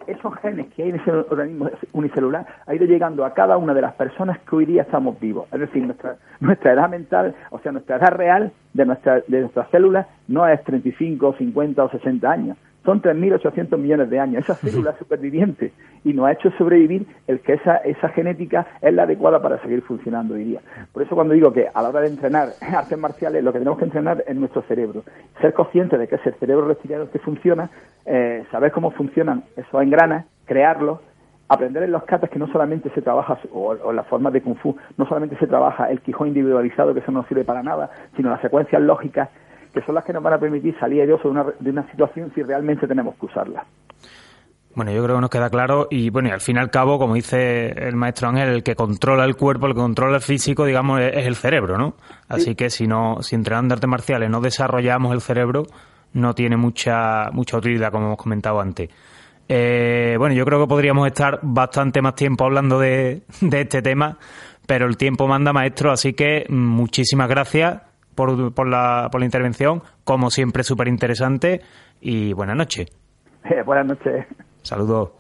esos 0.06 0.34
genes 0.36 0.66
que 0.74 0.82
hay 0.82 0.90
en 0.90 0.96
ese 0.96 1.10
organismo 1.10 1.70
unicelular 1.92 2.46
ha 2.66 2.74
ido 2.74 2.86
llegando 2.86 3.24
a 3.24 3.34
cada 3.34 3.56
una 3.56 3.74
de 3.74 3.82
las 3.82 3.94
personas 3.94 4.38
que 4.40 4.56
hoy 4.56 4.66
día 4.66 4.82
estamos 4.82 5.18
vivos. 5.20 5.46
Es 5.52 5.60
decir, 5.60 5.84
nuestra, 5.84 6.16
nuestra 6.40 6.72
edad 6.72 6.88
mental, 6.88 7.34
o 7.50 7.58
sea, 7.58 7.72
nuestra 7.72 7.96
edad 7.96 8.12
real 8.12 8.52
de, 8.74 8.86
nuestra, 8.86 9.22
de 9.26 9.40
nuestras 9.40 9.70
células 9.70 10.06
no 10.28 10.46
es 10.46 10.62
35, 10.64 11.34
50 11.38 11.84
o 11.84 11.90
60 11.90 12.30
años 12.30 12.56
son 12.84 13.02
3.800 13.02 13.76
millones 13.78 14.10
de 14.10 14.18
años. 14.18 14.42
Esa 14.42 14.54
célula 14.54 14.96
superviviente 14.98 15.72
y 16.04 16.12
nos 16.12 16.26
ha 16.26 16.32
hecho 16.32 16.50
sobrevivir 16.52 17.06
el 17.26 17.40
que 17.40 17.54
esa, 17.54 17.76
esa 17.78 18.08
genética 18.10 18.66
es 18.80 18.92
la 18.94 19.02
adecuada 19.02 19.42
para 19.42 19.60
seguir 19.62 19.82
funcionando 19.82 20.34
hoy 20.34 20.44
día. 20.44 20.60
Por 20.92 21.02
eso 21.02 21.14
cuando 21.14 21.34
digo 21.34 21.52
que 21.52 21.68
a 21.72 21.82
la 21.82 21.90
hora 21.90 22.00
de 22.00 22.08
entrenar 22.08 22.48
artes 22.60 22.98
marciales, 22.98 23.44
lo 23.44 23.52
que 23.52 23.58
tenemos 23.58 23.78
que 23.78 23.84
entrenar 23.84 24.24
es 24.26 24.36
nuestro 24.36 24.62
cerebro. 24.62 25.04
Ser 25.40 25.52
consciente 25.52 25.98
de 25.98 26.08
que 26.08 26.16
es 26.16 26.26
el 26.26 26.34
cerebro 26.34 26.66
reptiliano 26.66 27.10
que 27.10 27.18
funciona, 27.18 27.70
eh, 28.06 28.44
saber 28.50 28.72
cómo 28.72 28.90
funcionan 28.90 29.44
esos 29.56 29.82
engranas, 29.82 30.26
crearlos, 30.46 31.00
aprender 31.50 31.82
en 31.82 31.90
los 31.90 32.04
catas 32.04 32.30
que 32.30 32.38
no 32.38 32.46
solamente 32.46 32.90
se 32.90 33.02
trabaja, 33.02 33.36
o, 33.52 33.74
en 33.90 33.96
las 33.96 34.06
formas 34.06 34.32
de 34.32 34.40
Kung 34.40 34.56
Fu, 34.56 34.76
no 34.96 35.06
solamente 35.06 35.36
se 35.36 35.48
trabaja 35.48 35.90
el 35.90 36.00
Quijón 36.00 36.28
individualizado, 36.28 36.94
que 36.94 37.00
eso 37.00 37.10
no 37.10 37.24
sirve 37.24 37.44
para 37.44 37.62
nada, 37.62 37.90
sino 38.16 38.30
las 38.30 38.40
secuencias 38.40 38.80
lógicas 38.80 39.28
que 39.72 39.83
son 39.83 39.94
las 39.94 40.04
que 40.04 40.12
nos 40.12 40.22
van 40.22 40.35
a 40.35 40.38
permitir 40.38 40.78
salir 40.78 41.06
de 41.06 41.14
una, 41.24 41.46
de 41.59 41.70
una 41.70 41.90
situación 41.90 42.33
si 42.35 42.42
realmente 42.42 42.87
tenemos 42.87 43.14
que 43.16 43.26
usarla. 43.26 43.64
Bueno, 44.74 44.92
yo 44.92 45.02
creo 45.02 45.16
que 45.16 45.20
nos 45.20 45.30
queda 45.30 45.50
claro 45.50 45.88
y 45.90 46.11
bueno, 46.11 46.28
y 46.28 46.33
al 46.33 46.40
fin 46.40 46.56
y 46.56 46.61
al 46.61 46.70
cabo, 46.70 46.98
como 46.98 47.14
dice 47.14 47.70
el 47.70 47.96
maestro 47.96 48.28
Ángel, 48.28 48.48
el 48.50 48.62
que 48.62 48.76
controla 48.76 49.24
el 49.24 49.35
cuerpo, 49.35 49.66
el 49.66 49.74
que 49.74 49.80
controla 49.80 50.16
el 50.16 50.22
físico, 50.22 50.64
digamos, 50.64 51.00
es, 51.00 51.26
el 51.26 51.35
cerebro, 51.35 51.76
¿no? 51.76 51.94
Así 52.28 52.54
que 52.54 52.70
si 52.70 52.87
no, 52.87 53.18
si 53.20 53.35
entrenando 53.35 53.74
artes 53.74 53.90
marciales 53.90 54.30
no 54.30 54.40
desarrollamos 54.40 55.12
el 55.12 55.20
cerebro, 55.20 55.64
no 56.12 56.35
tiene 56.35 56.56
mucha 56.56 57.30
mucha 57.33 57.59
utilidad, 57.59 57.90
como 57.90 58.06
hemos 58.06 58.18
comentado 58.18 58.61
antes. 58.61 58.90
Eh, 59.48 60.14
bueno, 60.18 60.37
yo 60.37 60.44
creo 60.44 60.61
que 60.61 60.68
podríamos 60.68 61.04
estar 61.09 61.40
bastante 61.42 62.00
más 62.00 62.14
tiempo 62.14 62.44
hablando 62.44 62.78
de, 62.78 63.22
de 63.40 63.61
este 63.62 63.83
tema, 63.83 64.18
pero 64.66 64.87
el 64.87 64.96
tiempo 64.96 65.26
manda 65.26 65.52
maestro, 65.52 65.90
así 65.90 66.12
que 66.12 66.46
muchísimas 66.48 67.28
gracias 67.28 67.89
por, 68.14 68.52
por, 68.54 68.68
la, 68.68 69.08
por 69.10 69.20
la 69.20 69.24
intervención. 69.24 69.82
Como 70.04 70.30
siempre, 70.30 70.62
súper 70.62 70.88
interesante. 70.88 71.60
Y 72.00 72.32
buenas 72.32 72.56
noches. 72.56 72.88
buenas 73.64 73.86
noches. 73.86 74.26
Saludos. 74.62 75.10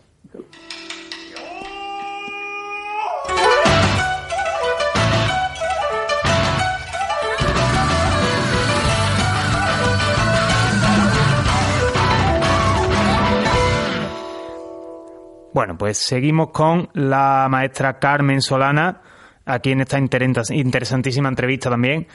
Bueno, 15.52 15.76
pues 15.76 15.98
seguimos 15.98 16.50
con 16.50 16.88
la 16.94 17.48
maestra 17.50 17.98
Carmen 17.98 18.40
Solana, 18.40 19.02
aquí 19.44 19.72
en 19.72 19.80
esta 19.80 19.98
interesantísima 19.98 21.28
entrevista 21.28 21.68
también, 21.68 22.06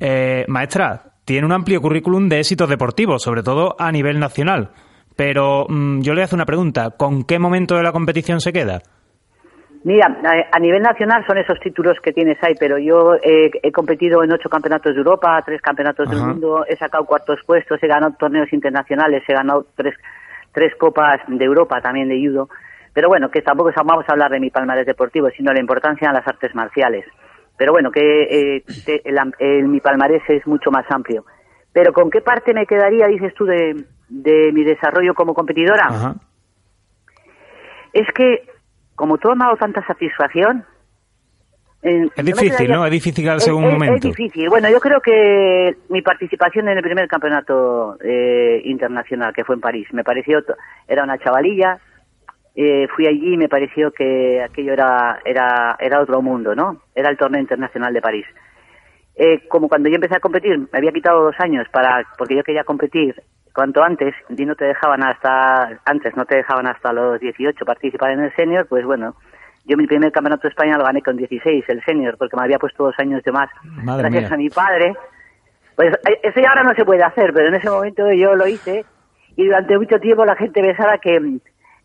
eh, 0.00 0.44
maestra, 0.48 1.02
tiene 1.24 1.46
un 1.46 1.52
amplio 1.52 1.80
currículum 1.80 2.28
de 2.28 2.40
éxitos 2.40 2.68
deportivos, 2.68 3.22
sobre 3.22 3.42
todo 3.42 3.74
a 3.78 3.90
nivel 3.92 4.18
nacional. 4.18 4.70
Pero 5.16 5.66
mm, 5.68 6.00
yo 6.00 6.14
le 6.14 6.22
hago 6.22 6.34
una 6.34 6.44
pregunta, 6.44 6.90
¿con 6.96 7.24
qué 7.24 7.38
momento 7.38 7.76
de 7.76 7.82
la 7.82 7.92
competición 7.92 8.40
se 8.40 8.52
queda? 8.52 8.80
Mira, 9.84 10.06
a 10.50 10.58
nivel 10.58 10.80
nacional 10.80 11.24
son 11.26 11.36
esos 11.36 11.60
títulos 11.60 11.98
que 12.02 12.12
tienes 12.12 12.38
ahí, 12.42 12.54
pero 12.58 12.78
yo 12.78 13.16
he 13.22 13.70
competido 13.70 14.24
en 14.24 14.32
ocho 14.32 14.48
campeonatos 14.48 14.94
de 14.94 14.98
Europa, 14.98 15.42
tres 15.44 15.60
campeonatos 15.60 16.08
del 16.08 16.20
mundo, 16.20 16.64
he 16.66 16.74
sacado 16.76 17.04
cuartos 17.04 17.40
puestos, 17.46 17.82
he 17.82 17.86
ganado 17.86 18.14
torneos 18.18 18.50
internacionales, 18.50 19.22
he 19.28 19.34
ganado 19.34 19.66
tres, 19.76 19.94
tres 20.52 20.74
copas 20.76 21.20
de 21.28 21.44
Europa 21.44 21.82
también 21.82 22.08
de 22.08 22.18
judo. 22.18 22.48
Pero 22.94 23.08
bueno, 23.08 23.28
que 23.28 23.42
tampoco 23.42 23.72
vamos 23.84 24.06
a 24.08 24.12
hablar 24.12 24.30
de 24.30 24.40
mi 24.40 24.48
palmarés 24.48 24.86
deportivo, 24.86 25.28
sino 25.36 25.52
la 25.52 25.60
importancia 25.60 26.08
en 26.08 26.14
las 26.14 26.26
artes 26.26 26.54
marciales. 26.54 27.04
Pero 27.56 27.72
bueno, 27.72 27.90
que 27.90 28.58
eh, 28.58 29.62
mi 29.62 29.80
palmarés 29.80 30.22
es 30.28 30.46
mucho 30.46 30.70
más 30.70 30.84
amplio. 30.90 31.24
Pero 31.72 31.92
¿con 31.92 32.10
qué 32.10 32.20
parte 32.20 32.52
me 32.54 32.66
quedaría, 32.66 33.06
dices 33.06 33.32
tú, 33.34 33.44
de, 33.44 33.84
de 34.08 34.52
mi 34.52 34.64
desarrollo 34.64 35.14
como 35.14 35.34
competidora? 35.34 36.14
Es 37.92 38.06
que, 38.14 38.46
como 38.94 39.18
todo 39.18 39.36
me 39.36 39.44
ha 39.44 39.46
dado 39.48 39.58
tanta 39.58 39.86
satisfacción... 39.86 40.64
es 41.82 42.24
difícil, 42.24 42.70
¿no? 42.70 42.84
Es 42.86 42.90
difícil 42.90 43.28
al 43.28 43.40
segundo 43.40 43.70
momento. 43.70 44.08
Es 44.08 44.16
difícil. 44.16 44.48
Bueno, 44.48 44.68
yo 44.68 44.80
creo 44.80 45.00
que 45.00 45.76
mi 45.90 46.02
participación 46.02 46.68
en 46.68 46.78
el 46.78 46.82
primer 46.82 47.06
campeonato 47.06 47.96
eh, 48.02 48.62
internacional, 48.64 49.32
que 49.32 49.44
fue 49.44 49.54
en 49.54 49.60
París, 49.60 49.86
me 49.92 50.02
pareció... 50.02 50.42
Era 50.88 51.04
una 51.04 51.18
chavalilla, 51.18 51.78
eh, 52.54 52.86
fui 52.94 53.06
allí 53.06 53.34
y 53.34 53.36
me 53.36 53.48
pareció 53.48 53.90
que 53.90 54.42
aquello 54.42 54.72
era, 54.72 55.20
era, 55.24 55.76
era 55.78 56.00
otro 56.00 56.22
mundo, 56.22 56.54
¿no? 56.54 56.82
Era 56.94 57.10
el 57.10 57.16
torneo 57.16 57.40
internacional 57.40 57.92
de 57.92 58.00
París. 58.00 58.26
Eh, 59.16 59.46
como 59.48 59.68
cuando 59.68 59.88
yo 59.88 59.96
empecé 59.96 60.16
a 60.16 60.20
competir, 60.20 60.58
me 60.58 60.78
había 60.78 60.92
quitado 60.92 61.24
dos 61.24 61.36
años 61.38 61.66
para, 61.72 62.04
porque 62.18 62.36
yo 62.36 62.42
quería 62.42 62.64
competir 62.64 63.22
cuanto 63.54 63.82
antes 63.82 64.14
y 64.28 64.44
no 64.44 64.56
te 64.56 64.64
dejaban 64.64 65.02
hasta, 65.04 65.80
antes 65.84 66.16
no 66.16 66.24
te 66.24 66.36
dejaban 66.36 66.66
hasta 66.66 66.92
los 66.92 67.20
18 67.20 67.64
participar 67.64 68.10
en 68.10 68.20
el 68.20 68.34
senior, 68.34 68.66
pues 68.68 68.84
bueno, 68.84 69.14
yo 69.64 69.76
mi 69.76 69.86
primer 69.86 70.12
campeonato 70.12 70.42
de 70.42 70.48
España 70.48 70.76
lo 70.76 70.84
gané 70.84 71.00
con 71.02 71.16
16, 71.16 71.64
el 71.68 71.84
senior, 71.84 72.16
porque 72.18 72.36
me 72.36 72.42
había 72.42 72.58
puesto 72.58 72.84
dos 72.84 72.94
años 72.98 73.22
de 73.22 73.32
más 73.32 73.48
gracias 73.84 74.30
a 74.30 74.36
mi 74.36 74.50
padre. 74.50 74.94
Pues 75.76 75.92
eh, 75.92 76.20
eso 76.22 76.40
ya 76.40 76.50
ahora 76.50 76.64
no 76.64 76.74
se 76.74 76.84
puede 76.84 77.02
hacer, 77.02 77.32
pero 77.32 77.48
en 77.48 77.54
ese 77.54 77.70
momento 77.70 78.12
yo 78.12 78.34
lo 78.34 78.46
hice 78.46 78.84
y 79.36 79.46
durante 79.46 79.78
mucho 79.78 79.98
tiempo 79.98 80.24
la 80.24 80.36
gente 80.36 80.60
pensaba 80.60 80.98
que 80.98 81.38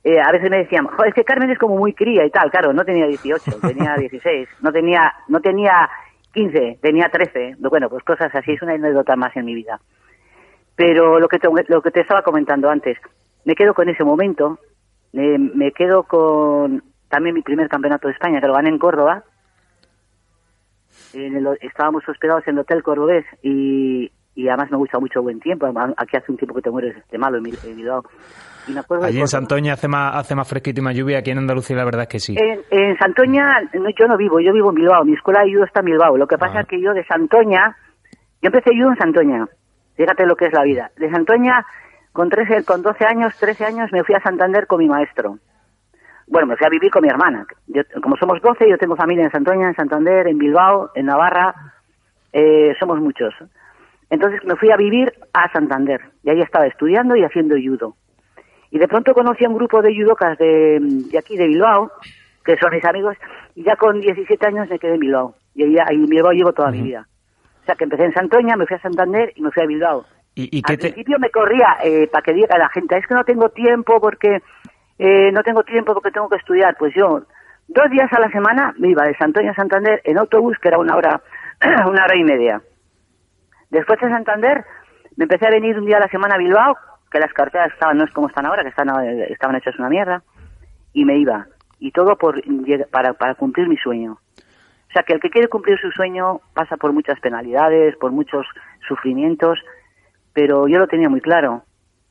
eh, 0.03 0.19
a 0.19 0.31
veces 0.31 0.49
me 0.49 0.59
decían, 0.59 0.87
joder, 0.87 1.09
es 1.09 1.13
que 1.13 1.23
Carmen 1.23 1.51
es 1.51 1.59
como 1.59 1.77
muy 1.77 1.93
cría 1.93 2.25
y 2.25 2.29
tal. 2.29 2.49
Claro, 2.49 2.73
no 2.73 2.85
tenía 2.85 3.07
18, 3.07 3.59
tenía 3.61 3.95
16, 3.95 4.47
no 4.61 4.71
tenía, 4.71 5.13
no 5.27 5.41
tenía 5.41 5.89
15, 6.33 6.79
tenía 6.81 7.09
13. 7.09 7.55
Bueno, 7.59 7.89
pues 7.89 8.03
cosas 8.03 8.33
así, 8.33 8.53
es 8.53 8.61
una 8.61 8.73
anécdota 8.73 9.15
más 9.15 9.35
en 9.35 9.45
mi 9.45 9.55
vida. 9.55 9.79
Pero 10.75 11.19
lo 11.19 11.27
que 11.27 11.39
te, 11.39 11.49
lo 11.67 11.81
que 11.81 11.91
te 11.91 12.01
estaba 12.01 12.21
comentando 12.21 12.69
antes, 12.69 12.97
me 13.43 13.55
quedo 13.55 13.73
con 13.73 13.89
ese 13.89 14.03
momento, 14.03 14.59
me 15.11 15.71
quedo 15.73 16.03
con 16.03 16.83
también 17.09 17.35
mi 17.35 17.41
primer 17.41 17.67
campeonato 17.67 18.07
de 18.07 18.13
España, 18.13 18.39
que 18.39 18.47
lo 18.47 18.53
gané 18.53 18.69
en 18.69 18.79
Córdoba. 18.79 19.23
En 21.13 21.47
estábamos 21.61 22.07
hospedados 22.07 22.47
en 22.47 22.53
el 22.53 22.59
Hotel 22.59 22.83
Cordobés 22.83 23.25
y, 23.41 24.11
y 24.35 24.47
además 24.47 24.71
me 24.71 24.77
gusta 24.77 24.99
mucho 24.99 25.21
buen 25.21 25.39
tiempo. 25.39 25.67
Aquí 25.97 26.17
hace 26.17 26.31
un 26.31 26.37
tiempo 26.37 26.55
que 26.55 26.61
te 26.61 26.69
mueres 26.69 26.95
de 27.09 27.17
malo 27.17 27.37
en, 27.37 27.43
Bilbao. 27.43 28.03
Y 28.67 28.71
me 28.71 28.79
acuerdo 28.79 29.05
Allí 29.05 29.19
en 29.19 29.27
Santoña 29.27 29.73
hace 29.73 29.87
más, 29.87 30.15
hace 30.15 30.35
más 30.35 30.47
fresquito 30.47 30.81
y 30.81 30.83
más 30.83 30.95
lluvia. 30.95 31.19
Aquí 31.19 31.31
en 31.31 31.39
Andalucía 31.39 31.75
la 31.75 31.85
verdad 31.85 32.03
es 32.03 32.07
que 32.07 32.19
sí. 32.19 32.35
En, 32.37 32.61
en 32.69 32.97
Santoña 32.97 33.61
yo 33.73 34.07
no 34.07 34.17
vivo, 34.17 34.39
yo 34.39 34.53
vivo 34.53 34.69
en 34.69 34.75
Bilbao. 34.75 35.03
Mi 35.03 35.13
escuela 35.13 35.43
de 35.43 35.51
judo 35.53 35.65
está 35.65 35.81
en 35.81 35.87
Bilbao. 35.87 36.17
Lo 36.17 36.27
que 36.27 36.37
pasa 36.37 36.59
ah. 36.59 36.61
es 36.61 36.67
que 36.67 36.81
yo 36.81 36.93
de 36.93 37.05
Santoña, 37.05 37.75
yo 38.41 38.47
empecé 38.47 38.71
judo 38.75 38.91
en 38.91 38.97
Santoña. 38.97 39.47
Fíjate 39.95 40.25
lo 40.25 40.35
que 40.35 40.45
es 40.45 40.53
la 40.53 40.63
vida. 40.63 40.91
De 40.95 41.09
Santoña, 41.09 41.65
con, 42.13 42.29
13, 42.29 42.63
con 42.63 42.81
12 42.81 43.05
años, 43.05 43.35
13 43.37 43.65
años, 43.65 43.91
me 43.91 44.03
fui 44.03 44.15
a 44.15 44.21
Santander 44.21 44.67
con 44.67 44.79
mi 44.79 44.87
maestro. 44.87 45.39
Bueno, 46.27 46.47
me 46.47 46.55
fui 46.55 46.65
a 46.65 46.69
vivir 46.69 46.91
con 46.91 47.01
mi 47.01 47.09
hermana. 47.09 47.45
Yo, 47.67 47.81
como 48.01 48.15
somos 48.15 48.41
12, 48.41 48.69
yo 48.69 48.77
tengo 48.77 48.95
familia 48.95 49.25
en 49.25 49.31
Santoña, 49.31 49.67
en 49.67 49.75
Santander, 49.75 50.27
en 50.27 50.37
Bilbao, 50.37 50.91
en 50.95 51.07
Navarra. 51.07 51.53
Eh, 52.31 52.73
somos 52.79 52.99
muchos. 53.01 53.33
Entonces 54.09 54.43
me 54.43 54.55
fui 54.55 54.71
a 54.71 54.77
vivir 54.77 55.13
a 55.33 55.51
Santander 55.51 56.01
y 56.23 56.29
ahí 56.29 56.41
estaba 56.41 56.65
estudiando 56.65 57.15
y 57.15 57.23
haciendo 57.23 57.55
judo. 57.55 57.95
Y 58.71 58.79
de 58.79 58.87
pronto 58.87 59.13
conocí 59.13 59.45
a 59.45 59.49
un 59.49 59.55
grupo 59.55 59.81
de 59.81 59.95
judocas 59.95 60.37
de, 60.37 60.79
aquí, 61.17 61.37
de 61.37 61.47
Bilbao, 61.47 61.91
que 62.43 62.57
son 62.57 62.71
mis 62.73 62.85
amigos, 62.85 63.17
y 63.55 63.63
ya 63.63 63.75
con 63.75 63.99
17 63.99 64.45
años 64.45 64.69
me 64.69 64.79
quedé 64.79 64.93
en 64.93 64.99
Bilbao. 64.99 65.35
Y 65.55 65.63
ahí, 65.63 65.95
en 65.95 66.05
Bilbao 66.05 66.31
llevo 66.31 66.53
toda 66.53 66.71
mi 66.71 66.81
vida. 66.81 67.07
O 67.61 67.65
sea 67.65 67.75
que 67.75 67.83
empecé 67.83 68.05
en 68.05 68.13
Santoña, 68.13 68.55
me 68.55 68.65
fui 68.65 68.77
a 68.77 68.81
Santander 68.81 69.33
y 69.35 69.41
me 69.41 69.51
fui 69.51 69.63
a 69.63 69.65
Bilbao. 69.65 70.05
¿Y, 70.35 70.61
Al 70.65 70.77
principio 70.77 71.17
me 71.19 71.29
corría 71.31 71.77
eh, 71.83 72.07
para 72.07 72.21
que 72.21 72.33
diga 72.33 72.57
la 72.57 72.69
gente, 72.69 72.97
es 72.97 73.05
que 73.05 73.13
no 73.13 73.23
tengo 73.23 73.49
tiempo 73.49 73.99
porque 73.99 74.41
eh, 74.97 75.31
no 75.31 75.43
tengo 75.43 75.63
tiempo 75.63 75.93
porque 75.93 76.11
tengo 76.11 76.29
que 76.29 76.37
estudiar. 76.37 76.75
Pues 76.77 76.93
yo, 76.95 77.23
dos 77.67 77.89
días 77.89 78.11
a 78.13 78.19
la 78.19 78.29
semana 78.29 78.73
me 78.77 78.89
iba 78.89 79.03
de 79.03 79.17
Santoña 79.17 79.51
a 79.51 79.55
Santander 79.55 80.01
en 80.03 80.17
autobús, 80.17 80.57
que 80.61 80.69
era 80.69 80.77
una 80.77 80.95
hora, 80.95 81.21
una 81.87 82.03
hora 82.05 82.15
y 82.15 82.23
media. 82.23 82.61
Después 83.69 83.99
de 83.99 84.09
Santander 84.09 84.65
me 85.15 85.25
empecé 85.25 85.47
a 85.47 85.51
venir 85.51 85.77
un 85.77 85.85
día 85.85 85.97
a 85.97 86.01
la 86.01 86.07
semana 86.07 86.35
a 86.35 86.37
Bilbao, 86.37 86.77
que 87.11 87.19
las 87.19 87.33
carteras 87.33 87.71
estaban, 87.73 87.97
no 87.97 88.05
es 88.05 88.11
como 88.11 88.27
están 88.27 88.45
ahora, 88.45 88.63
que 88.63 88.69
eh, 88.69 89.27
estaban 89.29 89.55
hechas 89.55 89.77
una 89.77 89.89
mierda, 89.89 90.23
y 90.93 91.05
me 91.05 91.17
iba. 91.17 91.47
Y 91.79 91.91
todo 91.91 92.17
por, 92.17 92.41
para, 92.91 93.13
para 93.13 93.35
cumplir 93.35 93.67
mi 93.67 93.77
sueño. 93.77 94.13
O 94.13 94.91
sea, 94.91 95.03
que 95.03 95.13
el 95.13 95.19
que 95.19 95.29
quiere 95.29 95.47
cumplir 95.47 95.77
su 95.79 95.91
sueño 95.91 96.41
pasa 96.53 96.77
por 96.77 96.93
muchas 96.93 97.19
penalidades, 97.19 97.95
por 97.97 98.11
muchos 98.11 98.45
sufrimientos, 98.87 99.59
pero 100.33 100.67
yo 100.67 100.79
lo 100.79 100.87
tenía 100.87 101.09
muy 101.09 101.21
claro. 101.21 101.63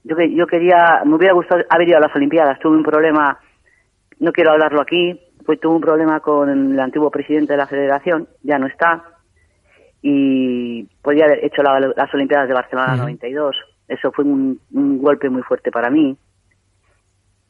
Yo, 0.04 0.16
yo 0.20 0.46
quería, 0.46 1.02
me 1.04 1.16
hubiera 1.16 1.34
gustado 1.34 1.64
haber 1.70 1.88
ido 1.88 1.98
a 1.98 2.00
las 2.00 2.14
Olimpiadas, 2.14 2.58
tuve 2.60 2.76
un 2.76 2.84
problema, 2.84 3.38
no 4.20 4.32
quiero 4.32 4.52
hablarlo 4.52 4.80
aquí, 4.80 5.20
pues 5.44 5.58
tuve 5.60 5.74
un 5.74 5.80
problema 5.80 6.20
con 6.20 6.72
el 6.72 6.78
antiguo 6.78 7.10
presidente 7.10 7.54
de 7.54 7.56
la 7.56 7.66
federación, 7.66 8.28
ya 8.42 8.58
no 8.58 8.66
está, 8.66 9.02
y 10.02 10.84
podía 11.02 11.24
haber 11.24 11.44
hecho 11.44 11.62
las 11.62 12.14
Olimpiadas 12.14 12.48
de 12.48 12.54
Barcelona 12.54 12.96
92. 12.96 13.56
Eso 13.88 14.12
fue 14.12 14.24
un, 14.24 14.60
golpe 14.70 15.28
muy 15.28 15.42
fuerte 15.42 15.70
para 15.70 15.90
mí. 15.90 16.16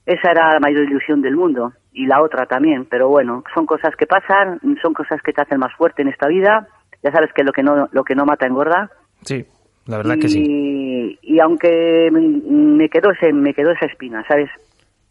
Esa 0.07 0.30
era 0.30 0.55
la 0.55 0.61
mayor 0.61 0.84
ilusión 0.84 1.20
del 1.20 1.36
mundo 1.36 1.72
y 1.92 2.07
la 2.07 2.22
otra 2.22 2.46
también, 2.46 2.86
pero 2.86 3.09
bueno, 3.09 3.44
son 3.55 3.66
cosas 3.66 3.94
que 3.96 4.07
pasan, 4.07 4.59
son 4.80 4.94
cosas 4.94 5.20
que 5.20 5.32
te 5.32 5.42
hacen 5.42 5.59
más 5.59 5.74
fuerte 5.74 6.01
en 6.01 6.09
esta 6.09 6.28
vida. 6.28 6.66
Ya 7.03 7.12
sabes 7.12 7.30
que 7.34 7.44
lo 7.44 7.53
que 7.53 7.62
no 7.62 7.88
lo 7.92 8.05
que 8.05 8.14
no 8.14 8.24
mata 8.24 8.46
engorda. 8.46 8.90
Sí, 9.22 9.44
la 9.86 9.99
verdad 9.99 10.16
que 10.18 10.28
sí. 10.28 11.18
Y 11.20 11.40
aunque 11.40 12.09
me 12.11 12.88
quedó 12.88 13.11
ese 13.11 13.32
me 13.32 13.53
quedó 13.53 13.72
esa 13.72 13.86
espina, 13.86 14.24
¿sabes? 14.26 14.51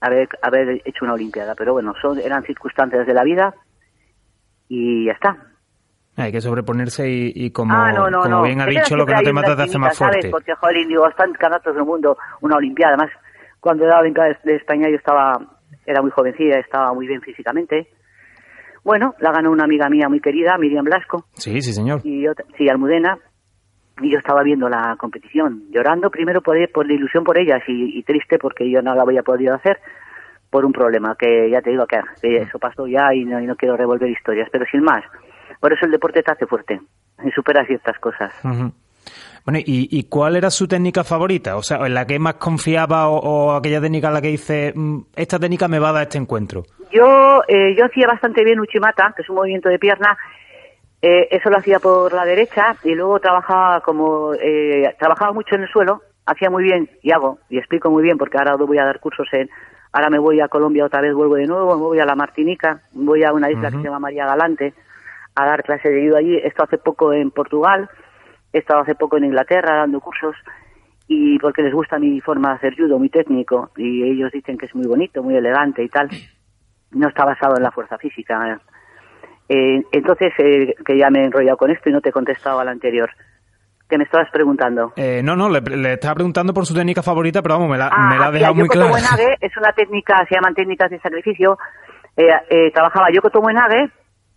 Haber 0.02 0.28
haber 0.42 0.82
hecho 0.86 1.06
una 1.06 1.14
olimpiada, 1.14 1.54
pero 1.56 1.74
bueno, 1.74 1.94
son 2.02 2.20
eran 2.20 2.44
circunstancias 2.44 3.06
de 3.06 3.14
la 3.14 3.24
vida 3.24 3.54
y 4.68 5.06
ya 5.06 5.12
está. 5.12 5.38
Hay 6.20 6.32
que 6.32 6.42
sobreponerse 6.42 7.08
y, 7.08 7.52
como, 7.52 7.76
ah, 7.76 7.92
como 8.24 8.42
bien 8.42 8.60
ha 8.60 8.66
dicho, 8.66 8.96
lo 8.96 9.06
que 9.06 9.14
no 9.14 9.22
te 9.22 9.32
mata 9.32 9.56
te 9.56 9.64
hace 9.64 9.78
más 9.78 9.96
fuerte. 9.96 10.32
Porque, 10.32 10.52
joder, 10.56 10.88
digo, 10.88 11.08
están 11.08 11.32
canastos 11.34 11.76
del 11.76 11.86
mundo, 11.86 12.18
una 12.42 12.58
Olimpiada. 12.58 12.96
Además, 12.96 13.16
cuando 13.60 13.84
era 13.84 13.98
la 13.98 14.02
Olimpiada 14.02 14.36
de 14.44 14.56
España 14.56 14.90
yo 14.90 14.96
estaba, 14.96 15.34
era 15.86 16.02
muy 16.02 16.10
jovencilla, 16.10 16.60
estaba 16.60 16.92
muy 16.92 17.06
bien 17.06 17.22
físicamente. 17.22 17.90
Bueno, 18.84 19.14
la 19.20 19.32
ganó 19.32 19.52
una 19.52 19.66
amiga 19.66 19.90
mía 19.90 20.10
muy 20.10 20.20
querida, 20.20 20.58
Miriam 20.58 20.86
Blasco. 20.86 21.26
Sí, 21.34 21.62
sí, 21.62 21.72
señor. 21.72 22.02
Y 22.04 22.24
yo, 22.24 22.32
sí, 22.58 22.68
Almudena. 22.68 23.20
Y 24.02 24.12
yo 24.12 24.18
estaba 24.18 24.42
viendo 24.42 24.70
la 24.70 24.96
competición, 24.98 25.66
llorando 25.70 26.10
primero 26.10 26.42
por, 26.42 26.56
por 26.72 26.88
la 26.88 26.94
ilusión 26.94 27.24
por 27.24 27.40
ellas 27.40 27.62
y, 27.68 28.02
triste 28.04 28.40
porque 28.40 28.70
yo 28.70 28.82
no 28.82 28.94
la 28.96 29.04
había 29.04 29.24
podido 29.24 29.54
hacer 29.56 29.80
por 30.52 30.66
un 30.66 30.72
problema 30.72 31.16
que 31.18 31.50
ya 31.52 31.62
te 31.62 31.72
digo 31.72 31.86
que, 31.88 32.00
eso 32.22 32.60
pasó 32.60 32.88
ya 32.88 33.14
y 33.14 33.26
no, 33.26 33.40
y 33.40 33.46
no 33.48 33.56
quiero 33.56 33.76
revolver 33.76 34.10
historias, 34.10 34.50
pero 34.52 34.66
sin 34.72 34.84
más 34.84 35.04
por 35.60 35.74
eso 35.74 35.86
el 35.86 35.92
deporte 35.92 36.24
te 36.24 36.32
hace 36.32 36.46
fuerte 36.46 36.80
y 37.24 37.32
supera 37.32 37.66
ciertas 37.66 37.98
cosas. 38.00 38.34
Bueno, 39.48 39.60
¿y, 39.66 40.04
cuál 40.10 40.36
era 40.36 40.50
su 40.50 40.68
técnica 40.68 41.06
favorita? 41.06 41.56
O 41.56 41.64
sea, 41.64 41.78
¿en 41.86 41.94
la 41.94 42.06
que 42.06 42.20
más 42.20 42.34
confiaba 42.34 43.08
o, 43.08 43.54
aquella 43.54 43.80
técnica 43.80 44.10
en 44.10 44.14
la 44.14 44.22
que 44.22 44.28
dice, 44.28 44.74
mm, 44.76 45.00
esta 45.16 45.40
técnica 45.40 45.70
me 45.70 45.80
va 45.80 45.90
a 45.90 45.94
dar 45.94 46.04
este 46.04 46.18
encuentro? 46.18 46.64
Yo, 46.92 47.42
eh, 47.48 47.74
yo 47.78 47.86
hacía 47.86 48.08
bastante 48.08 48.44
bien 48.44 48.60
Uchimata, 48.60 49.14
que 49.16 49.22
es 49.22 49.30
un 49.30 49.38
movimiento 49.38 49.70
de 49.70 49.80
pierna. 49.80 50.18
Eh, 51.02 51.30
eso 51.32 51.50
lo 51.50 51.60
hacía 51.60 51.80
por 51.80 52.12
la 52.12 52.26
derecha 52.26 52.76
y 52.84 52.94
luego 52.94 53.22
trabajaba 53.22 53.80
como 53.80 54.34
eh, 54.34 54.94
trabajaba 55.00 55.32
mucho 55.32 55.56
en 55.56 55.62
el 55.62 55.70
suelo, 55.70 56.02
hacía 56.26 56.50
muy 56.50 56.64
bien 56.64 56.90
y 57.02 57.12
hago 57.12 57.40
y 57.50 57.58
explico 57.58 57.90
muy 57.90 58.04
bien 58.04 58.18
porque 58.18 58.38
ahora 58.38 58.56
voy 58.56 58.80
a 58.80 58.84
dar 58.84 59.00
cursos 59.00 59.28
en 59.32 59.48
ahora 59.94 60.10
me 60.10 60.18
voy 60.18 60.42
a 60.42 60.48
Colombia 60.48 60.86
otra 60.86 61.02
vez 61.02 61.14
vuelvo 61.14 61.36
de 61.36 61.46
nuevo, 61.46 61.76
me 61.76 61.84
voy 61.84 62.00
a 62.00 62.06
la 62.06 62.16
Martinica, 62.16 62.82
voy 62.94 63.24
a 63.24 63.32
una 63.32 63.52
isla 63.52 63.70
que 63.70 63.78
se 63.78 63.84
llama 63.84 64.00
María 64.00 64.26
Galante 64.26 64.74
a 65.38 65.46
dar 65.46 65.64
clase 65.64 65.90
de 65.90 66.08
judo 66.08 66.18
allí. 66.18 66.36
Esto 66.38 66.64
hace 66.64 66.80
poco 66.80 67.14
en 67.14 67.30
Portugal, 67.30 67.90
he 68.52 68.58
estado 68.58 68.82
hace 68.82 68.96
poco 68.96 69.18
en 69.18 69.26
Inglaterra 69.26 69.78
dando 69.78 70.00
cursos 70.00 70.36
y 71.08 71.38
porque 71.40 71.62
les 71.62 71.74
gusta 71.74 72.00
mi 72.00 72.20
forma 72.22 72.50
de 72.50 72.56
hacer 72.56 72.76
judo, 72.76 72.98
muy 72.98 73.10
técnico, 73.10 73.70
y 73.78 74.04
ellos 74.04 74.32
dicen 74.32 74.58
que 74.58 74.66
es 74.66 74.76
muy 74.76 74.88
bonito, 74.88 75.24
muy 75.24 75.36
elegante 75.36 75.84
y 75.84 75.90
tal. 75.90 76.10
No 76.92 77.08
está 77.08 77.24
basado 77.24 77.56
en 77.56 77.64
la 77.64 77.72
fuerza 77.72 77.98
física. 77.98 78.60
Eh, 79.48 79.84
entonces, 79.92 80.34
eh, 80.40 80.74
que 80.86 80.98
ya 80.98 81.10
me 81.10 81.20
he 81.22 81.26
enrollado 81.26 81.58
con 81.58 81.72
esto 81.72 81.90
y 81.90 81.94
no 81.94 82.02
te 82.02 82.10
he 82.10 82.12
contestado 82.12 82.60
al 82.60 82.68
anterior. 82.68 83.10
¿Qué 83.88 83.98
me 83.98 84.04
estabas 84.04 84.30
preguntando? 84.32 84.92
Eh, 84.98 85.22
no, 85.24 85.36
no, 85.38 85.48
le, 85.50 85.94
estaba 85.94 86.16
preguntando 86.16 86.54
por 86.54 86.66
su 86.66 86.74
técnica 86.74 87.02
favorita, 87.02 87.42
pero 87.42 87.56
vamos, 87.56 87.70
me 87.70 87.78
la, 87.78 87.90
me 87.90 88.18
la 88.18 88.26
ha 88.26 88.28
ah, 88.28 88.32
dejado 88.32 88.56
muy 88.56 88.68
clara. 88.68 88.92
es 89.40 89.56
una 89.56 89.72
técnica, 89.72 90.26
se 90.28 90.36
llaman 90.36 90.56
técnicas 90.56 90.90
de 90.90 91.00
sacrificio. 91.00 91.58
Eh, 92.18 92.72
trabajaba 92.74 93.08
yo 93.10 93.18
Yoko 93.18 93.30
Tomoenage, 93.30 93.92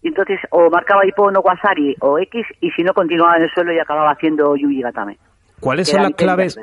entonces 0.08 0.38
o 0.50 0.70
marcaba 0.70 1.06
Ippo 1.06 1.30
no 1.30 1.40
Wasari 1.40 1.96
o 2.00 2.18
X 2.18 2.46
y 2.60 2.70
si 2.70 2.82
no 2.82 2.94
continuaba 2.94 3.36
en 3.36 3.44
el 3.44 3.50
suelo 3.50 3.72
y 3.72 3.78
acababa 3.78 4.12
haciendo 4.12 4.56
Yuji 4.56 4.82
Gatame. 4.82 5.18
¿Cuáles 5.60 5.88
son 5.88 6.02
las 6.02 6.12
claves? 6.12 6.58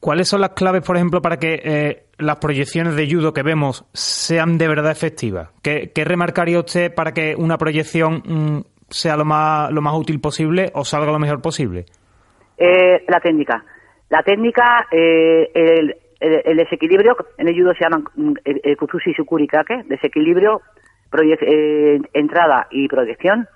¿Cuáles 0.00 0.28
son 0.28 0.40
las 0.40 0.50
claves, 0.50 0.82
por 0.86 0.96
ejemplo, 0.96 1.20
para 1.20 1.38
que 1.38 1.60
eh, 1.64 2.04
las 2.18 2.36
proyecciones 2.36 2.94
de 2.94 3.10
judo 3.10 3.32
que 3.32 3.42
vemos 3.42 3.84
sean 3.92 4.56
de 4.56 4.68
verdad 4.68 4.92
efectivas? 4.92 5.50
¿Qué, 5.62 5.90
remarcaría 6.04 6.60
usted 6.60 6.94
para 6.94 7.12
que 7.12 7.34
una 7.36 7.58
proyección 7.58 8.22
mm, 8.24 8.60
sea 8.88 9.16
lo 9.16 9.24
más, 9.24 9.72
lo 9.72 9.82
más 9.82 9.94
útil 9.94 10.20
posible 10.20 10.70
o 10.74 10.84
salga 10.84 11.10
lo 11.10 11.18
mejor 11.18 11.42
posible? 11.42 11.86
Eh, 12.56 13.04
la 13.08 13.20
técnica. 13.20 13.64
La 14.08 14.22
técnica, 14.22 14.86
eh, 14.90 15.50
el, 15.54 16.56
desequilibrio, 16.56 17.16
en 17.36 17.48
el 17.48 17.54
judo 17.54 17.74
se 17.74 17.84
llaman 17.84 18.04
el, 18.44 18.76
Kuzushi 18.76 19.12
Shukuri 19.12 19.46
Kake, 19.46 19.82
desequilibrio, 19.86 20.62
eh, 21.40 21.98
entrada 22.12 22.66
y 22.70 22.88
proyección, 22.88 23.48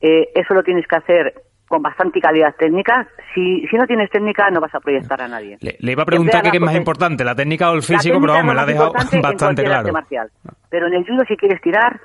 eh, 0.00 0.28
eso 0.34 0.54
lo 0.54 0.62
tienes 0.62 0.86
que 0.86 0.96
hacer 0.96 1.34
con 1.68 1.82
bastante 1.82 2.20
calidad 2.20 2.54
técnica. 2.56 3.06
Si, 3.34 3.66
si 3.68 3.76
no 3.76 3.86
tienes 3.86 4.10
técnica, 4.10 4.50
no 4.50 4.60
vas 4.60 4.74
a 4.74 4.80
proyectar 4.80 5.20
a 5.20 5.28
nadie. 5.28 5.58
Le, 5.60 5.92
iba 5.92 6.02
a 6.02 6.06
preguntar 6.06 6.42
qué 6.42 6.56
es 6.56 6.60
más 6.62 6.74
importante, 6.74 7.24
la 7.24 7.34
técnica 7.34 7.70
o 7.70 7.74
el 7.74 7.82
físico, 7.82 8.18
pero 8.20 8.32
vamos, 8.32 8.46
me 8.46 8.54
la 8.54 8.62
ha 8.62 8.66
dejado 8.66 8.92
bastante 9.22 9.62
claro. 9.62 9.92
Marcial. 9.92 10.30
Pero 10.70 10.86
en 10.86 10.94
el 10.94 11.06
judo, 11.06 11.24
si 11.28 11.36
quieres 11.36 11.60
tirar, 11.60 12.00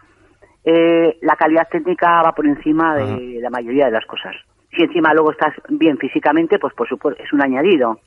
eh, 0.65 1.17
la 1.21 1.35
calidad 1.35 1.67
técnica 1.69 2.21
va 2.21 2.33
por 2.33 2.45
encima 2.45 2.95
de 2.95 3.39
la 3.41 3.49
mayoría 3.49 3.85
de 3.85 3.91
las 3.91 4.05
cosas. 4.05 4.35
Si 4.75 4.83
encima 4.83 5.13
luego 5.13 5.31
estás 5.31 5.53
bien 5.69 5.97
físicamente, 5.97 6.57
pues 6.59 6.73
por 6.73 6.87
supuesto 6.87 7.23
es 7.23 7.31
un 7.31 7.41
añadido. 7.41 7.99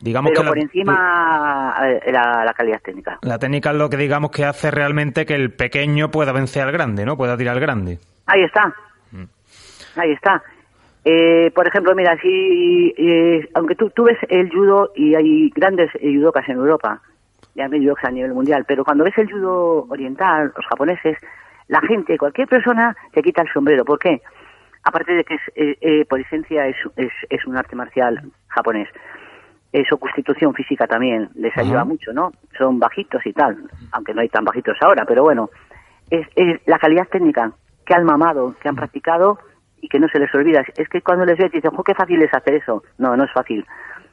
Digamos 0.00 0.32
pero 0.32 0.42
que 0.42 0.48
por 0.48 0.58
encima 0.58 1.74
eh, 1.82 2.12
la, 2.12 2.44
la, 2.44 2.52
calidad 2.54 2.80
técnica. 2.82 3.18
La 3.22 3.38
técnica 3.38 3.70
es 3.70 3.76
lo 3.76 3.88
que 3.88 3.96
digamos 3.96 4.30
que 4.30 4.44
hace 4.44 4.70
realmente 4.70 5.24
que 5.26 5.34
el 5.34 5.52
pequeño 5.52 6.10
pueda 6.10 6.32
vencer 6.32 6.62
al 6.64 6.72
grande, 6.72 7.04
¿no? 7.04 7.16
Pueda 7.16 7.36
tirar 7.36 7.54
al 7.54 7.60
grande. 7.60 7.98
Ahí 8.26 8.42
está. 8.42 8.74
Mm. 9.12 9.24
Ahí 9.96 10.12
está. 10.12 10.42
Eh, 11.04 11.52
por 11.54 11.68
ejemplo, 11.68 11.94
mira, 11.94 12.18
si 12.20 12.92
eh, 12.96 13.48
aunque 13.54 13.76
tú, 13.76 13.90
tú 13.90 14.04
ves 14.04 14.18
el 14.28 14.50
judo 14.50 14.92
y 14.94 15.14
hay 15.14 15.50
grandes 15.50 15.90
judokas 16.00 16.48
en 16.48 16.56
Europa, 16.56 17.00
ya 17.54 17.66
hay 17.66 17.78
judokas 17.78 18.06
a 18.06 18.10
nivel 18.10 18.34
mundial, 18.34 18.64
pero 18.66 18.84
cuando 18.84 19.04
ves 19.04 19.16
el 19.18 19.30
judo 19.30 19.86
oriental, 19.88 20.52
los 20.56 20.66
japoneses, 20.66 21.16
la 21.68 21.80
gente, 21.82 22.18
cualquier 22.18 22.48
persona, 22.48 22.96
se 23.14 23.22
quita 23.22 23.42
el 23.42 23.52
sombrero. 23.52 23.84
¿Por 23.84 24.00
qué? 24.00 24.20
Aparte 24.82 25.12
de 25.12 25.24
que 25.24 25.34
es, 25.34 26.06
por 26.08 26.20
esencia 26.20 26.66
es, 26.66 26.76
es, 26.96 27.12
es 27.28 27.44
un 27.46 27.56
arte 27.56 27.76
marcial 27.76 28.20
japonés 28.48 28.88
su 29.88 29.98
constitución 29.98 30.52
física 30.54 30.86
también 30.86 31.30
les 31.34 31.56
ayuda 31.56 31.84
mucho, 31.84 32.12
¿no? 32.12 32.32
Son 32.58 32.78
bajitos 32.78 33.24
y 33.24 33.32
tal, 33.32 33.56
aunque 33.92 34.12
no 34.14 34.20
hay 34.20 34.28
tan 34.28 34.44
bajitos 34.44 34.76
ahora, 34.80 35.04
pero 35.06 35.22
bueno, 35.22 35.50
es, 36.10 36.26
la 36.66 36.78
calidad 36.78 37.08
técnica 37.08 37.52
que 37.86 37.94
han 37.94 38.04
mamado, 38.04 38.54
que 38.60 38.68
han 38.68 38.76
practicado 38.76 39.38
y 39.80 39.88
que 39.88 39.98
no 39.98 40.08
se 40.08 40.18
les 40.18 40.34
olvida. 40.34 40.64
Es 40.76 40.88
que 40.88 41.02
cuando 41.02 41.24
les 41.24 41.38
ves 41.38 41.52
dicen, 41.52 41.70
qué 41.84 41.94
fácil 41.94 42.22
es 42.22 42.34
hacer 42.34 42.54
eso. 42.54 42.82
No, 42.98 43.16
no 43.16 43.24
es 43.24 43.32
fácil. 43.32 43.64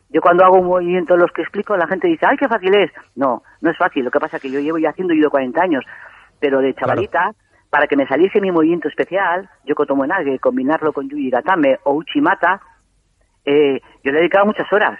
Yo 0.09 0.21
cuando 0.21 0.45
hago 0.45 0.57
un 0.57 0.67
movimiento, 0.67 1.17
los 1.17 1.31
que 1.31 1.41
explico, 1.41 1.75
la 1.75 1.87
gente 1.87 2.07
dice, 2.07 2.25
ay, 2.25 2.37
qué 2.37 2.47
fácil 2.47 2.73
es. 2.75 2.91
No, 3.15 3.43
no 3.61 3.71
es 3.71 3.77
fácil. 3.77 4.05
Lo 4.05 4.11
que 4.11 4.19
pasa 4.19 4.37
es 4.37 4.43
que 4.43 4.51
yo 4.51 4.59
llevo 4.59 4.77
ya 4.77 4.91
haciendo 4.91 5.13
ido 5.13 5.29
40 5.29 5.61
años, 5.61 5.83
pero 6.39 6.61
de 6.61 6.73
chavalita, 6.73 7.33
para 7.69 7.87
que 7.87 7.97
me 7.97 8.07
saliese 8.07 8.39
mi 8.39 8.51
movimiento 8.51 8.87
especial, 8.87 9.49
yo 9.65 9.75
tomo 9.75 10.05
en 10.05 10.37
combinarlo 10.37 10.93
con 10.93 11.09
Yuji 11.09 11.29
Gatame 11.29 11.79
o 11.83 11.93
Uchimata, 11.93 12.61
eh, 13.43 13.81
yo 14.03 14.11
le 14.11 14.17
he 14.17 14.21
dedicado 14.21 14.45
muchas 14.45 14.71
horas. 14.71 14.97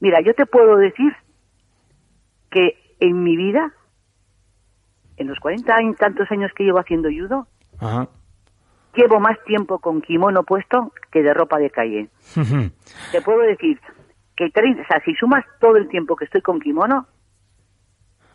Mira, 0.00 0.20
yo 0.20 0.34
te 0.34 0.46
puedo 0.46 0.76
decir 0.76 1.14
que 2.50 2.76
en 3.00 3.22
mi 3.22 3.36
vida, 3.36 3.72
en 5.16 5.28
los 5.28 5.38
40 5.38 5.82
y 5.82 5.94
tantos 5.94 6.30
años 6.30 6.50
que 6.56 6.64
llevo 6.64 6.80
haciendo 6.80 7.08
judo, 7.10 7.46
llevo 8.94 9.20
más 9.20 9.42
tiempo 9.44 9.78
con 9.78 10.00
kimono 10.00 10.42
puesto 10.42 10.92
que 11.12 11.22
de 11.22 11.34
ropa 11.34 11.58
de 11.58 11.70
calle. 11.70 12.08
te 13.12 13.20
puedo 13.22 13.40
decir 13.40 13.78
que 14.36 14.46
o 14.46 14.86
sea, 14.88 15.02
si 15.04 15.14
sumas 15.14 15.44
todo 15.60 15.76
el 15.76 15.88
tiempo 15.88 16.16
que 16.16 16.24
estoy 16.24 16.40
con 16.40 16.60
kimono, 16.60 17.06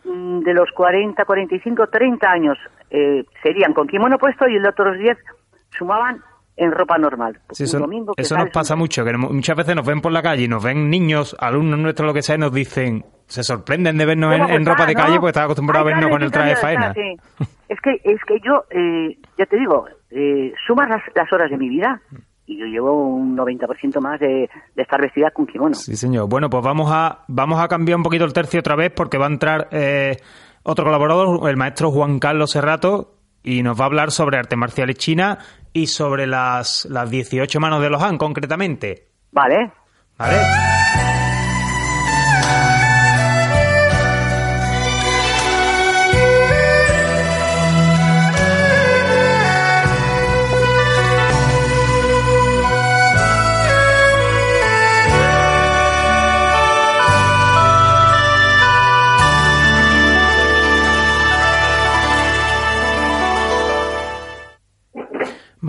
mm, 0.04 0.42
de 0.42 0.54
los 0.54 0.70
40, 0.72 1.26
45, 1.26 1.88
30 1.88 2.30
años 2.30 2.58
eh, 2.92 3.26
serían 3.42 3.74
con 3.74 3.88
kimono 3.88 4.20
puesto 4.20 4.48
y 4.48 4.60
los 4.60 4.70
otros 4.70 5.00
10 5.00 5.18
sumaban 5.72 6.22
en 6.58 6.72
ropa 6.72 6.98
normal. 6.98 7.40
eso, 7.58 7.80
nos 8.38 8.50
pasa 8.52 8.76
mucho, 8.76 9.04
que 9.04 9.14
muchas 9.18 9.58
veces 9.58 9.76
nos 9.76 9.86
ven 9.86 10.02
por 10.02 10.12
la 10.12 10.22
calle 10.22 10.44
y 10.44 10.48
nos 10.48 10.64
ven 10.64 10.90
niños, 10.90 11.36
alumnos 11.40 11.80
nuestros, 11.80 12.08
lo 12.08 12.14
que 12.14 12.22
sea, 12.22 12.36
y 12.36 12.40
nos 12.40 12.54
dicen, 12.54 13.06
se 13.28 13.44
sorprenden 13.44 13.98
de 13.98 14.06
vernos 14.06 14.34
en, 14.50 14.66
ropa 14.66 14.86
de 14.86 14.94
calle 14.94 15.16
porque 15.16 15.30
están 15.30 15.46
acostumbrados 15.46 15.88
a 15.88 15.90
vernos 15.92 16.10
con 16.10 16.22
el 16.22 16.32
traje 16.32 16.50
de 16.52 16.56
faena. 16.56 16.94
es 17.70 17.82
que 17.82 18.02
es 18.04 18.22
que 18.26 18.40
yo, 18.44 18.64
eh, 18.70 19.18
ya 19.38 19.46
te 19.46 19.58
digo, 19.58 19.86
eh, 20.12 20.54
sumas 20.66 20.90
las, 20.90 21.34
horas 21.34 21.50
de 21.50 21.58
mi 21.58 21.70
vida 21.70 22.02
y 22.46 22.60
yo 22.60 22.66
llevo 22.66 23.06
un 23.06 23.36
90% 23.36 24.00
más 24.00 24.20
de, 24.20 24.50
estar 24.76 25.02
vestida 25.02 25.32
con 25.32 25.48
kimono. 25.48 25.74
Sí, 25.74 25.96
señor. 25.96 26.30
Bueno, 26.30 26.50
pues 26.50 26.64
vamos 26.64 26.90
a, 26.94 27.26
vamos 27.28 27.60
a 27.60 27.68
cambiar 27.68 27.98
un 27.98 28.04
poquito 28.04 28.24
el 28.24 28.34
tercio 28.34 28.60
otra 28.60 28.76
vez 28.76 28.92
porque 28.96 29.18
va 29.18 29.26
a 29.26 29.30
entrar 29.30 29.68
eh, 29.72 30.18
otro 30.64 30.86
colaborador, 30.86 31.50
el 31.50 31.58
maestro 31.58 31.92
Juan 31.92 32.20
Carlos 32.20 32.52
Serrato, 32.52 33.16
y 33.44 33.62
nos 33.62 33.80
va 33.80 33.86
a 33.86 33.88
hablar 33.88 34.12
sobre 34.12 34.38
artes 34.38 34.58
marciales 34.58 34.96
china 34.98 35.40
y 35.76 35.88
sobre 35.88 36.26
las, 36.26 36.86
las 36.86 37.10
18 37.10 37.60
manos 37.60 37.82
de 37.82 37.90
los 37.90 38.02
Han, 38.02 38.18
concretamente. 38.18 39.10
Vale. 39.34 39.74
Vale. 40.18 40.75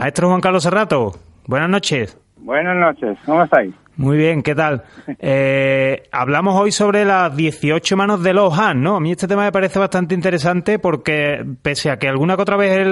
Maestro 0.07 0.29
Juan 0.29 0.41
Carlos 0.41 0.63
Serrato, 0.63 1.11
buenas 1.49 1.69
noches. 1.69 2.17
Buenas 2.37 2.77
noches, 2.77 3.19
¿cómo 3.27 3.43
estáis? 3.43 3.75
Muy 3.97 4.17
bien, 4.17 4.45
¿qué 4.45 4.55
tal? 4.55 4.85
Eh, 5.19 6.05
hablamos 6.13 6.55
hoy 6.55 6.71
sobre 6.71 7.05
las 7.05 7.37
18 7.37 7.97
manos 7.97 8.23
de 8.23 8.33
los 8.33 8.57
Han, 8.57 8.85
¿no? 8.85 8.95
A 8.95 9.01
mí 9.01 9.11
este 9.11 9.27
tema 9.27 9.43
me 9.43 9.51
parece 9.51 9.81
bastante 9.81 10.15
interesante 10.15 10.79
porque, 10.79 11.45
pese 11.61 11.91
a 11.91 11.99
que 11.99 12.07
alguna 12.07 12.37
que 12.37 12.43
otra 12.43 12.57
vez 12.57 12.87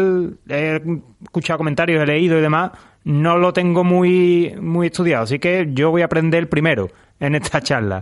he 0.48 0.82
escuchado 1.22 1.58
comentarios, 1.58 2.02
he 2.02 2.06
leído 2.06 2.36
y 2.36 2.42
demás, 2.42 2.72
no 3.04 3.38
lo 3.38 3.52
tengo 3.52 3.84
muy, 3.84 4.52
muy 4.60 4.88
estudiado. 4.88 5.22
Así 5.22 5.38
que 5.38 5.68
yo 5.70 5.92
voy 5.92 6.02
a 6.02 6.06
aprender 6.06 6.48
primero 6.48 6.88
en 7.20 7.36
esta 7.36 7.60
charla. 7.60 8.00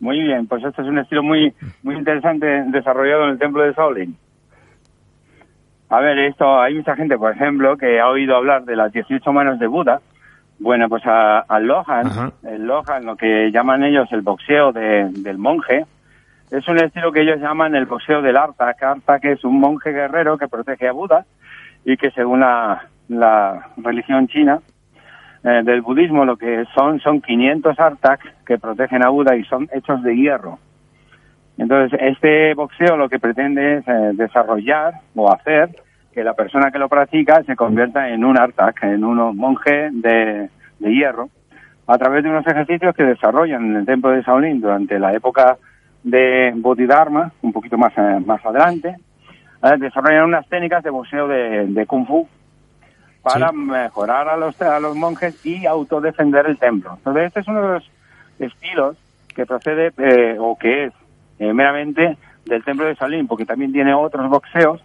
Muy 0.00 0.20
bien, 0.20 0.46
pues 0.48 0.62
este 0.62 0.82
es 0.82 0.88
un 0.88 0.98
estilo 0.98 1.22
muy, 1.22 1.54
muy 1.82 1.94
interesante 1.94 2.46
desarrollado 2.72 3.24
en 3.24 3.30
el 3.30 3.38
templo 3.38 3.62
de 3.62 3.72
Shaolin. 3.72 4.18
A 5.92 6.00
ver, 6.00 6.18
esto 6.20 6.58
hay 6.58 6.74
mucha 6.74 6.96
gente, 6.96 7.18
por 7.18 7.32
ejemplo, 7.32 7.76
que 7.76 8.00
ha 8.00 8.08
oído 8.08 8.34
hablar 8.34 8.64
de 8.64 8.76
las 8.76 8.90
18 8.94 9.30
manos 9.30 9.58
de 9.58 9.66
Buda. 9.66 10.00
Bueno, 10.58 10.88
pues 10.88 11.02
al 11.04 11.66
Lohan, 11.66 12.32
el 12.44 12.66
Lohan, 12.66 13.04
lo 13.04 13.14
que 13.14 13.50
llaman 13.52 13.84
ellos 13.84 14.10
el 14.10 14.22
boxeo 14.22 14.72
del 14.72 15.36
monje, 15.36 15.84
es 16.50 16.66
un 16.66 16.78
estilo 16.78 17.12
que 17.12 17.20
ellos 17.20 17.40
llaman 17.40 17.74
el 17.74 17.84
boxeo 17.84 18.22
del 18.22 18.38
Artak. 18.38 18.82
Artak 18.82 19.26
es 19.26 19.44
un 19.44 19.60
monje 19.60 19.90
guerrero 19.90 20.38
que 20.38 20.48
protege 20.48 20.88
a 20.88 20.92
Buda 20.92 21.26
y 21.84 21.98
que 21.98 22.10
según 22.12 22.40
la, 22.40 22.88
religión 23.76 24.28
china 24.28 24.60
eh, 25.44 25.60
del 25.62 25.82
budismo 25.82 26.24
lo 26.24 26.38
que 26.38 26.64
son 26.74 27.00
son 27.00 27.20
500 27.20 27.78
Artak 27.78 28.44
que 28.46 28.56
protegen 28.56 29.04
a 29.04 29.10
Buda 29.10 29.36
y 29.36 29.44
son 29.44 29.68
hechos 29.70 30.02
de 30.02 30.16
hierro. 30.16 30.58
Entonces, 31.58 31.98
este 32.02 32.54
boxeo 32.54 32.96
lo 32.96 33.08
que 33.08 33.18
pretende 33.18 33.78
es 33.78 33.88
eh, 33.88 34.10
desarrollar 34.14 34.94
o 35.14 35.30
hacer 35.30 35.70
que 36.12 36.24
la 36.24 36.34
persona 36.34 36.70
que 36.70 36.78
lo 36.78 36.88
practica 36.88 37.42
se 37.44 37.56
convierta 37.56 38.08
en 38.08 38.24
un 38.24 38.38
artak, 38.38 38.82
en 38.84 39.04
un 39.04 39.36
monje 39.36 39.90
de, 39.92 40.48
hierro, 40.80 41.28
a 41.86 41.98
través 41.98 42.22
de 42.22 42.30
unos 42.30 42.46
ejercicios 42.46 42.94
que 42.94 43.04
desarrollan 43.04 43.64
en 43.64 43.76
el 43.76 43.86
templo 43.86 44.10
de 44.10 44.22
Shaolin 44.22 44.60
durante 44.60 44.98
la 44.98 45.12
época 45.12 45.56
de 46.02 46.52
Bodhidharma, 46.56 47.32
un 47.42 47.52
poquito 47.52 47.78
más, 47.78 47.92
eh, 47.96 48.20
más 48.24 48.44
adelante, 48.44 48.96
eh, 49.62 49.76
desarrollan 49.78 50.24
unas 50.24 50.48
técnicas 50.48 50.82
de 50.82 50.90
boxeo 50.90 51.28
de, 51.28 51.84
Kung 51.86 52.06
Fu 52.06 52.28
para 53.22 53.52
mejorar 53.52 54.28
a 54.28 54.36
los, 54.36 54.60
a 54.60 54.80
los 54.80 54.96
monjes 54.96 55.44
y 55.46 55.64
autodefender 55.64 56.46
el 56.46 56.58
templo. 56.58 56.94
Entonces, 56.96 57.26
este 57.28 57.40
es 57.40 57.48
uno 57.48 57.62
de 57.62 57.74
los 57.74 57.90
estilos 58.38 58.96
que 59.34 59.46
procede 59.46 59.92
o 60.40 60.58
que 60.58 60.86
es 60.86 60.92
eh, 61.42 61.52
meramente 61.52 62.16
del 62.44 62.62
templo 62.62 62.86
de 62.86 62.94
Salín, 62.94 63.26
porque 63.26 63.44
también 63.44 63.72
tiene 63.72 63.92
otros 63.92 64.28
boxeos 64.28 64.80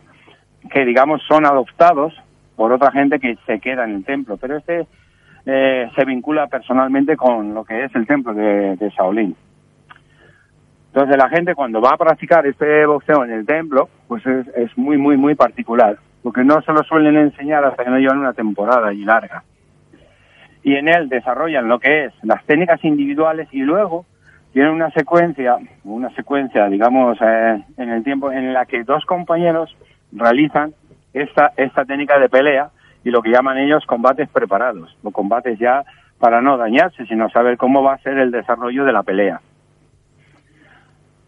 que, 0.72 0.86
digamos, 0.86 1.22
son 1.28 1.46
adoptados 1.46 2.16
por 2.56 2.72
otra 2.72 2.92
gente 2.92 3.20
que 3.20 3.38
se 3.46 3.60
queda 3.60 3.84
en 3.84 3.94
el 3.94 4.04
templo. 4.04 4.38
Pero 4.38 4.58
este 4.58 4.88
eh, 5.46 5.88
se 5.96 6.06
vincula 6.06 6.48
personalmente 6.48 7.16
con 7.16 7.54
lo 7.54 7.64
que 7.64 7.84
es 7.84 7.96
el 7.96 8.08
templo 8.08 8.34
de, 8.34 8.76
de 8.76 8.90
Shaolin. 8.90 9.36
Entonces 10.88 11.16
la 11.16 11.30
gente 11.30 11.54
cuando 11.54 11.80
va 11.80 11.92
a 11.92 11.98
practicar 11.98 12.48
este 12.48 12.88
boxeo 12.88 13.24
en 13.24 13.34
el 13.34 13.46
templo, 13.46 13.88
pues 14.08 14.26
es, 14.26 14.48
es, 14.56 14.76
muy, 14.80 14.98
muy, 14.98 15.16
muy 15.16 15.36
particular, 15.36 16.00
porque 16.24 16.44
no 16.44 16.60
se 16.64 16.74
lo 16.74 16.82
suelen 16.84 17.18
enseñar 17.18 17.64
hasta 17.66 17.84
que 17.84 17.92
no 17.92 18.00
llevan 18.00 18.18
una 18.18 18.34
temporada 18.34 18.92
y 18.94 19.06
larga. 19.06 19.44
Y 20.64 20.74
en 20.74 20.88
él 20.88 21.08
desarrollan 21.08 21.68
lo 21.68 21.78
que 21.78 22.06
es 22.06 22.14
las 22.24 22.44
técnicas 22.46 22.84
individuales 22.84 23.48
y 23.52 23.60
luego 23.60 24.08
tiene 24.58 24.72
una 24.72 24.90
secuencia, 24.90 25.56
una 25.84 26.10
secuencia, 26.16 26.68
digamos, 26.68 27.16
eh, 27.22 27.64
en 27.78 27.90
el 27.92 28.04
tiempo 28.04 28.32
en 28.32 28.54
la 28.54 28.66
que 28.66 28.84
dos 28.84 29.06
compañeros 29.06 29.78
realizan 30.12 30.74
esta, 31.14 31.52
esta 31.58 31.86
técnica 31.86 32.18
de 32.18 32.28
pelea 32.28 32.72
y 33.04 33.12
lo 33.12 33.22
que 33.22 33.30
llaman 33.30 33.60
ellos 33.60 33.86
combates 33.86 34.28
preparados, 34.30 34.98
o 35.04 35.12
combates 35.12 35.60
ya 35.60 35.84
para 36.18 36.42
no 36.42 36.58
dañarse, 36.58 37.06
sino 37.06 37.30
saber 37.30 37.56
cómo 37.58 37.84
va 37.84 37.94
a 37.94 37.98
ser 38.00 38.18
el 38.18 38.32
desarrollo 38.32 38.84
de 38.84 38.94
la 38.94 39.04
pelea. 39.04 39.42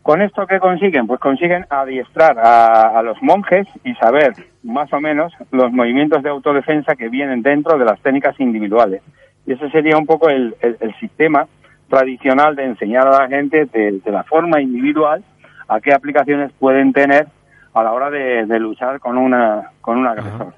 ¿Con 0.02 0.24
esto 0.24 0.48
qué 0.48 0.60
consiguen? 0.60 1.06
Pues 1.06 1.20
consiguen 1.20 1.68
adiestrar 1.70 2.40
a, 2.40 3.00
los 3.04 3.22
monjes 3.22 3.68
y 3.84 3.94
saber 3.94 4.34
más 4.64 4.92
o 4.92 5.00
menos 5.00 5.32
los 5.52 5.72
movimientos 5.72 6.24
de 6.24 6.32
autodefensa 6.32 6.96
que 6.96 7.10
vienen 7.10 7.44
dentro 7.44 7.78
de 7.78 7.86
las 7.86 8.02
técnicas 8.02 8.40
individuales. 8.40 9.04
Y 9.46 9.54
ese 9.54 9.70
sería 9.70 10.00
un 10.00 10.08
poco 10.08 10.30
el, 10.30 10.56
sistema 11.00 11.46
tradicional 11.90 12.56
de 12.56 12.66
enseñar 12.66 13.08
a 13.08 13.22
la 13.22 13.28
gente 13.28 13.66
de, 13.66 14.02
la 14.06 14.24
forma 14.24 14.62
individual 14.62 15.24
a 15.68 15.80
qué 15.82 15.94
aplicaciones 15.94 16.52
pueden 16.60 16.94
tener 16.94 17.28
a 17.74 17.84
la 17.84 17.92
hora 17.92 18.10
de, 18.10 18.60
luchar 18.60 19.00
con 19.00 19.18
una 19.18 19.72
con 19.82 19.98
un 19.98 20.08
agresor. 20.08 20.54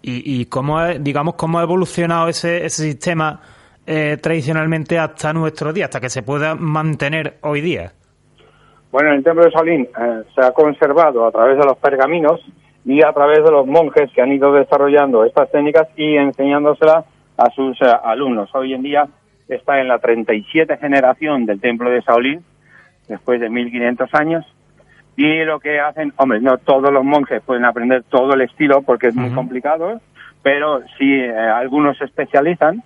¿Y, 0.00 0.40
y 0.40 0.46
cómo, 0.46 0.80
digamos, 1.00 1.34
cómo 1.34 1.58
ha 1.58 1.62
evolucionado 1.62 2.28
ese, 2.28 2.64
ese 2.64 2.84
sistema 2.84 3.40
eh, 3.90 4.18
tradicionalmente 4.20 4.98
hasta 4.98 5.32
nuestro 5.32 5.72
día, 5.72 5.86
hasta 5.86 5.98
que 5.98 6.10
se 6.10 6.22
pueda 6.22 6.54
mantener 6.54 7.38
hoy 7.40 7.62
día? 7.62 7.92
Bueno, 8.92 9.08
en 9.08 9.16
el 9.16 9.24
templo 9.24 9.44
de 9.44 9.50
Solín 9.50 9.88
eh, 9.98 10.22
se 10.34 10.44
ha 10.44 10.52
conservado 10.52 11.26
a 11.26 11.32
través 11.32 11.58
de 11.58 11.64
los 11.64 11.78
pergaminos 11.78 12.38
y 12.84 13.02
a 13.02 13.12
través 13.14 13.42
de 13.42 13.50
los 13.50 13.66
monjes 13.66 14.10
que 14.14 14.20
han 14.20 14.30
ido 14.30 14.52
desarrollando 14.52 15.24
estas 15.24 15.50
técnicas 15.50 15.88
y 15.96 16.16
enseñándoselas 16.16 17.06
a 17.38 17.50
sus 17.50 17.80
eh, 17.80 17.86
alumnos. 18.04 18.50
Hoy 18.54 18.74
en 18.74 18.82
día 18.82 19.08
está 19.48 19.80
en 19.80 19.88
la 19.88 19.98
37 19.98 20.76
generación 20.76 21.46
del 21.46 21.60
templo 21.60 21.90
de 21.90 22.00
Shaolin, 22.00 22.42
después 23.08 23.40
de 23.40 23.48
1500 23.48 24.14
años, 24.14 24.44
y 25.16 25.44
lo 25.44 25.58
que 25.58 25.80
hacen, 25.80 26.12
hombre, 26.16 26.40
no 26.40 26.58
todos 26.58 26.92
los 26.92 27.04
monjes 27.04 27.42
pueden 27.42 27.64
aprender 27.64 28.04
todo 28.04 28.34
el 28.34 28.42
estilo 28.42 28.82
porque 28.82 29.08
es 29.08 29.16
muy 29.16 29.30
complicado, 29.30 30.00
pero 30.42 30.80
sí 30.96 31.12
eh, 31.12 31.32
algunos 31.32 31.98
se 31.98 32.04
especializan 32.04 32.84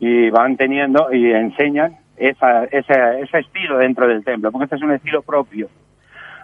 y 0.00 0.30
van 0.30 0.56
teniendo 0.56 1.12
y 1.12 1.30
enseñan 1.32 1.96
esa, 2.16 2.64
ese, 2.64 3.20
ese 3.20 3.38
estilo 3.38 3.76
dentro 3.76 4.08
del 4.08 4.24
templo, 4.24 4.50
porque 4.50 4.64
este 4.64 4.76
es 4.76 4.82
un 4.82 4.92
estilo 4.92 5.20
propio 5.20 5.68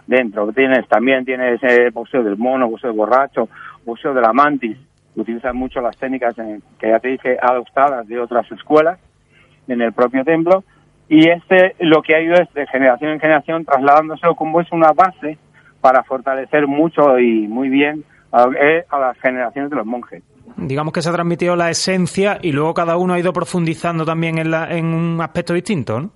dentro. 0.05 0.51
Tienes 0.53 0.87
también 0.87 1.25
tienes 1.25 1.61
el 1.63 1.89
boxeo 1.89 2.23
del 2.23 2.37
mono, 2.37 2.69
boxeo 2.69 2.91
del 2.91 2.97
borracho, 2.97 3.49
boxeo 3.83 4.13
de 4.13 4.21
la 4.21 4.33
mantis, 4.33 4.77
utilizan 5.15 5.55
mucho 5.55 5.81
las 5.81 5.97
técnicas 5.97 6.35
que 6.79 6.87
ya 6.87 6.99
te 6.99 7.07
dije 7.07 7.37
adoptadas 7.41 8.07
de 8.07 8.19
otras 8.19 8.49
escuelas 8.51 8.99
en 9.67 9.81
el 9.81 9.93
propio 9.93 10.23
templo. 10.23 10.63
Y 11.09 11.29
este 11.29 11.75
lo 11.79 12.01
que 12.01 12.15
ha 12.15 12.21
ido 12.21 12.35
es 12.35 12.51
de 12.53 12.65
generación 12.67 13.11
en 13.11 13.19
generación 13.19 13.65
trasladándose 13.65 14.27
como 14.35 14.61
es 14.61 14.71
una 14.71 14.91
base 14.93 15.37
para 15.81 16.03
fortalecer 16.03 16.67
mucho 16.67 17.19
y 17.19 17.47
muy 17.47 17.69
bien 17.69 18.03
a, 18.31 18.47
a 18.89 18.99
las 18.99 19.17
generaciones 19.19 19.69
de 19.69 19.75
los 19.75 19.85
monjes 19.85 20.23
digamos 20.57 20.93
que 20.93 21.01
se 21.01 21.09
ha 21.09 21.13
transmitido 21.13 21.55
la 21.55 21.69
esencia 21.69 22.37
y 22.41 22.51
luego 22.51 22.73
cada 22.73 22.97
uno 22.97 23.13
ha 23.13 23.19
ido 23.19 23.33
profundizando 23.33 24.05
también 24.05 24.37
en, 24.37 24.51
la, 24.51 24.69
en 24.71 24.85
un 24.85 25.19
aspecto 25.21 25.53
distinto, 25.53 25.99
¿no? 25.99 26.11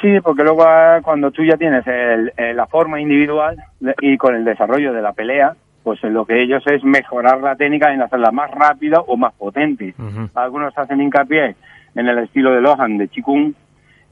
Sí, 0.00 0.20
porque 0.22 0.44
luego 0.44 0.62
ah, 0.64 1.00
cuando 1.02 1.30
tú 1.30 1.42
ya 1.42 1.56
tienes 1.56 1.84
la 1.86 2.66
forma 2.66 3.00
individual 3.00 3.56
y 4.00 4.16
con 4.16 4.36
el 4.36 4.44
desarrollo 4.44 4.92
de 4.92 5.02
la 5.02 5.12
pelea, 5.12 5.54
pues 5.82 6.00
lo 6.04 6.24
que 6.24 6.40
ellos 6.40 6.62
es 6.66 6.84
mejorar 6.84 7.40
la 7.40 7.56
técnica 7.56 7.92
en 7.92 8.02
hacerla 8.02 8.30
más 8.30 8.50
rápida 8.52 9.00
o 9.00 9.16
más 9.16 9.34
potente. 9.34 9.94
Algunos 10.34 10.76
hacen 10.76 11.00
hincapié 11.00 11.56
en 11.98 12.06
el 12.06 12.18
estilo 12.18 12.52
de 12.52 12.60
Lohan 12.60 12.96
de 12.96 13.08
Chikung 13.08 13.52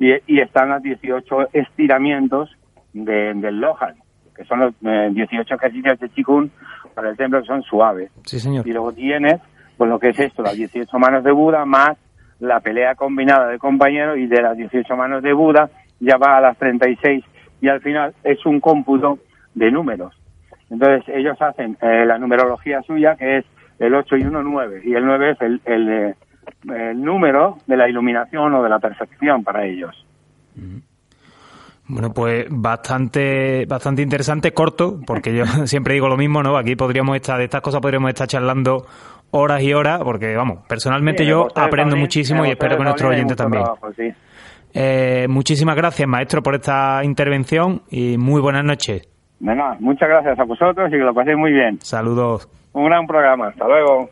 y, 0.01 0.13
y 0.27 0.41
están 0.41 0.71
los 0.71 0.83
18 0.83 1.51
estiramientos 1.53 2.51
del 2.93 3.61
Lohan, 3.61 3.95
que 4.35 4.45
son 4.45 4.61
los 4.61 4.75
18 4.81 5.33
eh, 5.33 5.57
ejercicios 5.57 6.01
de 6.01 6.09
Chikung 6.11 6.49
para 6.95 7.11
el 7.11 7.17
templo 7.17 7.41
que 7.41 7.47
son 7.47 7.63
suaves. 7.63 8.11
Sí, 8.25 8.41
señor. 8.41 8.67
Y 8.67 8.73
luego 8.73 8.93
tienes 8.93 9.41
pues 9.77 9.89
lo 9.89 10.01
que 10.01 10.09
es 10.09 10.19
esto, 10.19 10.43
las 10.43 10.57
18 10.57 10.99
manos 10.99 11.23
de 11.23 11.31
Buda 11.31 11.65
más 11.65 11.97
la 12.41 12.61
pelea 12.61 12.97
combinada 12.97 13.49
de 13.49 13.59
compañeros 13.59 14.19
y 14.19 14.27
de 14.27 14.43
las 14.43 14.57
18 14.57 14.97
manos 14.97 15.23
de 15.23 15.33
Buda 15.33 15.71
ya 16.01 16.17
va 16.17 16.39
a 16.39 16.41
las 16.41 16.59
36 16.59 17.25
y 17.61 17.69
al 17.69 17.81
final 17.81 18.15
es 18.25 18.45
un 18.45 18.61
cómputo 18.61 19.19
de 19.55 19.71
números. 19.71 20.13
Entonces 20.71 21.05
ellos 21.15 21.41
hacen 21.41 21.79
eh, 21.81 22.05
la 22.05 22.19
numerología 22.19 22.83
suya 22.83 23.15
que 23.17 23.39
es 23.39 23.45
el 23.79 23.95
8 23.95 24.17
y 24.17 24.23
1, 24.25 24.43
9 24.43 24.83
y 24.85 24.95
el 24.95 25.07
9 25.07 25.31
es 25.31 25.41
el, 25.41 25.61
el, 25.65 26.15
el 26.75 27.03
número 27.03 27.59
de 27.67 27.77
la 27.77 27.89
iluminación 27.89 28.55
o 28.55 28.63
de 28.63 28.69
la 28.69 28.79
perfección 28.79 29.43
para 29.45 29.65
ellos. 29.65 29.95
Bueno, 31.89 32.13
pues 32.13 32.47
bastante, 32.51 33.65
bastante 33.67 34.03
interesante, 34.03 34.53
corto, 34.53 34.99
porque 35.07 35.35
yo 35.35 35.45
siempre 35.67 35.95
digo 35.95 36.09
lo 36.09 36.17
mismo, 36.17 36.43
¿no? 36.43 36.57
Aquí 36.57 36.75
podríamos 36.75 37.17
estar, 37.17 37.39
de 37.39 37.45
estas 37.45 37.61
cosas 37.61 37.81
podríamos 37.81 38.09
estar 38.09 38.27
charlando 38.27 38.87
horas 39.31 39.63
y 39.63 39.73
horas, 39.73 40.01
porque 40.03 40.35
vamos, 40.35 40.65
personalmente 40.69 41.25
yo 41.25 41.49
aprendo 41.55 41.97
muchísimo 41.97 42.45
y 42.45 42.51
espero 42.51 42.77
que 42.77 42.85
nuestros 42.85 43.11
oyentes 43.11 43.37
también. 43.37 43.65
eh, 44.75 45.27
muchísimas 45.29 45.77
gracias, 45.77 46.09
maestro, 46.09 46.43
por 46.43 46.55
esta 46.55 47.05
intervención 47.05 47.83
y 47.91 48.19
muy 48.19 48.41
buenas 48.41 48.65
noches. 48.65 49.09
Venga, 49.39 49.77
muchas 49.81 50.09
gracias 50.09 50.39
a 50.39 50.45
vosotros 50.45 50.89
y 50.89 50.93
que 50.93 50.99
lo 50.99 51.15
paséis 51.15 51.37
muy 51.37 51.53
bien. 51.53 51.79
Saludos. 51.81 52.49
Un 52.73 52.87
gran 52.87 53.07
programa. 53.07 53.49
Hasta 53.49 53.67
luego. 53.67 54.11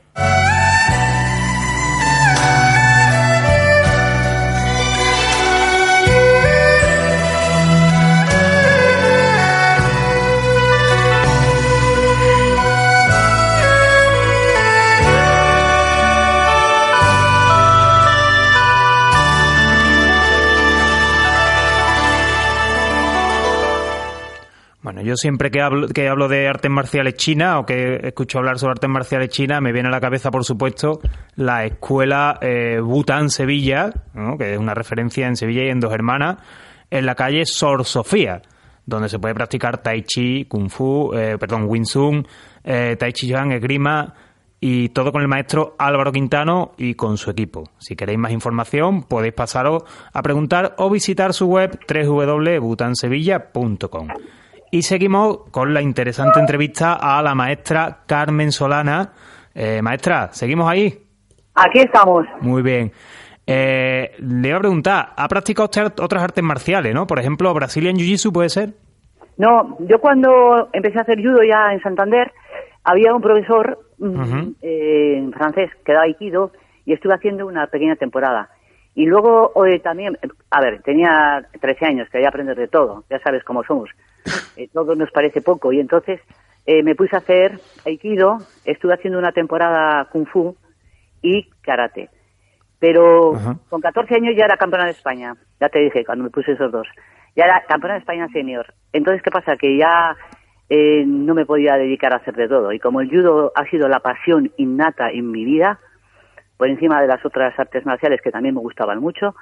Yo 25.05 25.17
siempre 25.17 25.51
que 25.51 25.61
hablo, 25.61 26.29
de 26.29 26.49
artes 26.49 26.71
marciales 26.71 27.15
chinas 27.15 27.59
o 27.59 27.67
que 27.67 28.01
escucho 28.03 28.39
hablar 28.39 28.59
sobre 28.59 28.73
artes 28.73 28.91
marciales 28.91 29.29
chinas, 29.29 29.61
me 29.61 29.73
viene 29.73 29.89
a 29.89 29.93
la 29.93 30.01
cabeza, 30.01 30.31
por 30.31 30.45
supuesto, 30.45 31.01
la 31.37 31.65
escuela 31.65 32.39
eh, 32.41 32.81
Bután 32.81 33.31
Sevilla, 33.31 33.93
que 34.39 34.55
es 34.55 34.59
una 34.59 34.75
referencia 34.75 35.27
en 35.27 35.37
Sevilla 35.37 35.65
y 35.65 35.69
en 35.69 35.81
Dos 35.81 35.93
Hermanas, 35.93 36.39
en 36.91 37.07
la 37.07 37.15
calle 37.15 37.45
Sor 37.47 37.85
Sofía, 37.85 38.43
donde 38.87 39.09
se 39.09 39.19
puede 39.19 39.35
practicar 39.35 39.79
Tai 39.79 40.03
Chi, 40.03 40.47
Kung 40.47 40.71
Fu, 40.71 41.13
eh, 41.15 41.37
perdón, 41.39 41.67
Wing 41.69 41.85
Chun, 41.85 42.27
eh, 42.63 42.97
Tai 42.99 43.13
Chi 43.13 43.31
Chuan, 43.31 43.53
Esgrima 43.53 44.15
y 44.67 44.89
todo 44.89 45.13
con 45.13 45.21
el 45.21 45.29
maestro 45.29 45.77
Álvaro 45.79 46.11
Quintano 46.11 46.73
y 46.79 46.95
con 46.95 47.19
su 47.19 47.31
equipo. 47.31 47.65
Si 47.79 47.97
queréis 47.97 48.19
más 48.19 48.33
información, 48.33 49.03
podéis 49.03 49.35
pasaros 49.35 49.83
a 50.11 50.23
preguntar 50.23 50.75
o 50.79 50.89
visitar 50.89 51.35
su 51.35 51.49
web 51.49 51.79
www.butansevilla.com. 51.87 54.09
Y 54.75 54.83
seguimos 54.83 55.49
con 55.53 55.72
la 55.72 55.81
interesante 55.81 56.41
entrevista 56.41 56.95
a 56.95 57.22
la 57.22 57.37
maestra 57.37 57.99
Carmen 58.07 58.51
Solana. 58.51 59.12
Eh, 59.55 59.81
maestra, 59.81 60.31
¿seguimos 60.33 60.68
ahí? 60.68 60.93
Aquí 61.55 61.79
estamos. 61.79 62.27
Muy 62.41 62.61
bien. 62.61 62.91
Eh, 63.47 64.16
le 64.18 64.49
voy 64.49 64.57
a 64.57 64.59
preguntar, 64.59 65.07
¿ha 65.16 65.29
practicado 65.29 65.66
usted 65.66 66.03
otras 66.03 66.25
artes 66.25 66.43
marciales, 66.43 66.93
no? 66.93 67.07
Por 67.07 67.20
ejemplo, 67.20 67.55
Brazilian 67.55 67.95
Jiu-Jitsu, 67.95 68.33
¿puede 68.33 68.49
ser? 68.49 68.70
No, 69.39 69.77
yo 69.79 70.01
cuando 70.01 70.68
empecé 70.72 70.99
a 70.99 71.03
hacer 71.03 71.22
judo 71.22 71.45
ya 71.49 71.72
en 71.72 71.81
Santander, 71.81 72.33
había 72.83 73.14
un 73.14 73.22
profesor 73.22 73.79
mm, 73.99 74.55
eh, 74.61 75.31
francés 75.35 75.70
que 75.85 75.93
daba 75.93 76.07
Aikido 76.07 76.51
y 76.85 76.95
estuve 76.95 77.14
haciendo 77.14 77.47
una 77.47 77.68
pequeña 77.68 77.95
temporada. 77.95 78.49
Y 78.95 79.07
luego 79.07 79.53
también, 79.83 80.17
a 80.51 80.61
ver, 80.61 80.83
tenía 80.83 81.47
13 81.61 81.87
años, 81.87 82.09
quería 82.11 82.29
aprender 82.29 82.57
de 82.57 82.69
todo, 82.69 83.05
ya 83.11 83.19
sabes 83.21 83.43
cómo 83.45 83.65
somos. 83.65 83.91
Eh, 84.57 84.69
todo 84.73 84.95
nos 84.95 85.11
parece 85.11 85.43
poco. 85.43 85.73
Y 85.73 85.81
entonces 85.81 86.21
eh, 86.65 86.85
me 86.85 86.95
puse 86.95 87.17
a 87.17 87.19
hacer 87.19 87.59
Aikido, 87.85 88.39
estuve 88.65 88.95
haciendo 88.95 89.19
una 89.19 89.33
temporada 89.33 90.05
Kung 90.13 90.27
Fu 90.27 90.57
y 91.23 91.51
Karate. 91.61 92.09
Pero 92.79 93.33
con 93.69 93.81
14 93.81 94.15
años 94.15 94.35
ya 94.37 94.45
era 94.45 94.57
campeona 94.57 94.85
de 94.85 94.93
España, 94.93 95.35
ya 95.61 95.69
te 95.69 95.81
dije 95.81 96.05
cuando 96.05 96.25
me 96.25 96.31
puse 96.31 96.53
esos 96.53 96.71
dos. 96.71 96.87
Ya 97.35 97.47
era 97.47 97.65
campeona 97.67 97.95
de 97.95 98.01
España 98.01 98.29
senior. 98.29 98.73
Entonces, 98.93 99.23
¿qué 99.23 99.31
pasa? 99.31 99.57
Que 99.57 99.77
ya 99.77 100.17
eh, 100.69 101.05
no 101.07 101.35
me 101.35 101.47
podía 101.47 101.75
dedicar 101.75 102.13
a 102.13 102.19
hacer 102.19 102.35
de 102.35 102.49
todo. 102.49 102.73
Y 102.73 102.79
como 102.79 103.01
el 103.01 103.11
judo 103.11 103.53
ha 103.55 103.65
sido 103.71 103.89
la 103.89 104.01
pasión 104.01 104.53
innata 104.57 105.11
en 105.11 105.31
mi 105.31 105.45
vida, 105.45 105.81
por 106.57 106.69
encima 106.69 107.01
de 107.01 107.09
las 107.09 107.25
otras 107.25 107.59
artes 107.59 107.85
marciales 107.85 108.21
que 108.23 108.31
también 108.31 108.55
me 108.55 108.61
gustaban 108.61 109.01
mucho, 109.01 109.35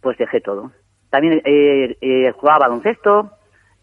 pues 0.00 0.16
dejé 0.18 0.40
todo. 0.40 0.72
También 1.10 1.40
eh, 1.44 2.32
jugaba 2.36 2.66
baloncesto, 2.66 3.30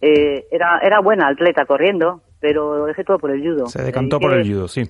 eh, 0.01 0.45
era, 0.51 0.79
era 0.79 0.99
buena 0.99 1.27
atleta 1.27 1.65
corriendo, 1.65 2.21
pero 2.39 2.77
lo 2.77 2.85
dejé 2.85 3.03
todo 3.03 3.19
por 3.19 3.31
el 3.31 3.41
judo. 3.41 3.67
Se 3.67 3.81
decantó 3.81 4.19
por 4.19 4.33
el 4.33 4.45
judo, 4.45 4.67
sí. 4.67 4.83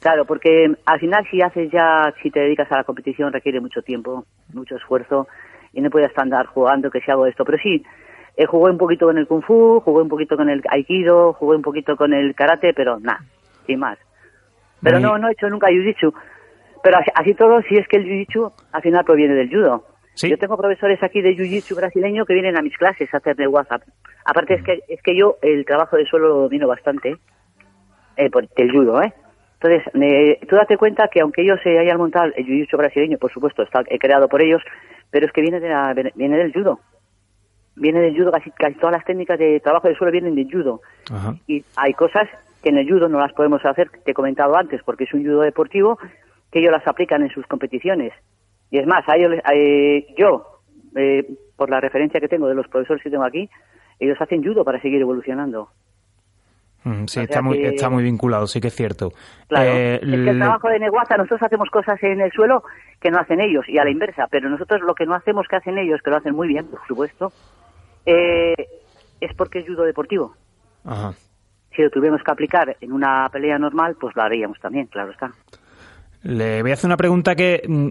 Claro, 0.00 0.24
porque 0.24 0.70
al 0.84 1.00
final 1.00 1.26
si 1.30 1.40
haces 1.40 1.70
ya, 1.70 2.12
si 2.22 2.30
te 2.30 2.40
dedicas 2.40 2.70
a 2.72 2.76
la 2.76 2.84
competición 2.84 3.32
requiere 3.32 3.60
mucho 3.60 3.82
tiempo, 3.82 4.24
mucho 4.52 4.76
esfuerzo 4.76 5.28
y 5.72 5.80
no 5.80 5.90
puedes 5.90 6.16
andar 6.18 6.46
jugando 6.46 6.90
que 6.90 7.00
si 7.00 7.10
hago 7.10 7.26
esto. 7.26 7.44
Pero 7.44 7.58
sí, 7.58 7.84
eh, 8.36 8.46
jugué 8.46 8.70
un 8.70 8.78
poquito 8.78 9.06
con 9.06 9.18
el 9.18 9.26
kung 9.26 9.42
fu, 9.42 9.80
jugué 9.80 10.02
un 10.02 10.08
poquito 10.08 10.36
con 10.36 10.50
el 10.50 10.62
aikido, 10.68 11.32
jugué 11.34 11.56
un 11.56 11.62
poquito 11.62 11.96
con 11.96 12.12
el 12.12 12.34
karate, 12.34 12.74
pero 12.74 12.98
nada, 13.00 13.20
sin 13.66 13.78
más. 13.78 13.98
Pero 14.82 15.00
no, 15.00 15.16
no 15.16 15.28
he 15.28 15.32
hecho 15.32 15.48
nunca 15.48 15.68
jiu-jitsu. 15.68 16.12
Pero 16.84 16.98
así, 17.14 17.32
todo, 17.32 17.62
si 17.62 17.76
es 17.76 17.88
que 17.88 17.96
el 17.96 18.04
jiu-jitsu 18.04 18.52
al 18.72 18.82
final 18.82 19.06
proviene 19.06 19.34
del 19.34 19.48
judo. 19.48 19.86
Yo 20.16 20.36
tengo 20.36 20.58
profesores 20.58 21.02
aquí 21.02 21.22
de 21.22 21.34
jiu-jitsu 21.34 21.74
brasileño 21.74 22.26
que 22.26 22.34
vienen 22.34 22.58
a 22.58 22.62
mis 22.62 22.76
clases 22.76 23.12
a 23.14 23.16
hacer 23.16 23.34
de 23.36 23.48
WhatsApp 23.48 23.82
Aparte 24.26 24.54
es 24.54 24.62
que 24.62 24.80
es 24.88 25.02
que 25.02 25.16
yo 25.16 25.38
el 25.40 25.64
trabajo 25.64 25.96
de 25.96 26.04
suelo 26.04 26.28
lo 26.28 26.34
domino 26.42 26.68
bastante, 26.68 27.16
eh, 28.18 28.28
por 28.28 28.46
el 28.54 28.70
judo, 28.70 29.02
¿eh? 29.02 29.14
Entonces, 29.60 29.94
eh, 29.94 30.40
tú 30.46 30.56
date 30.56 30.76
cuenta 30.76 31.08
que 31.08 31.22
aunque 31.22 31.40
ellos 31.40 31.58
se 31.62 31.78
hayan 31.78 31.96
montado 31.96 32.30
el 32.36 32.44
jiu 32.44 32.76
brasileño, 32.76 33.16
por 33.16 33.32
supuesto, 33.32 33.62
está 33.62 33.82
creado 33.98 34.28
por 34.28 34.42
ellos, 34.42 34.62
pero 35.10 35.24
es 35.24 35.32
que 35.32 35.40
viene, 35.40 35.60
de 35.60 35.70
la, 35.70 35.94
viene 36.14 36.36
del 36.36 36.52
judo. 36.52 36.80
Viene 37.76 38.00
del 38.00 38.14
judo, 38.14 38.30
casi, 38.30 38.50
casi 38.50 38.74
todas 38.74 38.92
las 38.92 39.06
técnicas 39.06 39.38
de 39.38 39.58
trabajo 39.60 39.88
de 39.88 39.94
suelo 39.94 40.12
vienen 40.12 40.34
del 40.34 40.52
judo. 40.52 40.82
Ajá. 41.10 41.34
Y 41.46 41.64
hay 41.76 41.94
cosas 41.94 42.28
que 42.62 42.68
en 42.68 42.78
el 42.78 42.88
judo 42.88 43.08
no 43.08 43.18
las 43.18 43.32
podemos 43.32 43.64
hacer, 43.64 43.90
te 44.04 44.10
he 44.10 44.14
comentado 44.14 44.54
antes, 44.54 44.82
porque 44.84 45.04
es 45.04 45.14
un 45.14 45.24
judo 45.24 45.40
deportivo, 45.40 45.98
que 46.54 46.60
ellos 46.60 46.70
las 46.70 46.86
aplican 46.86 47.20
en 47.20 47.30
sus 47.30 47.44
competiciones. 47.48 48.12
Y 48.70 48.78
es 48.78 48.86
más, 48.86 49.02
a 49.08 49.16
ellos, 49.16 49.32
eh, 49.52 50.06
yo, 50.16 50.60
eh, 50.94 51.28
por 51.56 51.68
la 51.68 51.80
referencia 51.80 52.20
que 52.20 52.28
tengo 52.28 52.46
de 52.46 52.54
los 52.54 52.68
profesores 52.68 53.02
que 53.02 53.10
tengo 53.10 53.24
aquí, 53.24 53.50
ellos 53.98 54.16
hacen 54.20 54.40
judo 54.40 54.64
para 54.64 54.80
seguir 54.80 55.00
evolucionando. 55.00 55.68
Mm, 56.84 57.06
Sí, 57.06 57.18
O 57.18 57.22
está 57.24 57.42
muy, 57.42 57.58
está 57.64 57.90
muy 57.90 58.04
vinculado, 58.04 58.46
sí 58.46 58.60
que 58.60 58.68
es 58.68 58.74
cierto. 58.76 59.10
Claro, 59.48 59.68
Eh, 59.68 59.94
es 59.96 60.00
que 60.00 60.30
el 60.30 60.38
trabajo 60.38 60.68
de 60.68 60.78
Neguaza, 60.78 61.16
nosotros 61.16 61.42
hacemos 61.42 61.68
cosas 61.70 62.00
en 62.04 62.20
el 62.20 62.30
suelo 62.30 62.62
que 63.00 63.10
no 63.10 63.18
hacen 63.18 63.40
ellos, 63.40 63.68
y 63.68 63.78
a 63.78 63.84
la 63.84 63.90
inversa, 63.90 64.28
pero 64.30 64.48
nosotros 64.48 64.80
lo 64.82 64.94
que 64.94 65.06
no 65.06 65.14
hacemos 65.16 65.48
que 65.48 65.56
hacen 65.56 65.76
ellos, 65.76 66.02
que 66.02 66.10
lo 66.10 66.18
hacen 66.18 66.36
muy 66.36 66.46
bien, 66.46 66.66
por 66.66 66.86
supuesto, 66.86 67.32
eh, 68.06 68.54
es 69.20 69.34
porque 69.34 69.58
es 69.58 69.66
judo 69.66 69.82
deportivo. 69.82 70.36
Ajá. 70.84 71.14
Si 71.74 71.82
lo 71.82 71.90
tuviéramos 71.90 72.22
que 72.22 72.30
aplicar 72.30 72.76
en 72.80 72.92
una 72.92 73.28
pelea 73.32 73.58
normal, 73.58 73.96
pues 74.00 74.14
lo 74.14 74.22
haríamos 74.22 74.60
también, 74.60 74.86
claro 74.86 75.10
está. 75.10 75.32
Le 76.24 76.62
voy 76.62 76.70
a 76.70 76.74
hacer 76.74 76.88
una 76.88 76.96
pregunta 76.96 77.34
que, 77.34 77.62
mm, 77.68 77.88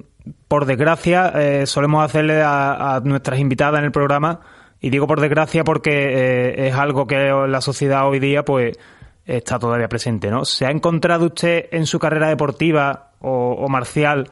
por 0.48 0.66
desgracia, 0.66 1.32
eh, 1.36 1.68
solemos 1.68 2.04
hacerle 2.04 2.42
a, 2.44 3.00
nuestras 3.04 3.40
invitadas 3.40 3.80
en 3.80 3.86
el 3.86 3.92
programa. 3.92 4.40
Y 4.82 4.90
digo 4.90 5.08
por 5.08 5.22
desgracia 5.22 5.64
porque 5.64 5.92
eh, 5.92 6.68
es 6.68 6.76
algo 6.76 7.06
que 7.06 7.16
la 7.48 7.62
sociedad 7.62 8.08
hoy 8.10 8.20
día 8.20 8.44
pues 8.44 8.78
está 9.24 9.58
todavía 9.58 9.88
presente, 9.88 10.30
¿no? 10.30 10.44
¿Se 10.44 10.66
ha 10.66 10.72
encontrado 10.72 11.28
usted 11.28 11.68
en 11.72 11.86
su 11.86 12.00
carrera 12.00 12.28
deportiva 12.28 13.12
o, 13.22 13.70
marcial 13.70 14.26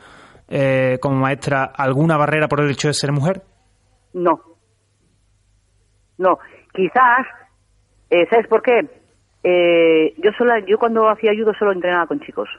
eh, 0.49 0.97
como 0.99 1.15
maestra 1.15 1.63
alguna 1.63 2.17
barrera 2.17 2.49
por 2.49 2.59
el 2.59 2.71
hecho 2.71 2.89
de 2.89 2.95
ser 2.95 3.13
mujer? 3.13 3.43
No. 4.13 4.41
No, 6.17 6.39
quizás, 6.73 7.27
eh, 8.09 8.27
¿sabes 8.29 8.47
por 8.47 8.61
qué? 8.61 8.81
Yo 10.17 10.31
sola, 10.37 10.59
yo 10.67 10.77
cuando 10.77 11.07
hacía 11.07 11.31
judo 11.33 11.53
solo 11.53 11.71
entrenaba 11.71 12.07
con 12.07 12.19
chicos. 12.19 12.49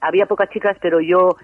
Había 0.00 0.26
pocas 0.26 0.48
chicas, 0.50 0.76
pero 0.80 1.00
yo 1.00 1.36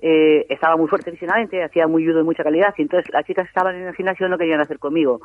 eh, 0.00 0.46
estaba 0.48 0.76
muy 0.76 0.88
fuerte 0.88 1.10
físicamente, 1.12 1.62
hacía 1.62 1.86
muy 1.86 2.04
judo 2.04 2.18
de 2.18 2.24
mucha 2.24 2.42
calidad, 2.42 2.74
y 2.76 2.82
entonces 2.82 3.12
las 3.12 3.24
chicas 3.24 3.46
estaban 3.46 3.74
en 3.76 3.86
el 3.88 3.94
gimnasio 3.94 4.28
no 4.28 4.38
querían 4.38 4.60
hacer 4.60 4.78
conmigo. 4.78 5.20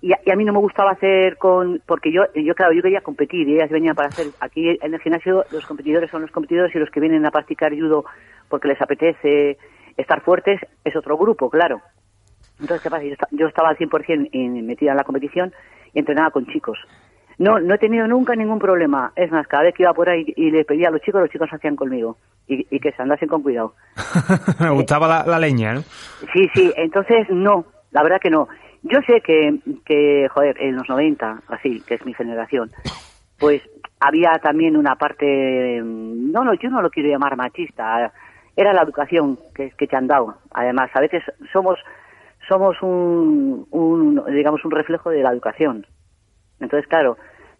Y 0.00 0.12
a, 0.12 0.20
y 0.24 0.30
a 0.30 0.36
mí 0.36 0.44
no 0.44 0.52
me 0.52 0.60
gustaba 0.60 0.92
hacer 0.92 1.36
con, 1.38 1.82
porque 1.86 2.12
yo, 2.12 2.22
yo 2.34 2.54
claro, 2.54 2.72
yo 2.72 2.82
quería 2.82 3.00
competir, 3.00 3.48
y 3.48 3.54
ellas 3.54 3.70
venían 3.70 3.96
para 3.96 4.08
hacer, 4.10 4.32
aquí 4.40 4.78
en 4.80 4.94
el 4.94 5.00
gimnasio 5.00 5.44
los 5.50 5.64
competidores 5.66 6.10
son 6.10 6.22
los 6.22 6.30
competidores 6.30 6.74
y 6.74 6.78
los 6.78 6.90
que 6.90 7.00
vienen 7.00 7.26
a 7.26 7.30
practicar 7.32 7.72
judo 7.74 8.04
porque 8.48 8.68
les 8.68 8.80
apetece 8.80 9.58
estar 9.96 10.22
fuertes 10.22 10.60
es 10.84 10.94
otro 10.96 11.16
grupo, 11.18 11.50
claro. 11.50 11.82
Entonces, 12.60 12.82
¿qué 12.82 12.90
pasa? 12.90 13.04
Yo, 13.04 13.14
yo 13.32 13.46
estaba 13.48 13.68
al 13.70 13.76
100% 13.76 14.28
en- 14.32 14.66
metida 14.66 14.92
en 14.92 14.96
la 14.96 15.04
competición 15.04 15.52
y 15.92 15.98
entrenaba 15.98 16.30
con 16.30 16.46
chicos. 16.46 16.78
No, 17.38 17.60
no 17.60 17.74
he 17.74 17.78
tenido 17.78 18.06
nunca 18.08 18.34
ningún 18.34 18.58
problema. 18.58 19.12
Es 19.14 19.30
más, 19.30 19.46
cada 19.46 19.64
vez 19.64 19.74
que 19.74 19.84
iba 19.84 19.94
por 19.94 20.08
ahí 20.08 20.32
y 20.36 20.50
le 20.50 20.64
pedía 20.64 20.88
a 20.88 20.90
los 20.90 21.00
chicos, 21.02 21.20
los 21.20 21.30
chicos 21.30 21.48
hacían 21.52 21.76
conmigo. 21.76 22.16
Y, 22.48 22.66
y 22.70 22.80
que 22.80 22.92
se 22.92 23.02
andasen 23.02 23.28
con 23.28 23.42
cuidado. 23.42 23.74
Me 24.60 24.70
gustaba 24.70 25.06
la, 25.06 25.24
la 25.24 25.38
leña, 25.38 25.74
¿no? 25.74 25.80
Sí, 26.32 26.48
sí, 26.54 26.72
entonces 26.76 27.28
no, 27.30 27.66
la 27.90 28.02
verdad 28.02 28.20
que 28.20 28.30
no. 28.30 28.48
Yo 28.82 29.00
sé 29.06 29.20
que, 29.20 29.58
que, 29.84 30.28
joder, 30.30 30.56
en 30.60 30.76
los 30.76 30.88
90, 30.88 31.42
así, 31.48 31.82
que 31.86 31.94
es 31.94 32.06
mi 32.06 32.14
generación, 32.14 32.70
pues 33.38 33.62
había 34.00 34.38
también 34.42 34.76
una 34.76 34.96
parte, 34.96 35.80
mm, 35.82 36.32
no, 36.32 36.44
no, 36.44 36.54
yo 36.54 36.70
no 36.70 36.80
lo 36.80 36.90
quiero 36.90 37.08
llamar 37.08 37.36
machista, 37.36 38.12
era 38.56 38.72
la 38.72 38.82
educación 38.82 39.38
que, 39.54 39.70
que 39.70 39.86
te 39.86 39.96
han 39.96 40.06
dado. 40.06 40.38
Además, 40.52 40.90
a 40.94 41.00
veces 41.00 41.22
somos, 41.52 41.78
somos 42.48 42.80
un, 42.82 43.66
un, 43.70 44.24
digamos, 44.32 44.64
un 44.64 44.70
reflejo 44.70 45.10
de 45.10 45.22
la 45.22 45.30
educación. 45.30 45.86
Entonces, 46.60 46.88
claro, 46.88 47.16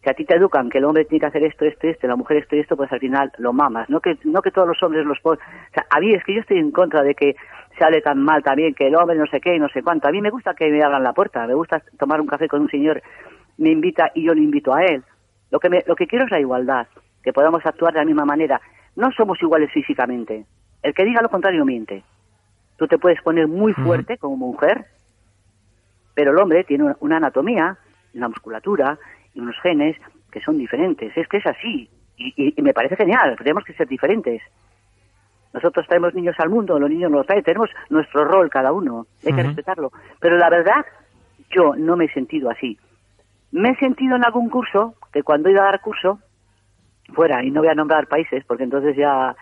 si 0.08 0.12
a 0.12 0.14
ti 0.14 0.24
te 0.24 0.36
educan 0.36 0.70
que 0.70 0.78
el 0.78 0.84
hombre 0.86 1.04
tiene 1.04 1.20
que 1.20 1.26
hacer 1.26 1.44
esto, 1.44 1.66
esto, 1.66 1.86
esto, 1.86 2.06
la 2.06 2.16
mujer 2.16 2.38
esto 2.38 2.56
y 2.56 2.60
esto, 2.60 2.78
pues 2.78 2.90
al 2.90 2.98
final 2.98 3.30
lo 3.36 3.52
mamas. 3.52 3.90
No 3.90 4.00
que, 4.00 4.16
no 4.24 4.40
que 4.40 4.50
todos 4.50 4.66
los 4.66 4.82
hombres 4.82 5.04
los... 5.04 5.18
O 5.22 5.36
sea, 5.74 5.84
a 5.90 6.00
mí 6.00 6.14
es 6.14 6.24
que 6.24 6.34
yo 6.34 6.40
estoy 6.40 6.58
en 6.58 6.70
contra 6.70 7.02
de 7.02 7.14
que 7.14 7.36
se 7.76 7.84
hable 7.84 8.00
tan 8.00 8.22
mal 8.22 8.42
también, 8.42 8.74
que 8.74 8.86
el 8.86 8.96
hombre 8.96 9.18
no 9.18 9.26
sé 9.26 9.38
qué 9.38 9.54
y 9.54 9.58
no 9.58 9.68
sé 9.68 9.82
cuánto. 9.82 10.08
A 10.08 10.10
mí 10.10 10.22
me 10.22 10.30
gusta 10.30 10.54
que 10.54 10.70
me 10.70 10.82
abran 10.82 11.02
la 11.02 11.12
puerta, 11.12 11.46
me 11.46 11.52
gusta 11.52 11.82
tomar 11.98 12.22
un 12.22 12.26
café 12.26 12.48
con 12.48 12.62
un 12.62 12.70
señor, 12.70 13.02
me 13.58 13.70
invita 13.70 14.10
y 14.14 14.24
yo 14.24 14.32
le 14.32 14.40
invito 14.40 14.72
a 14.72 14.82
él. 14.82 15.04
Lo 15.50 15.60
que, 15.60 15.68
me, 15.68 15.84
lo 15.86 15.94
que 15.94 16.06
quiero 16.06 16.24
es 16.24 16.30
la 16.30 16.40
igualdad, 16.40 16.86
que 17.22 17.34
podamos 17.34 17.64
actuar 17.66 17.92
de 17.92 17.98
la 17.98 18.06
misma 18.06 18.24
manera. 18.24 18.62
No 18.96 19.12
somos 19.12 19.42
iguales 19.42 19.70
físicamente. 19.72 20.46
El 20.82 20.94
que 20.94 21.04
diga 21.04 21.20
lo 21.20 21.28
contrario 21.28 21.66
miente. 21.66 22.02
Tú 22.78 22.86
te 22.86 22.96
puedes 22.96 23.20
poner 23.20 23.46
muy 23.46 23.74
fuerte 23.74 24.16
como 24.16 24.36
mujer, 24.36 24.86
pero 26.14 26.30
el 26.30 26.38
hombre 26.38 26.64
tiene 26.64 26.94
una 27.00 27.18
anatomía, 27.18 27.76
una 28.14 28.28
musculatura 28.28 28.98
y 29.38 29.40
unos 29.40 29.56
genes 29.62 29.96
que 30.32 30.40
son 30.40 30.58
diferentes. 30.58 31.16
Es 31.16 31.28
que 31.28 31.36
es 31.38 31.46
así. 31.46 31.88
Y, 32.16 32.34
y- 32.36 32.54
y 32.56 32.62
me 32.62 32.74
parece 32.74 32.96
genial. 32.96 33.36
Tenemos 33.38 33.64
que 33.64 33.72
ser 33.74 33.86
diferentes. 33.88 34.42
Nosotros 35.54 35.86
traemos 35.86 36.12
niños 36.14 36.34
al 36.38 36.50
mundo, 36.50 36.78
los 36.78 36.90
niños 36.90 37.10
nos 37.10 37.26
traen. 37.26 37.42
Tenemos 37.44 37.70
nuestro 37.88 38.24
rol 38.24 38.50
cada 38.50 38.72
uno. 38.72 39.06
Hay 39.24 39.32
que 39.32 39.42
respetarlo. 39.46 39.92
Pero 40.20 40.36
la 40.36 40.50
verdad, 40.50 40.84
yo 41.50 41.74
no 41.76 41.96
me 41.96 42.06
he 42.06 42.12
sentido 42.12 42.50
así. 42.50 42.76
Me 43.52 43.70
he 43.70 43.76
sentido 43.76 44.16
en 44.16 44.24
algún 44.24 44.50
curso, 44.50 44.94
que 45.12 45.22
cuando 45.22 45.48
he 45.48 45.52
ido 45.52 45.62
a 45.62 45.66
dar 45.66 45.80
curso, 45.80 46.18
fuera, 47.14 47.42
y 47.42 47.50
no 47.50 47.60
voy 47.60 47.70
a 47.70 47.74
nombrar 47.74 48.06
países, 48.08 48.44
porque 48.44 48.64
entonces 48.64 48.94
ya, 48.94 49.34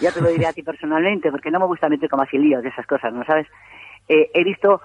ya 0.00 0.12
te 0.12 0.20
lo 0.20 0.28
diré 0.28 0.46
a 0.46 0.52
ti 0.52 0.62
personalmente, 0.70 1.30
porque 1.32 1.50
no 1.50 1.58
me 1.58 1.66
gusta 1.66 1.88
meter 1.88 2.08
como 2.08 2.22
así 2.22 2.38
líos 2.38 2.62
de 2.62 2.68
esas 2.68 2.86
cosas, 2.86 3.12
¿no 3.12 3.24
sabes? 3.24 3.48
Eh, 4.08 4.30
he 4.34 4.44
visto 4.44 4.80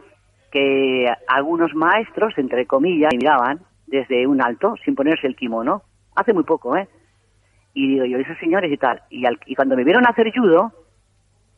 que 0.52 1.14
algunos 1.28 1.76
maestros, 1.76 2.34
entre 2.38 2.66
comillas, 2.66 3.12
me 3.14 3.18
miraban 3.20 3.60
desde 3.88 4.26
un 4.28 4.42
alto, 4.42 4.76
sin 4.84 4.96
ponerse 4.96 5.28
el 5.28 5.36
kimono, 5.36 5.84
hace 6.16 6.34
muy 6.34 6.44
poco, 6.44 6.76
¿eh? 6.78 6.88
Y 7.74 7.90
digo 7.94 8.06
yo, 8.06 8.18
esos 8.20 8.38
señores 8.40 8.72
y 8.72 8.78
tal, 8.78 9.02
y, 9.10 9.26
al- 9.26 9.40
y 9.46 9.56
cuando 9.56 9.76
me 9.76 9.84
vieron 9.84 10.08
hacer 10.08 10.32
judo, 10.34 10.72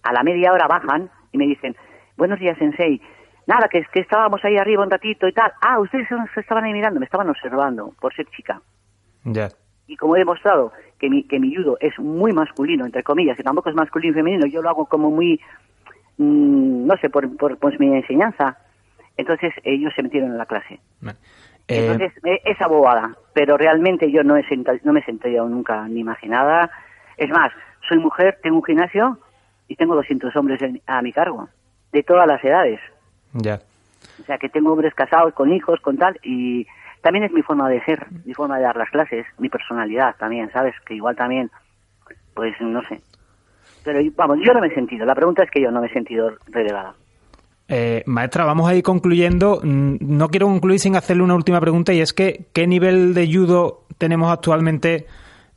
a 0.03 0.13
la 0.13 0.23
media 0.23 0.51
hora 0.51 0.67
bajan 0.67 1.09
y 1.31 1.37
me 1.37 1.45
dicen, 1.45 1.75
buenos 2.17 2.39
días, 2.39 2.57
sensei, 2.57 3.01
nada, 3.45 3.67
que 3.69 3.83
que 3.93 3.99
estábamos 3.99 4.43
ahí 4.43 4.57
arriba 4.57 4.83
un 4.83 4.89
ratito 4.91 5.27
y 5.27 5.33
tal, 5.33 5.51
ah, 5.61 5.79
ustedes 5.79 6.07
se 6.33 6.39
estaban 6.39 6.63
ahí 6.63 6.73
mirando, 6.73 6.99
me 6.99 7.05
estaban 7.05 7.29
observando, 7.29 7.93
por 8.01 8.13
ser 8.15 8.25
chica 8.35 8.61
Ya. 9.25 9.49
y 9.85 9.95
como 9.95 10.15
he 10.15 10.19
demostrado 10.19 10.71
que 10.99 11.09
mi, 11.09 11.23
que 11.23 11.39
mi 11.39 11.53
judo 11.55 11.77
es 11.79 11.97
muy 11.99 12.33
masculino, 12.33 12.85
entre 12.85 13.03
comillas, 13.03 13.37
que 13.37 13.43
tampoco 13.43 13.69
es 13.69 13.75
masculino 13.75 14.11
y 14.13 14.15
femenino, 14.15 14.47
yo 14.47 14.61
lo 14.63 14.69
hago 14.69 14.85
como 14.87 15.11
muy, 15.11 15.39
mm, 16.17 16.87
no 16.87 16.97
sé, 16.97 17.09
por, 17.09 17.35
por, 17.37 17.57
pues 17.59 17.79
mi 17.79 17.93
enseñanza. 17.95 18.57
Entonces 19.15 19.53
ellos 19.63 19.93
se 19.95 20.03
metieron 20.03 20.31
en 20.31 20.37
la 20.37 20.45
clase. 20.45 20.79
Vale. 21.01 21.17
Eh, 21.67 21.79
Entonces, 21.79 22.13
eh, 22.23 22.41
esa 22.45 22.67
bobada. 22.67 23.15
Pero 23.33 23.57
realmente 23.57 24.11
yo 24.11 24.23
no, 24.23 24.37
he 24.37 24.43
no 24.83 24.93
me 24.93 24.99
he 25.01 25.03
sentado 25.03 25.47
nunca 25.49 25.87
ni 25.87 25.99
imaginada. 25.99 26.69
Es 27.17 27.29
más, 27.29 27.51
soy 27.87 27.97
mujer, 27.99 28.39
tengo 28.41 28.57
un 28.57 28.63
gimnasio 28.63 29.17
y 29.67 29.75
tengo 29.75 29.95
200 29.95 30.35
hombres 30.35 30.61
en- 30.61 30.81
a 30.87 31.01
mi 31.01 31.11
cargo, 31.11 31.49
de 31.91 32.03
todas 32.03 32.27
las 32.27 32.43
edades. 32.43 32.79
ya. 33.33 33.59
O 34.19 34.23
sea, 34.23 34.37
que 34.39 34.49
tengo 34.49 34.71
hombres 34.71 34.93
casados, 34.95 35.33
con 35.33 35.51
hijos, 35.53 35.79
con 35.81 35.97
tal, 35.97 36.17
y 36.23 36.65
también 37.01 37.25
es 37.25 37.31
mi 37.31 37.43
forma 37.43 37.69
de 37.69 37.83
ser, 37.83 38.07
mi 38.25 38.33
forma 38.33 38.57
de 38.57 38.63
dar 38.63 38.75
las 38.75 38.89
clases, 38.89 39.27
mi 39.37 39.47
personalidad 39.49 40.15
también, 40.17 40.49
¿sabes? 40.51 40.73
Que 40.85 40.95
igual 40.95 41.15
también, 41.15 41.51
pues 42.33 42.59
no 42.59 42.81
sé. 42.87 43.01
Pero 43.83 43.99
vamos, 44.15 44.39
yo 44.43 44.53
no 44.53 44.59
me 44.61 44.67
he 44.67 44.73
sentido, 44.73 45.05
la 45.05 45.13
pregunta 45.13 45.43
es 45.43 45.51
que 45.51 45.61
yo 45.61 45.69
no 45.71 45.81
me 45.81 45.87
he 45.87 45.93
sentido 45.93 46.31
relegada. 46.47 46.95
Eh, 47.69 48.03
maestra, 48.05 48.45
vamos 48.45 48.69
a 48.69 48.75
ir 48.75 48.83
concluyendo. 48.83 49.59
Mm, 49.63 49.95
No 50.01 50.29
quiero 50.29 50.47
concluir 50.47 50.79
sin 50.79 50.95
hacerle 50.95 51.23
una 51.23 51.35
última 51.35 51.59
pregunta 51.59 51.93
y 51.93 51.99
es 51.99 52.13
que 52.13 52.45
¿qué 52.53 52.65
nivel 52.67 53.13
de 53.13 53.27
judo 53.31 53.83
tenemos 53.97 54.31
actualmente 54.31 55.05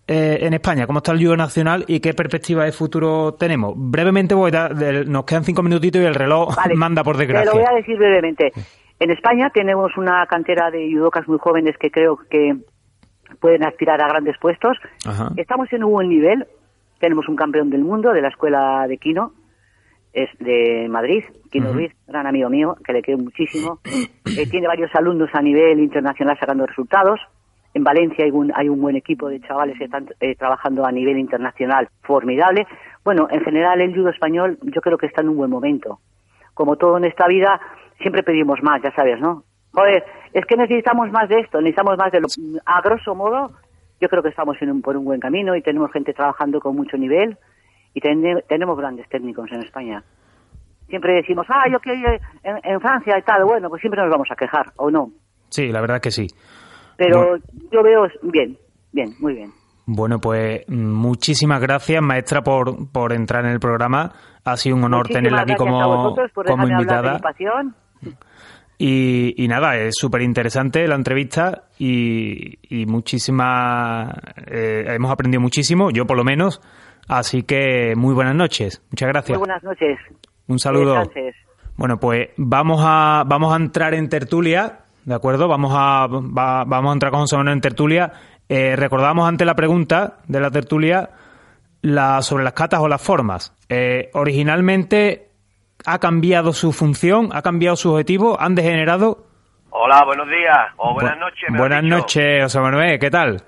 eh, 0.08 0.38
en 0.40 0.54
España? 0.54 0.86
¿Cómo 0.88 0.98
está 0.98 1.12
el 1.12 1.18
judo 1.24 1.36
nacional 1.36 1.84
y 1.86 2.00
qué 2.00 2.12
perspectiva 2.14 2.64
de 2.64 2.72
futuro 2.72 3.34
tenemos? 3.34 3.74
Brevemente, 3.76 4.34
voy 4.34 4.48
a 4.48 4.68
dar- 4.68 5.06
nos 5.06 5.24
quedan 5.24 5.44
cinco 5.44 5.62
minutitos 5.62 6.02
y 6.02 6.04
el 6.04 6.14
reloj 6.16 6.56
Vale, 6.56 6.74
manda 6.74 7.04
por 7.04 7.16
Te 7.16 7.26
desgracia. 7.26 7.50
lo 7.52 7.58
voy 7.58 7.66
a 7.70 7.76
decir 7.76 7.96
brevemente. 7.96 8.52
En 8.98 9.10
España 9.12 9.50
tenemos 9.54 9.96
una 9.96 10.26
cantera 10.26 10.70
de 10.70 10.90
judocas 10.92 11.28
muy 11.28 11.38
jóvenes 11.38 11.76
que 11.78 11.90
creo 11.90 12.18
que 12.28 12.56
pueden 13.40 13.64
aspirar 13.64 14.02
a 14.02 14.08
grandes 14.08 14.36
puestos. 14.40 14.76
Ajá. 15.06 15.30
Estamos 15.36 15.72
en 15.72 15.84
un 15.84 15.92
buen 15.92 16.08
nivel. 16.08 16.44
Tenemos 16.98 17.28
un 17.28 17.36
campeón 17.36 17.70
del 17.70 17.82
mundo 17.84 18.12
de 18.12 18.20
la 18.20 18.28
escuela 18.28 18.84
de 18.88 18.98
Kino, 18.98 19.32
es 20.12 20.28
de 20.38 20.88
Madrid, 20.88 21.24
Kino 21.50 21.66
Ujú. 21.66 21.74
Ruiz, 21.74 21.92
gran 22.06 22.26
amigo 22.26 22.50
mío, 22.50 22.76
que 22.84 22.92
le 22.92 23.02
quiero 23.02 23.22
muchísimo. 23.22 23.78
Eh, 23.84 24.46
tiene 24.50 24.66
varios 24.66 24.94
alumnos 24.94 25.30
a 25.32 25.42
nivel 25.42 25.80
internacional 25.80 26.38
sacando 26.38 26.66
resultados. 26.66 27.20
En 27.74 27.84
Valencia 27.84 28.24
hay 28.24 28.30
un, 28.30 28.52
hay 28.54 28.68
un 28.68 28.80
buen 28.80 28.96
equipo 28.96 29.28
de 29.28 29.40
chavales 29.40 29.78
que 29.78 29.84
están 29.84 30.08
eh, 30.20 30.34
trabajando 30.34 30.84
a 30.84 30.90
nivel 30.90 31.18
internacional 31.18 31.88
formidable. 32.02 32.66
Bueno, 33.04 33.28
en 33.30 33.40
general 33.42 33.80
el 33.80 33.94
judo 33.94 34.10
español 34.10 34.58
yo 34.62 34.80
creo 34.80 34.98
que 34.98 35.06
está 35.06 35.20
en 35.20 35.28
un 35.28 35.36
buen 35.36 35.50
momento. 35.50 36.00
Como 36.54 36.76
todo 36.76 36.98
en 36.98 37.04
esta 37.04 37.28
vida, 37.28 37.60
siempre 38.00 38.22
pedimos 38.22 38.62
más, 38.62 38.82
ya 38.82 38.92
sabes, 38.92 39.20
¿no? 39.20 39.44
Joder, 39.72 40.04
es 40.32 40.44
que 40.46 40.56
necesitamos 40.56 41.10
más 41.12 41.28
de 41.28 41.40
esto, 41.40 41.60
necesitamos 41.60 41.96
más 41.96 42.10
de 42.10 42.20
lo... 42.20 42.26
A 42.66 42.80
grosso 42.82 43.14
modo, 43.14 43.52
yo 44.00 44.08
creo 44.08 44.22
que 44.22 44.30
estamos 44.30 44.60
en 44.60 44.72
un, 44.72 44.82
por 44.82 44.96
un 44.96 45.04
buen 45.04 45.20
camino 45.20 45.54
y 45.54 45.62
tenemos 45.62 45.92
gente 45.92 46.12
trabajando 46.12 46.60
con 46.60 46.74
mucho 46.74 46.96
nivel 46.96 47.38
y 47.94 48.00
ten- 48.00 48.42
tenemos 48.48 48.76
grandes 48.78 49.08
técnicos 49.08 49.50
en 49.52 49.62
España. 49.62 50.02
Siempre 50.88 51.14
decimos, 51.14 51.46
ah, 51.48 51.64
yo 51.70 51.78
quiero 51.80 51.98
ir 52.00 52.20
en, 52.42 52.56
en 52.64 52.80
Francia 52.80 53.16
y 53.18 53.22
tal. 53.22 53.44
Bueno, 53.44 53.68
pues 53.68 53.80
siempre 53.80 54.00
nos 54.02 54.10
vamos 54.10 54.28
a 54.30 54.34
quejar, 54.36 54.72
¿o 54.76 54.90
no? 54.90 55.10
Sí, 55.48 55.68
la 55.68 55.80
verdad 55.80 56.00
que 56.00 56.10
sí. 56.10 56.26
Pero 56.96 57.28
Bueno. 57.28 57.44
yo 57.72 57.82
veo 57.82 58.08
bien, 58.22 58.58
bien, 58.92 59.14
muy 59.20 59.34
bien. 59.34 59.50
Bueno, 59.86 60.18
pues 60.20 60.68
muchísimas 60.68 61.60
gracias, 61.60 62.00
maestra, 62.02 62.42
por, 62.42 62.90
por 62.92 63.12
entrar 63.12 63.44
en 63.44 63.52
el 63.52 63.58
programa. 63.60 64.12
Ha 64.44 64.56
sido 64.56 64.76
un 64.76 64.84
honor 64.84 65.08
Muchísimas 65.08 65.22
tenerla 65.22 65.42
aquí 65.42 65.54
como, 65.56 66.14
por 66.34 66.46
como 66.46 66.68
invitada. 66.68 67.20
Y, 68.78 69.34
y 69.44 69.48
nada, 69.48 69.76
es 69.76 69.94
súper 69.98 70.22
interesante 70.22 70.86
la 70.88 70.94
entrevista 70.94 71.64
y, 71.78 72.58
y 72.74 72.86
muchísimas... 72.86 74.14
eh, 74.46 74.84
hemos 74.88 75.10
aprendido 75.10 75.40
muchísimo, 75.42 75.90
yo 75.90 76.06
por 76.06 76.16
lo 76.16 76.24
menos. 76.24 76.62
Así 77.10 77.42
que 77.42 77.94
muy 77.96 78.14
buenas 78.14 78.34
noches. 78.34 78.82
Muchas 78.90 79.06
Muy 79.08 79.12
gracias. 79.12 79.38
buenas 79.38 79.62
noches. 79.64 79.98
Un 80.46 80.58
saludo. 80.58 81.02
Bueno, 81.76 81.98
pues 81.98 82.28
vamos 82.36 82.80
a, 82.84 83.24
vamos 83.26 83.52
a 83.52 83.56
entrar 83.56 83.94
en 83.94 84.08
tertulia, 84.08 84.80
¿de 85.04 85.14
acuerdo? 85.14 85.48
Vamos 85.48 85.72
a, 85.74 86.06
va- 86.06 86.64
vamos 86.64 86.90
a 86.90 86.92
entrar 86.92 87.10
con 87.10 87.20
José 87.22 87.36
Manuel 87.36 87.54
en 87.56 87.60
tertulia. 87.60 88.12
Eh, 88.48 88.76
recordamos 88.76 89.28
antes 89.28 89.46
la 89.46 89.54
pregunta 89.54 90.18
de 90.28 90.40
la 90.40 90.50
tertulia 90.50 91.10
la, 91.82 92.20
sobre 92.22 92.44
las 92.44 92.52
catas 92.52 92.80
o 92.80 92.88
las 92.88 93.02
formas. 93.02 93.56
Eh, 93.68 94.10
originalmente 94.12 95.30
ha 95.86 95.98
cambiado 95.98 96.52
su 96.52 96.72
función, 96.72 97.30
ha 97.32 97.42
cambiado 97.42 97.76
su 97.76 97.90
objetivo, 97.92 98.38
han 98.40 98.54
degenerado. 98.54 99.24
Hola, 99.70 100.04
buenos 100.04 100.28
días 100.28 100.58
o 100.76 100.94
buenas 100.94 101.16
Bu- 101.16 101.20
noches. 101.20 101.48
Buenas 101.56 101.82
noches, 101.84 102.42
José 102.42 102.60
Manuel, 102.60 102.98
¿qué 102.98 103.10
tal? 103.10 103.42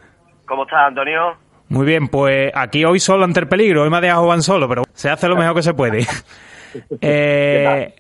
¿Cómo 0.47 0.63
estás, 0.65 0.81
Antonio? 0.89 1.37
Muy 1.73 1.87
bien, 1.87 2.09
pues 2.09 2.53
aquí 2.55 2.85
hoy 2.85 3.01
solo 3.01 3.25
ante 3.25 3.41
el 3.41 3.49
peligro, 3.49 3.83
hoy 3.83 3.89
me 3.89 3.97
ha 3.97 4.01
dejado 4.03 4.25
Juan 4.27 4.43
solo, 4.43 4.69
pero 4.69 4.83
se 4.93 5.09
hace 5.09 5.27
lo 5.27 5.37
mejor 5.37 5.57
que 5.57 5.63
se 5.63 5.75
puede. 5.75 6.07
Eh. 7.03 7.95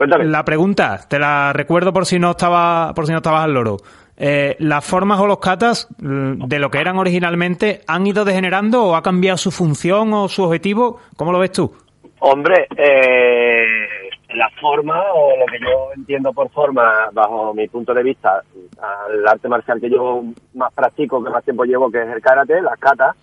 La 0.00 0.44
pregunta, 0.44 1.06
te 1.08 1.20
la 1.20 1.52
recuerdo 1.52 1.92
por 1.92 2.04
si 2.04 2.18
no 2.18 2.32
estaba, 2.32 2.92
por 2.94 3.06
si 3.06 3.12
no 3.12 3.18
estabas 3.18 3.44
al 3.44 3.54
loro. 3.54 3.76
Eh, 4.16 4.56
¿Las 4.58 4.84
formas 4.84 5.20
o 5.20 5.26
los 5.28 5.38
catas 5.38 5.86
mm, 6.00 6.46
de 6.46 6.58
lo 6.58 6.68
que 6.68 6.78
eran 6.80 6.98
originalmente 6.98 7.82
han 7.86 8.04
ido 8.04 8.24
degenerando 8.24 8.82
o 8.82 8.96
ha 8.96 9.04
cambiado 9.04 9.38
su 9.38 9.52
función 9.52 10.12
o 10.14 10.28
su 10.28 10.42
objetivo? 10.42 10.98
¿Cómo 11.16 11.30
lo 11.30 11.38
ves 11.38 11.52
tú? 11.52 11.72
Hombre, 12.18 12.66
eh, 12.76 14.01
la 14.34 14.48
forma, 14.60 15.00
o 15.12 15.30
lo 15.38 15.46
que 15.46 15.58
yo 15.60 15.90
entiendo 15.96 16.32
por 16.32 16.48
forma, 16.50 17.08
bajo 17.12 17.52
mi 17.54 17.68
punto 17.68 17.92
de 17.94 18.02
vista, 18.02 18.42
al 18.80 19.26
arte 19.28 19.48
marcial 19.48 19.80
que 19.80 19.90
yo 19.90 20.22
más 20.54 20.72
practico, 20.72 21.22
que 21.22 21.30
más 21.30 21.44
tiempo 21.44 21.64
llevo, 21.64 21.90
que 21.90 22.02
es 22.02 22.08
el 22.08 22.20
karate, 22.22 22.60
las 22.62 22.78
katas, 22.78 23.16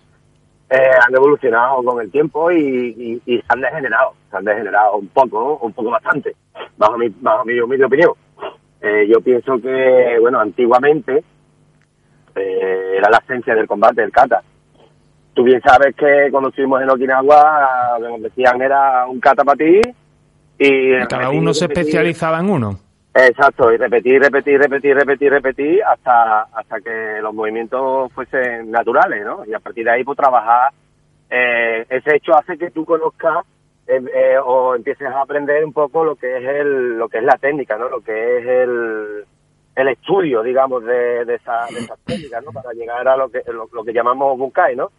eh, 0.70 0.90
han 1.06 1.14
evolucionado 1.14 1.82
con 1.82 2.00
el 2.00 2.10
tiempo 2.10 2.50
y, 2.52 3.20
y- 3.26 3.42
han 3.48 3.60
degenerado, 3.60 4.12
se 4.30 4.36
han 4.36 4.44
degenerado 4.44 4.96
un 4.96 5.08
poco, 5.08 5.58
un 5.62 5.72
poco 5.72 5.90
bastante, 5.90 6.34
bajo 6.76 6.96
mi, 6.96 7.08
bajo 7.08 7.44
mi 7.44 7.58
opinión. 7.60 8.12
Eh, 8.80 9.06
yo 9.12 9.20
pienso 9.20 9.60
que, 9.60 10.16
bueno, 10.20 10.38
antiguamente 10.40 11.22
eh, 12.34 12.94
era 12.96 13.10
la 13.10 13.18
esencia 13.18 13.54
del 13.54 13.66
combate, 13.66 14.02
el 14.02 14.12
kata. 14.12 14.42
Tú 15.34 15.42
bien 15.44 15.60
sabes 15.62 15.94
que 15.96 16.28
cuando 16.30 16.48
estuvimos 16.50 16.80
en 16.82 16.90
Okinawa, 16.90 17.98
nos 18.00 18.22
decían 18.22 18.60
era 18.62 19.06
un 19.06 19.20
kata 19.20 19.44
para 19.44 19.56
ti 19.56 19.80
y... 20.60 20.92
Cada 21.08 21.30
repetir, 21.30 21.38
uno 21.40 21.54
se 21.54 21.66
repetir. 21.66 21.68
especializaba 21.68 22.40
en 22.40 22.50
uno. 22.50 22.80
Exacto, 23.14 23.72
y 23.72 23.76
repetir, 23.76 24.22
repetir, 24.22 24.58
repetir, 24.60 24.94
repetir, 24.96 25.30
repetir 25.32 25.82
hasta 25.84 26.42
hasta 26.54 26.80
que 26.80 27.20
los 27.22 27.34
movimientos 27.34 28.12
fuesen 28.12 28.70
naturales, 28.70 29.24
¿no? 29.24 29.44
Y 29.46 29.54
a 29.54 29.58
partir 29.60 29.84
de 29.84 29.90
ahí, 29.92 30.04
pues 30.04 30.16
trabajar. 30.16 30.72
eh, 31.30 31.86
ese 31.90 32.16
hecho 32.16 32.34
hace 32.36 32.58
que 32.58 32.70
tú 32.70 32.84
conozcas 32.84 33.44
eh, 33.88 34.00
eh, 34.14 34.36
o 34.44 34.76
empieces 34.76 35.08
a 35.08 35.22
aprender 35.22 35.64
un 35.64 35.72
poco 35.72 36.04
lo 36.04 36.16
que 36.16 36.36
es 36.38 36.44
el 36.44 36.98
lo 36.98 37.08
que 37.08 37.18
es 37.18 37.24
la 37.24 37.38
técnica, 37.38 37.76
¿no? 37.78 37.88
Lo 37.88 38.00
que 38.00 38.38
es 38.38 38.46
el, 38.46 39.24
el 39.76 39.88
estudio, 39.88 40.42
digamos, 40.42 40.84
de, 40.84 41.24
de, 41.24 41.34
esa, 41.36 41.66
de 41.72 41.80
esas 41.80 41.98
técnicas, 42.06 42.44
¿no? 42.44 42.52
Para 42.52 42.72
llegar 42.74 43.06
a 43.08 43.16
lo 43.16 43.28
que 43.30 43.42
lo, 43.48 43.68
lo 43.72 43.84
que 43.84 43.92
llamamos 43.92 44.38
bunkai, 44.38 44.76
¿no? 44.76 44.90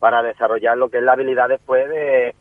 Para 0.00 0.22
desarrollar 0.22 0.76
lo 0.78 0.88
que 0.88 0.98
es 0.98 1.04
la 1.04 1.12
habilidad 1.12 1.48
después 1.48 1.88
de, 1.88 2.34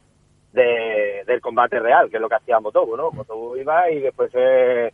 de- 0.53 1.23
del 1.25 1.41
combate 1.41 1.79
real, 1.79 2.09
que 2.09 2.17
es 2.17 2.21
lo 2.21 2.29
que 2.29 2.35
hacía 2.35 2.59
Motobu, 2.59 2.95
¿no? 2.97 3.11
Motobu 3.11 3.55
iba 3.55 3.89
y 3.89 3.99
después 3.99 4.31
se, 4.31 4.93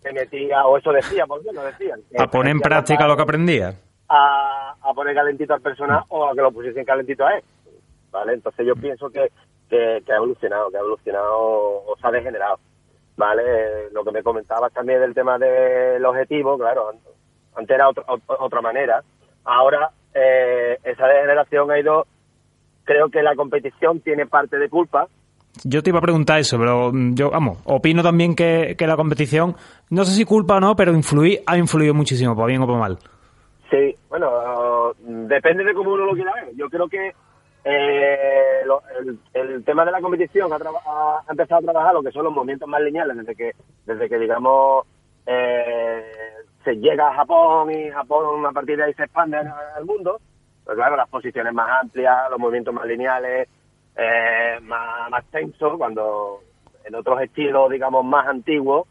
se 0.00 0.12
metía, 0.12 0.64
o 0.66 0.76
eso 0.78 0.92
decía, 0.92 1.26
porque 1.26 1.52
lo 1.52 1.62
decían. 1.64 2.00
que 2.10 2.22
A 2.22 2.26
poner 2.26 2.52
en 2.52 2.60
práctica 2.60 3.06
lo 3.06 3.16
que 3.16 3.22
aprendía. 3.22 3.74
a, 4.08 4.74
a 4.82 4.94
poner 4.94 5.14
calentito 5.14 5.54
al 5.54 5.60
personaje 5.60 6.04
o 6.08 6.26
a 6.28 6.34
que 6.34 6.40
lo 6.42 6.52
pusiesen 6.52 6.84
calentito 6.84 7.24
a 7.26 7.36
él. 7.36 7.42
¿Vale? 8.10 8.34
Entonces 8.34 8.64
yo 8.66 8.76
pienso 8.76 9.10
que, 9.10 9.28
que, 9.68 10.00
que 10.06 10.12
ha 10.12 10.16
evolucionado, 10.16 10.70
que 10.70 10.76
ha 10.76 10.80
evolucionado 10.80 11.32
o 11.36 11.96
se 12.00 12.06
ha 12.06 12.10
degenerado. 12.12 12.58
¿Vale? 13.16 13.42
Eh, 13.46 13.88
Lo 13.92 14.04
que 14.04 14.12
me 14.12 14.22
comentabas 14.22 14.72
también 14.72 15.00
del 15.00 15.14
tema 15.14 15.36
del 15.38 16.04
objetivo, 16.04 16.56
claro, 16.58 16.90
an- 16.90 16.98
antes 17.56 17.74
era 17.74 17.88
otra- 17.88 18.04
ot- 18.06 18.36
otra 18.38 18.60
manera. 18.60 19.02
Ahora 19.44 19.90
eh, 20.14 20.78
esa 20.84 21.06
degeneración 21.08 21.70
ha 21.72 21.78
ido, 21.78 22.06
creo 22.84 23.08
que 23.10 23.22
la 23.22 23.34
competición 23.34 24.00
tiene 24.00 24.26
parte 24.26 24.58
de 24.58 24.68
culpa, 24.68 25.06
Yo 25.64 25.82
te 25.82 25.90
iba 25.90 25.98
a 25.98 26.02
preguntar 26.02 26.38
eso, 26.40 26.58
pero 26.58 26.90
mm, 26.92 27.14
yo, 27.14 27.30
vamos, 27.30 27.58
opino 27.64 28.02
también 28.02 28.34
que, 28.34 28.74
que 28.78 28.86
la 28.86 28.96
competición, 28.96 29.54
no 29.90 30.04
sé 30.04 30.12
si 30.12 30.24
culpa 30.24 30.56
o 30.56 30.60
no, 30.60 30.74
pero 30.76 30.92
influir, 30.92 31.40
ha 31.46 31.56
influido 31.56 31.94
muchísimo, 31.94 32.34
por 32.34 32.48
bien 32.48 32.62
o 32.62 32.66
por 32.66 32.78
mal. 32.78 32.98
Sí, 33.70 33.94
bueno, 34.08 34.92
depende 35.00 35.64
de 35.64 35.74
cómo 35.74 35.92
uno 35.94 36.04
lo 36.06 36.12
quiera 36.14 36.32
ver. 36.34 36.54
Yo 36.56 36.68
creo 36.68 36.88
que 36.88 37.12
eh, 37.64 38.62
lo- 38.66 38.82
el, 39.00 39.18
el 39.32 39.64
tema 39.64 39.84
de 39.84 39.90
la 39.92 40.00
competición 40.00 40.52
ha, 40.52 40.56
ha- 40.56 41.22
empezado 41.30 41.60
a 41.60 41.72
trabajar 41.72 41.94
lo 41.94 42.02
que 42.02 42.12
son 42.12 42.24
los 42.24 42.32
movimientos 42.32 42.68
más 42.68 42.80
lineales 42.82 43.16
desde 43.16 43.34
que, 43.34 43.52
desde 43.86 44.08
que 44.08 44.18
digamos, 44.18 44.86
eh, 45.26 46.02
se 46.64 46.74
llega 46.76 47.08
a 47.10 47.14
Japón 47.14 47.70
y 47.70 47.90
Japón 47.90 48.44
a 48.46 48.52
partir 48.52 48.76
de 48.76 48.84
ahí 48.84 48.94
se 48.94 49.04
expande 49.04 49.36
al 49.38 49.84
mundo. 49.84 50.18
Pues 50.64 50.76
claro, 50.76 50.96
las 50.96 51.08
posiciones 51.08 51.52
más 51.52 51.68
amplias, 51.82 52.30
los 52.30 52.38
movimientos 52.38 52.72
más 52.72 52.86
lineales, 52.86 53.48
eh, 53.96 54.58
más, 54.62 55.10
más 55.10 55.24
tensos, 55.30 55.76
cuando 55.76 56.40
en 56.84 56.94
otros 56.94 57.20
estilos, 57.20 57.70
digamos, 57.70 58.04
más 58.04 58.26
antiguos, 58.26 58.88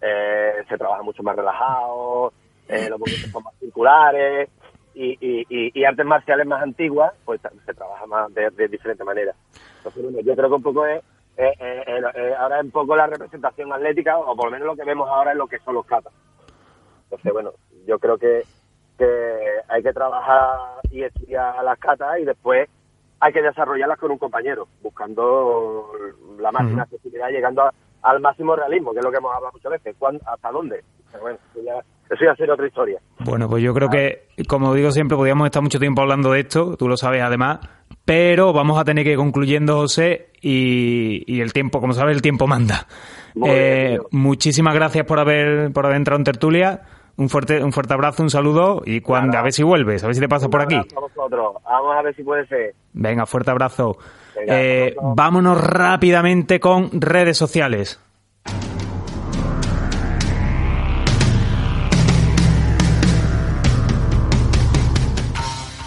eh, 0.00 0.64
se 0.68 0.76
trabaja 0.76 1.02
mucho 1.02 1.22
más 1.22 1.36
relajado, 1.36 2.32
eh, 2.68 2.88
los 2.90 2.98
movimientos 2.98 3.30
son 3.30 3.42
más 3.42 3.54
circulares 3.58 4.50
y, 4.94 5.12
y, 5.20 5.46
y, 5.48 5.80
y 5.80 5.84
artes 5.84 6.06
marciales 6.06 6.46
más 6.46 6.62
antiguas, 6.62 7.12
pues 7.24 7.40
se 7.40 7.74
trabaja 7.74 8.06
más 8.06 8.32
de, 8.34 8.68
diferente 8.68 9.02
manera. 9.04 9.34
Entonces, 9.78 10.02
bueno, 10.02 10.20
yo 10.20 10.34
creo 10.36 10.48
que 10.48 10.54
un 10.54 10.62
poco 10.62 10.86
es, 10.86 11.02
eh, 11.36 11.52
eh, 11.58 12.02
eh, 12.14 12.34
ahora 12.38 12.58
es 12.58 12.64
un 12.64 12.70
poco 12.70 12.94
la 12.96 13.06
representación 13.06 13.72
atlética, 13.72 14.18
o 14.18 14.36
por 14.36 14.46
lo 14.46 14.50
menos 14.52 14.66
lo 14.66 14.76
que 14.76 14.84
vemos 14.84 15.08
ahora 15.08 15.32
es 15.32 15.36
lo 15.36 15.46
que 15.46 15.58
son 15.58 15.74
los 15.74 15.86
katas. 15.86 16.12
Entonces, 17.04 17.32
bueno, 17.32 17.52
yo 17.86 17.98
creo 17.98 18.16
que, 18.18 18.42
que 18.98 19.04
hay 19.68 19.82
que 19.82 19.92
trabajar 19.92 20.50
y 20.90 21.02
estudiar 21.02 21.62
las 21.64 21.78
katas 21.78 22.18
y 22.20 22.24
después 22.24 22.68
hay 23.20 23.32
que 23.32 23.42
desarrollarlas 23.42 23.98
con 23.98 24.10
un 24.10 24.18
compañero, 24.18 24.68
buscando 24.82 25.90
la 26.38 26.52
máxima 26.52 26.82
accesibilidad, 26.82 27.30
llegando 27.30 27.62
a- 27.62 27.72
al 28.02 28.20
máximo 28.20 28.54
realismo, 28.54 28.92
que 28.92 28.98
es 28.98 29.04
lo 29.04 29.10
que 29.10 29.16
hemos 29.18 29.34
hablado 29.34 29.52
muchas 29.54 29.72
veces. 29.72 29.96
¿Cuán- 29.98 30.20
¿Hasta 30.26 30.50
dónde? 30.50 30.84
Pero 31.10 31.22
bueno, 31.22 31.38
eso 31.54 31.64
ya, 31.64 31.78
eso 32.14 32.24
ya 32.24 32.34
sería 32.36 32.52
otra 32.54 32.66
historia. 32.66 32.98
Bueno, 33.20 33.48
pues 33.48 33.62
yo 33.62 33.72
creo 33.72 33.88
que, 33.88 34.26
como 34.46 34.74
digo 34.74 34.90
siempre, 34.90 35.16
podríamos 35.16 35.46
estar 35.46 35.62
mucho 35.62 35.78
tiempo 35.78 36.02
hablando 36.02 36.32
de 36.32 36.40
esto, 36.40 36.76
tú 36.76 36.86
lo 36.88 36.96
sabes 36.98 37.22
además, 37.22 37.60
pero 38.04 38.52
vamos 38.52 38.78
a 38.78 38.84
tener 38.84 39.04
que 39.04 39.12
ir 39.12 39.16
concluyendo, 39.16 39.76
José, 39.76 40.28
y, 40.42 41.24
y 41.26 41.40
el 41.40 41.52
tiempo, 41.54 41.80
como 41.80 41.94
sabes, 41.94 42.14
el 42.14 42.20
tiempo 42.22 42.46
manda. 42.46 42.86
Eh, 43.46 43.98
muchísimas 44.10 44.74
gracias 44.74 45.06
por 45.06 45.18
haber, 45.18 45.72
por 45.72 45.86
haber 45.86 45.96
entrado 45.96 46.18
en 46.18 46.24
tertulia, 46.24 46.82
un 47.16 47.28
fuerte, 47.28 47.62
un 47.62 47.72
fuerte 47.72 47.94
abrazo, 47.94 48.22
un 48.22 48.30
saludo, 48.30 48.82
y 48.84 49.00
cuando, 49.00 49.38
a 49.38 49.42
ver 49.42 49.52
si 49.52 49.62
vuelves, 49.62 50.02
a 50.02 50.06
ver 50.06 50.14
si 50.14 50.20
te 50.20 50.28
pasas 50.28 50.48
por 50.48 50.60
aquí. 50.62 50.74
abrazo 50.76 50.96
a 50.98 51.00
vosotros. 51.00 51.54
Vamos 51.64 51.96
a 51.96 52.02
ver 52.02 52.14
si 52.16 52.22
puede 52.22 52.46
ser. 52.46 52.74
Venga, 52.92 53.26
fuerte 53.26 53.50
abrazo. 53.50 53.96
Venga, 54.36 54.60
Eh, 54.60 54.96
vámonos 55.00 55.60
rápidamente 55.62 56.58
con 56.60 56.90
redes 57.00 57.36
sociales. 57.38 58.00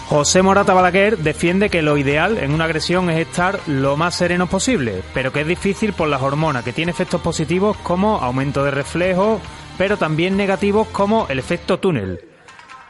José 0.08 0.40
Morata 0.40 0.72
Balaguer 0.72 1.18
defiende 1.18 1.68
que 1.68 1.82
lo 1.82 1.98
ideal 1.98 2.38
en 2.38 2.52
una 2.54 2.64
agresión 2.64 3.10
es 3.10 3.18
estar 3.28 3.60
lo 3.66 3.98
más 3.98 4.14
sereno 4.14 4.46
posible, 4.46 5.02
pero 5.12 5.32
que 5.32 5.42
es 5.42 5.46
difícil 5.46 5.92
por 5.92 6.08
las 6.08 6.22
hormonas, 6.22 6.64
que 6.64 6.72
tiene 6.72 6.92
efectos 6.92 7.20
positivos 7.20 7.76
como 7.82 8.16
aumento 8.16 8.64
de 8.64 8.70
reflejo, 8.70 9.38
pero 9.78 9.96
también 9.96 10.36
negativos 10.36 10.88
como 10.88 11.26
el 11.28 11.38
efecto 11.38 11.78
túnel. 11.78 12.20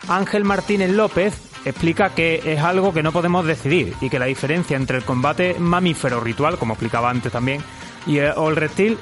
Ángel 0.08 0.44
Martínez 0.44 0.90
López 0.90 1.34
explica 1.64 2.14
que 2.14 2.40
es 2.44 2.60
algo 2.60 2.92
que 2.92 3.02
no 3.02 3.12
podemos 3.12 3.44
decidir 3.44 3.94
y 4.00 4.08
que 4.08 4.18
la 4.18 4.26
diferencia 4.26 4.76
entre 4.76 4.98
el 4.98 5.04
combate 5.04 5.56
mamífero 5.58 6.20
ritual, 6.20 6.58
como 6.58 6.74
explicaba 6.74 7.10
antes 7.10 7.30
también, 7.30 7.62
y 8.06 8.18
el, 8.18 8.32
o 8.36 8.48
el 8.48 8.56
reptil 8.56 8.98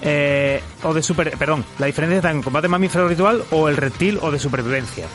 eh, 0.00 0.62
o 0.84 0.94
de 0.94 1.02
super, 1.02 1.36
perdón, 1.36 1.64
la 1.78 1.86
diferencia 1.86 2.18
está 2.18 2.30
en 2.30 2.42
combate 2.42 2.68
mamífero 2.68 3.08
ritual 3.08 3.44
o 3.50 3.68
el 3.68 3.76
reptil 3.76 4.18
o 4.20 4.30
de 4.30 4.38
supervivencia. 4.38 5.06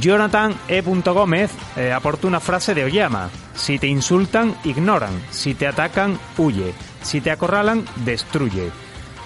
Jonathan 0.00 0.54
E. 0.68 0.80
Gómez 0.80 1.50
eh, 1.76 1.92
aporta 1.92 2.26
una 2.26 2.40
frase 2.40 2.74
de 2.74 2.84
Oyama. 2.84 3.28
Si 3.54 3.78
te 3.78 3.86
insultan, 3.86 4.56
ignoran. 4.64 5.12
Si 5.30 5.54
te 5.54 5.66
atacan, 5.66 6.18
huye. 6.38 6.72
Si 7.02 7.20
te 7.20 7.30
acorralan, 7.30 7.84
destruye. 8.04 8.70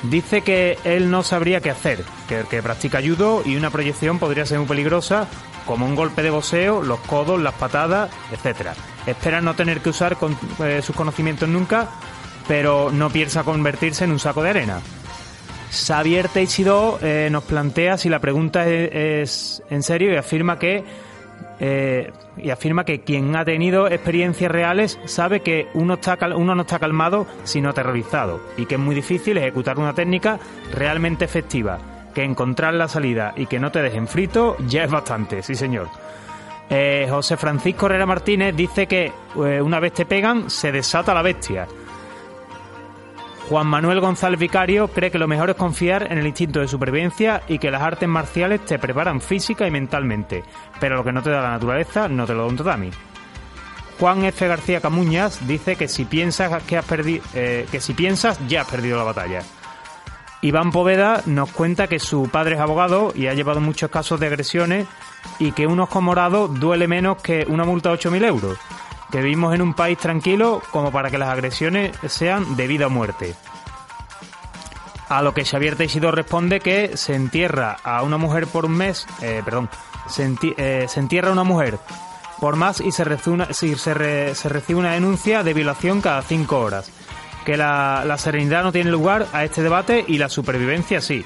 Dice 0.02 0.42
que 0.42 0.78
él 0.84 1.10
no 1.10 1.22
sabría 1.22 1.60
qué 1.60 1.70
hacer, 1.70 2.04
que 2.28 2.62
practica 2.62 3.00
judo 3.02 3.42
y 3.44 3.56
una 3.56 3.70
proyección 3.70 4.18
podría 4.18 4.46
ser 4.46 4.58
muy 4.58 4.68
peligrosa, 4.68 5.26
como 5.68 5.84
un 5.84 5.94
golpe 5.94 6.22
de 6.22 6.30
boxeo, 6.30 6.82
los 6.82 6.98
codos, 7.00 7.38
las 7.38 7.52
patadas, 7.54 8.10
etc. 8.32 8.70
Espera 9.06 9.42
no 9.42 9.54
tener 9.54 9.80
que 9.80 9.90
usar 9.90 10.16
eh, 10.60 10.80
sus 10.82 10.96
conocimientos 10.96 11.46
nunca, 11.46 11.90
pero 12.48 12.90
no 12.90 13.10
piensa 13.10 13.44
convertirse 13.44 14.04
en 14.04 14.12
un 14.12 14.18
saco 14.18 14.42
de 14.42 14.50
arena. 14.50 14.80
Xavier 15.70 16.28
Teixido 16.28 16.98
eh, 17.02 17.28
nos 17.30 17.44
plantea 17.44 17.98
si 17.98 18.08
la 18.08 18.18
pregunta 18.18 18.66
es 18.66 19.62
en 19.68 19.82
serio 19.82 20.10
y 20.10 20.16
afirma 20.16 20.58
que 20.58 20.84
eh, 21.60 22.12
y 22.36 22.50
afirma 22.50 22.84
que 22.84 23.00
quien 23.00 23.34
ha 23.36 23.44
tenido 23.44 23.88
experiencias 23.88 24.50
reales 24.50 24.98
sabe 25.06 25.40
que 25.40 25.68
uno, 25.74 25.94
está 25.94 26.16
cal- 26.16 26.34
uno 26.36 26.54
no 26.54 26.62
está 26.62 26.78
calmado 26.78 27.26
sino 27.44 27.70
aterrorizado 27.70 28.40
y 28.56 28.66
que 28.66 28.76
es 28.76 28.80
muy 28.80 28.94
difícil 28.94 29.36
ejecutar 29.38 29.78
una 29.78 29.92
técnica 29.94 30.38
realmente 30.72 31.24
efectiva, 31.24 31.78
que 32.14 32.22
encontrar 32.22 32.74
la 32.74 32.88
salida 32.88 33.32
y 33.36 33.46
que 33.46 33.58
no 33.58 33.72
te 33.72 33.82
dejen 33.82 34.06
frito 34.06 34.56
ya 34.68 34.84
es 34.84 34.90
bastante, 34.90 35.42
sí 35.42 35.54
señor. 35.54 35.88
Eh, 36.70 37.06
José 37.08 37.36
Francisco 37.38 37.86
Herrera 37.86 38.04
Martínez 38.06 38.54
dice 38.54 38.86
que 38.86 39.10
eh, 39.42 39.60
una 39.62 39.80
vez 39.80 39.94
te 39.94 40.04
pegan 40.06 40.50
se 40.50 40.70
desata 40.70 41.14
la 41.14 41.22
bestia. 41.22 41.66
Juan 43.48 43.66
Manuel 43.66 44.00
González 44.00 44.38
Vicario 44.38 44.88
cree 44.88 45.10
que 45.10 45.18
lo 45.18 45.26
mejor 45.26 45.48
es 45.48 45.56
confiar 45.56 46.12
en 46.12 46.18
el 46.18 46.26
instinto 46.26 46.60
de 46.60 46.68
supervivencia 46.68 47.42
y 47.48 47.58
que 47.58 47.70
las 47.70 47.80
artes 47.80 48.06
marciales 48.06 48.62
te 48.66 48.78
preparan 48.78 49.22
física 49.22 49.66
y 49.66 49.70
mentalmente, 49.70 50.44
pero 50.78 50.96
lo 50.96 51.04
que 51.04 51.12
no 51.12 51.22
te 51.22 51.30
da 51.30 51.40
la 51.40 51.52
naturaleza 51.52 52.08
no 52.08 52.26
te 52.26 52.34
lo 52.34 52.40
da 52.40 52.46
un 52.48 52.56
tatami. 52.58 52.90
Juan 53.98 54.24
F. 54.26 54.46
García 54.46 54.82
Camuñas 54.82 55.46
dice 55.48 55.76
que 55.76 55.88
si 55.88 56.04
piensas 56.04 56.62
que 56.64 56.76
has 56.76 56.84
perdido, 56.84 57.24
que 57.32 57.80
si 57.80 57.94
piensas 57.94 58.38
ya 58.48 58.60
has 58.60 58.68
perdido 58.68 58.98
la 58.98 59.04
batalla. 59.04 59.40
Iván 60.42 60.70
Poveda 60.70 61.22
nos 61.24 61.50
cuenta 61.50 61.88
que 61.88 61.98
su 61.98 62.28
padre 62.28 62.56
es 62.56 62.60
abogado 62.60 63.12
y 63.14 63.28
ha 63.28 63.34
llevado 63.34 63.62
muchos 63.62 63.90
casos 63.90 64.20
de 64.20 64.26
agresiones 64.26 64.86
y 65.38 65.52
que 65.52 65.66
un 65.66 65.80
ojo 65.80 66.02
morado 66.02 66.48
duele 66.48 66.86
menos 66.86 67.20
que 67.22 67.46
una 67.48 67.64
multa 67.64 67.88
de 67.88 67.96
8.000 67.96 68.24
euros. 68.26 68.58
Que 69.10 69.22
vivimos 69.22 69.54
en 69.54 69.62
un 69.62 69.74
país 69.74 69.96
tranquilo 69.98 70.60
como 70.70 70.92
para 70.92 71.10
que 71.10 71.18
las 71.18 71.30
agresiones 71.30 71.96
sean 72.08 72.56
de 72.56 72.66
vida 72.66 72.86
o 72.88 72.90
muerte. 72.90 73.34
A 75.08 75.22
lo 75.22 75.32
que 75.32 75.44
Xavier 75.46 75.76
Teixido 75.76 76.10
responde 76.10 76.60
que 76.60 76.96
se 76.98 77.14
entierra 77.14 77.78
a 77.82 78.02
una 78.02 78.18
mujer 78.18 78.46
por 78.46 78.66
un 78.66 78.72
mes, 78.72 79.06
eh, 79.22 79.40
perdón, 79.44 79.70
eh, 80.58 80.86
se 80.88 81.00
entierra 81.00 81.30
a 81.30 81.32
una 81.32 81.44
mujer 81.44 81.78
por 82.40 82.56
más 82.56 82.80
y 82.82 82.92
se 82.92 83.04
re- 83.04 84.34
se 84.34 84.48
recibe 84.48 84.78
una 84.78 84.92
denuncia 84.92 85.42
de 85.42 85.54
violación 85.54 86.02
cada 86.02 86.20
cinco 86.22 86.60
horas. 86.60 86.90
Que 87.46 87.56
la 87.56 88.14
serenidad 88.18 88.62
no 88.62 88.72
tiene 88.72 88.90
lugar 88.90 89.26
a 89.32 89.42
este 89.44 89.62
debate 89.62 90.04
y 90.06 90.18
la 90.18 90.28
supervivencia 90.28 91.00
sí. 91.00 91.24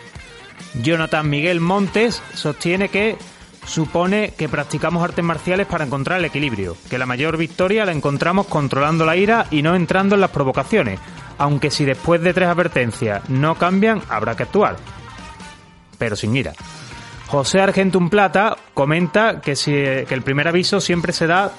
Jonathan 0.74 1.28
Miguel 1.28 1.58
Montes 1.60 2.22
sostiene 2.34 2.88
que 2.88 3.18
supone 3.64 4.34
que 4.36 4.48
practicamos 4.48 5.02
artes 5.02 5.24
marciales 5.24 5.66
para 5.66 5.84
encontrar 5.84 6.18
el 6.18 6.24
equilibrio, 6.24 6.76
que 6.90 6.98
la 6.98 7.06
mayor 7.06 7.36
victoria 7.36 7.84
la 7.84 7.92
encontramos 7.92 8.46
controlando 8.46 9.06
la 9.06 9.16
ira 9.16 9.46
y 9.50 9.62
no 9.62 9.74
entrando 9.74 10.14
en 10.14 10.20
las 10.20 10.30
provocaciones, 10.30 10.98
aunque 11.38 11.70
si 11.70 11.84
después 11.84 12.20
de 12.20 12.34
tres 12.34 12.48
advertencias 12.48 13.28
no 13.28 13.54
cambian, 13.54 14.02
habrá 14.08 14.36
que 14.36 14.44
actuar, 14.44 14.76
pero 15.98 16.16
sin 16.16 16.36
ira. 16.36 16.52
José 17.28 17.60
Argentum 17.60 18.10
Plata 18.10 18.56
comenta 18.74 19.40
que, 19.40 19.56
si, 19.56 19.72
que 19.72 20.14
el 20.14 20.22
primer 20.22 20.48
aviso 20.48 20.80
siempre 20.80 21.12
se 21.12 21.26
da, 21.26 21.52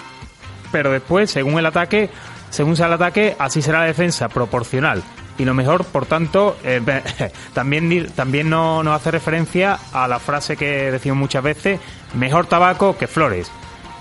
pero 0.72 0.91
después, 0.91 1.32
según 1.32 1.58
el 1.58 1.66
ataque, 1.66 2.10
según 2.49 2.76
sea 2.76 2.88
el 2.88 2.93
ataque, 2.93 3.36
así 3.39 3.62
será 3.62 3.80
la 3.80 3.86
defensa, 3.86 4.30
proporcional. 4.30 5.01
Y 5.38 5.45
lo 5.45 5.53
mejor, 5.53 5.84
por 5.86 6.05
tanto, 6.05 6.57
eh, 6.63 6.81
también, 7.53 8.07
también 8.15 8.49
no, 8.49 8.84
nos 8.84 8.95
hace 8.95 9.11
referencia 9.11 9.79
a 9.91 10.07
la 10.07 10.19
frase 10.19 10.55
que 10.55 10.91
decimos 10.91 11.17
muchas 11.17 11.43
veces, 11.43 11.79
mejor 12.13 12.45
tabaco 12.45 12.97
que 12.97 13.07
flores. 13.07 13.51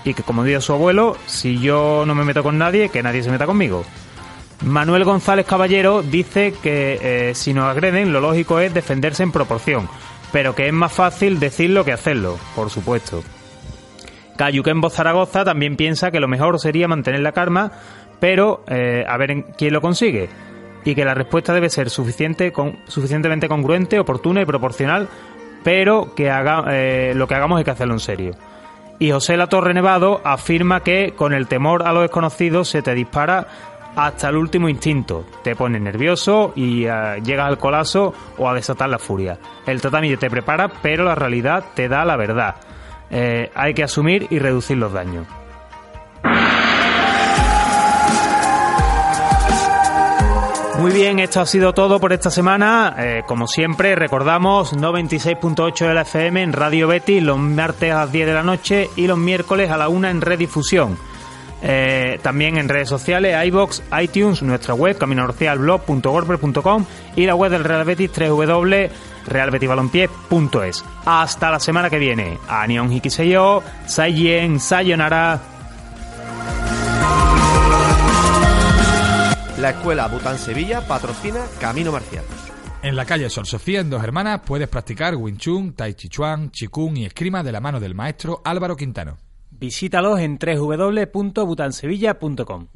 Y 0.05 0.13
que 0.13 0.23
como 0.23 0.43
dijo 0.43 0.61
su 0.61 0.73
abuelo, 0.73 1.17
si 1.25 1.59
yo 1.59 2.03
no 2.05 2.13
me 2.13 2.25
meto 2.25 2.43
con 2.43 2.57
nadie, 2.57 2.89
que 2.89 3.01
nadie 3.01 3.23
se 3.23 3.31
meta 3.31 3.45
conmigo. 3.45 3.83
Manuel 4.65 5.03
González 5.03 5.45
Caballero 5.45 6.03
dice 6.03 6.53
que 6.61 6.99
eh, 7.01 7.35
si 7.35 7.53
nos 7.53 7.65
agreden, 7.65 8.13
lo 8.13 8.21
lógico 8.21 8.59
es 8.59 8.73
defenderse 8.73 9.23
en 9.23 9.31
proporción, 9.31 9.89
pero 10.31 10.55
que 10.55 10.67
es 10.67 10.73
más 10.73 10.93
fácil 10.93 11.39
decirlo 11.39 11.83
que 11.83 11.91
hacerlo, 11.91 12.37
por 12.55 12.69
supuesto. 12.69 13.23
Cayuquembo 14.37 14.89
Zaragoza 14.89 15.43
también 15.43 15.75
piensa 15.75 16.11
que 16.11 16.19
lo 16.19 16.27
mejor 16.27 16.59
sería 16.59 16.87
mantener 16.87 17.21
la 17.21 17.33
calma, 17.33 17.71
pero 18.19 18.63
eh, 18.67 19.03
a 19.07 19.17
ver 19.17 19.45
quién 19.57 19.73
lo 19.73 19.81
consigue. 19.81 20.29
Y 20.85 20.95
que 20.95 21.05
la 21.05 21.13
respuesta 21.13 21.53
debe 21.53 21.69
ser 21.69 21.89
suficiente, 21.89 22.51
con- 22.51 22.77
suficientemente 22.87 23.47
congruente, 23.47 23.99
oportuna 23.99 24.41
y 24.41 24.45
proporcional, 24.45 25.07
pero 25.63 26.13
que 26.15 26.29
haga, 26.29 26.65
eh, 26.71 27.13
lo 27.15 27.27
que 27.27 27.35
hagamos 27.35 27.57
hay 27.57 27.63
que 27.63 27.71
hacerlo 27.71 27.93
en 27.93 27.99
serio. 27.99 28.35
Y 28.99 29.11
José 29.11 29.37
La 29.37 29.47
Torre 29.47 29.73
Nevado 29.73 30.21
afirma 30.23 30.81
que 30.81 31.13
con 31.15 31.33
el 31.33 31.47
temor 31.47 31.87
a 31.87 31.93
lo 31.93 32.01
desconocido 32.01 32.63
se 32.65 32.81
te 32.81 32.93
dispara 32.93 33.47
hasta 33.95 34.29
el 34.29 34.37
último 34.37 34.69
instinto. 34.69 35.25
Te 35.43 35.55
pones 35.55 35.81
nervioso 35.81 36.51
y 36.55 36.85
eh, 36.85 37.21
llegas 37.23 37.47
al 37.47 37.57
colapso 37.57 38.13
o 38.37 38.49
a 38.49 38.53
desatar 38.53 38.89
la 38.89 38.99
furia. 38.99 39.37
El 39.65 39.81
tatami 39.81 40.15
te 40.17 40.29
prepara, 40.29 40.69
pero 40.81 41.03
la 41.05 41.15
realidad 41.15 41.63
te 41.75 41.87
da 41.87 42.03
la 42.05 42.15
verdad. 42.17 42.55
Eh, 43.09 43.51
hay 43.55 43.73
que 43.73 43.83
asumir 43.83 44.27
y 44.29 44.39
reducir 44.39 44.77
los 44.77 44.91
daños. 44.91 45.27
Muy 50.79 50.91
bien, 50.91 51.19
esto 51.19 51.39
ha 51.39 51.45
sido 51.45 51.71
todo 51.73 51.99
por 51.99 52.13
esta 52.13 52.31
semana. 52.31 52.95
Eh, 52.97 53.21
como 53.25 53.47
siempre, 53.47 53.95
recordamos 53.95 54.75
96.8 54.75 55.87
de 55.87 55.93
la 55.93 56.01
FM 56.01 56.41
en 56.41 56.51
Radio 56.51 56.87
Betty 56.87 57.21
los 57.21 57.37
martes 57.37 57.93
a 57.93 57.99
las 57.99 58.11
10 58.11 58.27
de 58.27 58.33
la 58.33 58.43
noche 58.43 58.89
y 58.95 59.07
los 59.07 59.17
miércoles 59.17 59.71
a 59.71 59.77
la 59.77 59.87
1 59.87 60.09
en 60.09 60.19
redifusión. 60.21 60.97
Eh, 61.61 62.19
también 62.21 62.57
en 62.57 62.67
redes 62.67 62.89
sociales, 62.89 63.37
iBox, 63.45 63.83
iTunes, 64.01 64.43
nuestra 64.43 64.73
web, 64.73 64.97
caminorcialblog.wordpress.com 64.97 66.85
y 67.15 67.25
la 67.25 67.35
web 67.35 67.51
del 67.51 67.63
Real 67.63 67.85
Betis, 67.85 68.11
www.realbetisbalompié.es. 68.11 70.83
Hasta 71.05 71.51
la 71.51 71.61
semana 71.61 71.89
que 71.89 71.99
viene. 71.99 72.37
Anion 72.49 72.91
Hikiseyo, 72.91 73.63
Sayen, 73.85 74.59
Sayonara. 74.59 75.39
La 79.63 79.69
escuela 79.69 80.09
Bután 80.09 80.37
Sevilla 80.37 80.85
patrocina 80.85 81.39
Camino 81.57 81.93
Marcial. 81.93 82.25
En 82.81 82.97
la 82.97 83.05
calle 83.05 83.29
Sor 83.29 83.47
Sofía, 83.47 83.79
en 83.79 83.89
Dos 83.89 84.03
Hermanas, 84.03 84.41
puedes 84.45 84.67
practicar 84.67 85.15
Wing 85.15 85.37
Chun, 85.37 85.71
Tai 85.71 85.93
Chi 85.93 86.09
Chuan, 86.09 86.51
Chikung 86.51 86.97
y 86.97 87.05
esgrima 87.05 87.43
de 87.43 87.53
la 87.53 87.61
mano 87.61 87.79
del 87.79 87.95
maestro 87.95 88.41
Álvaro 88.43 88.75
Quintano. 88.75 89.19
Visítalos 89.51 90.19
en 90.19 90.37
www.butansevilla.com. 90.37 92.67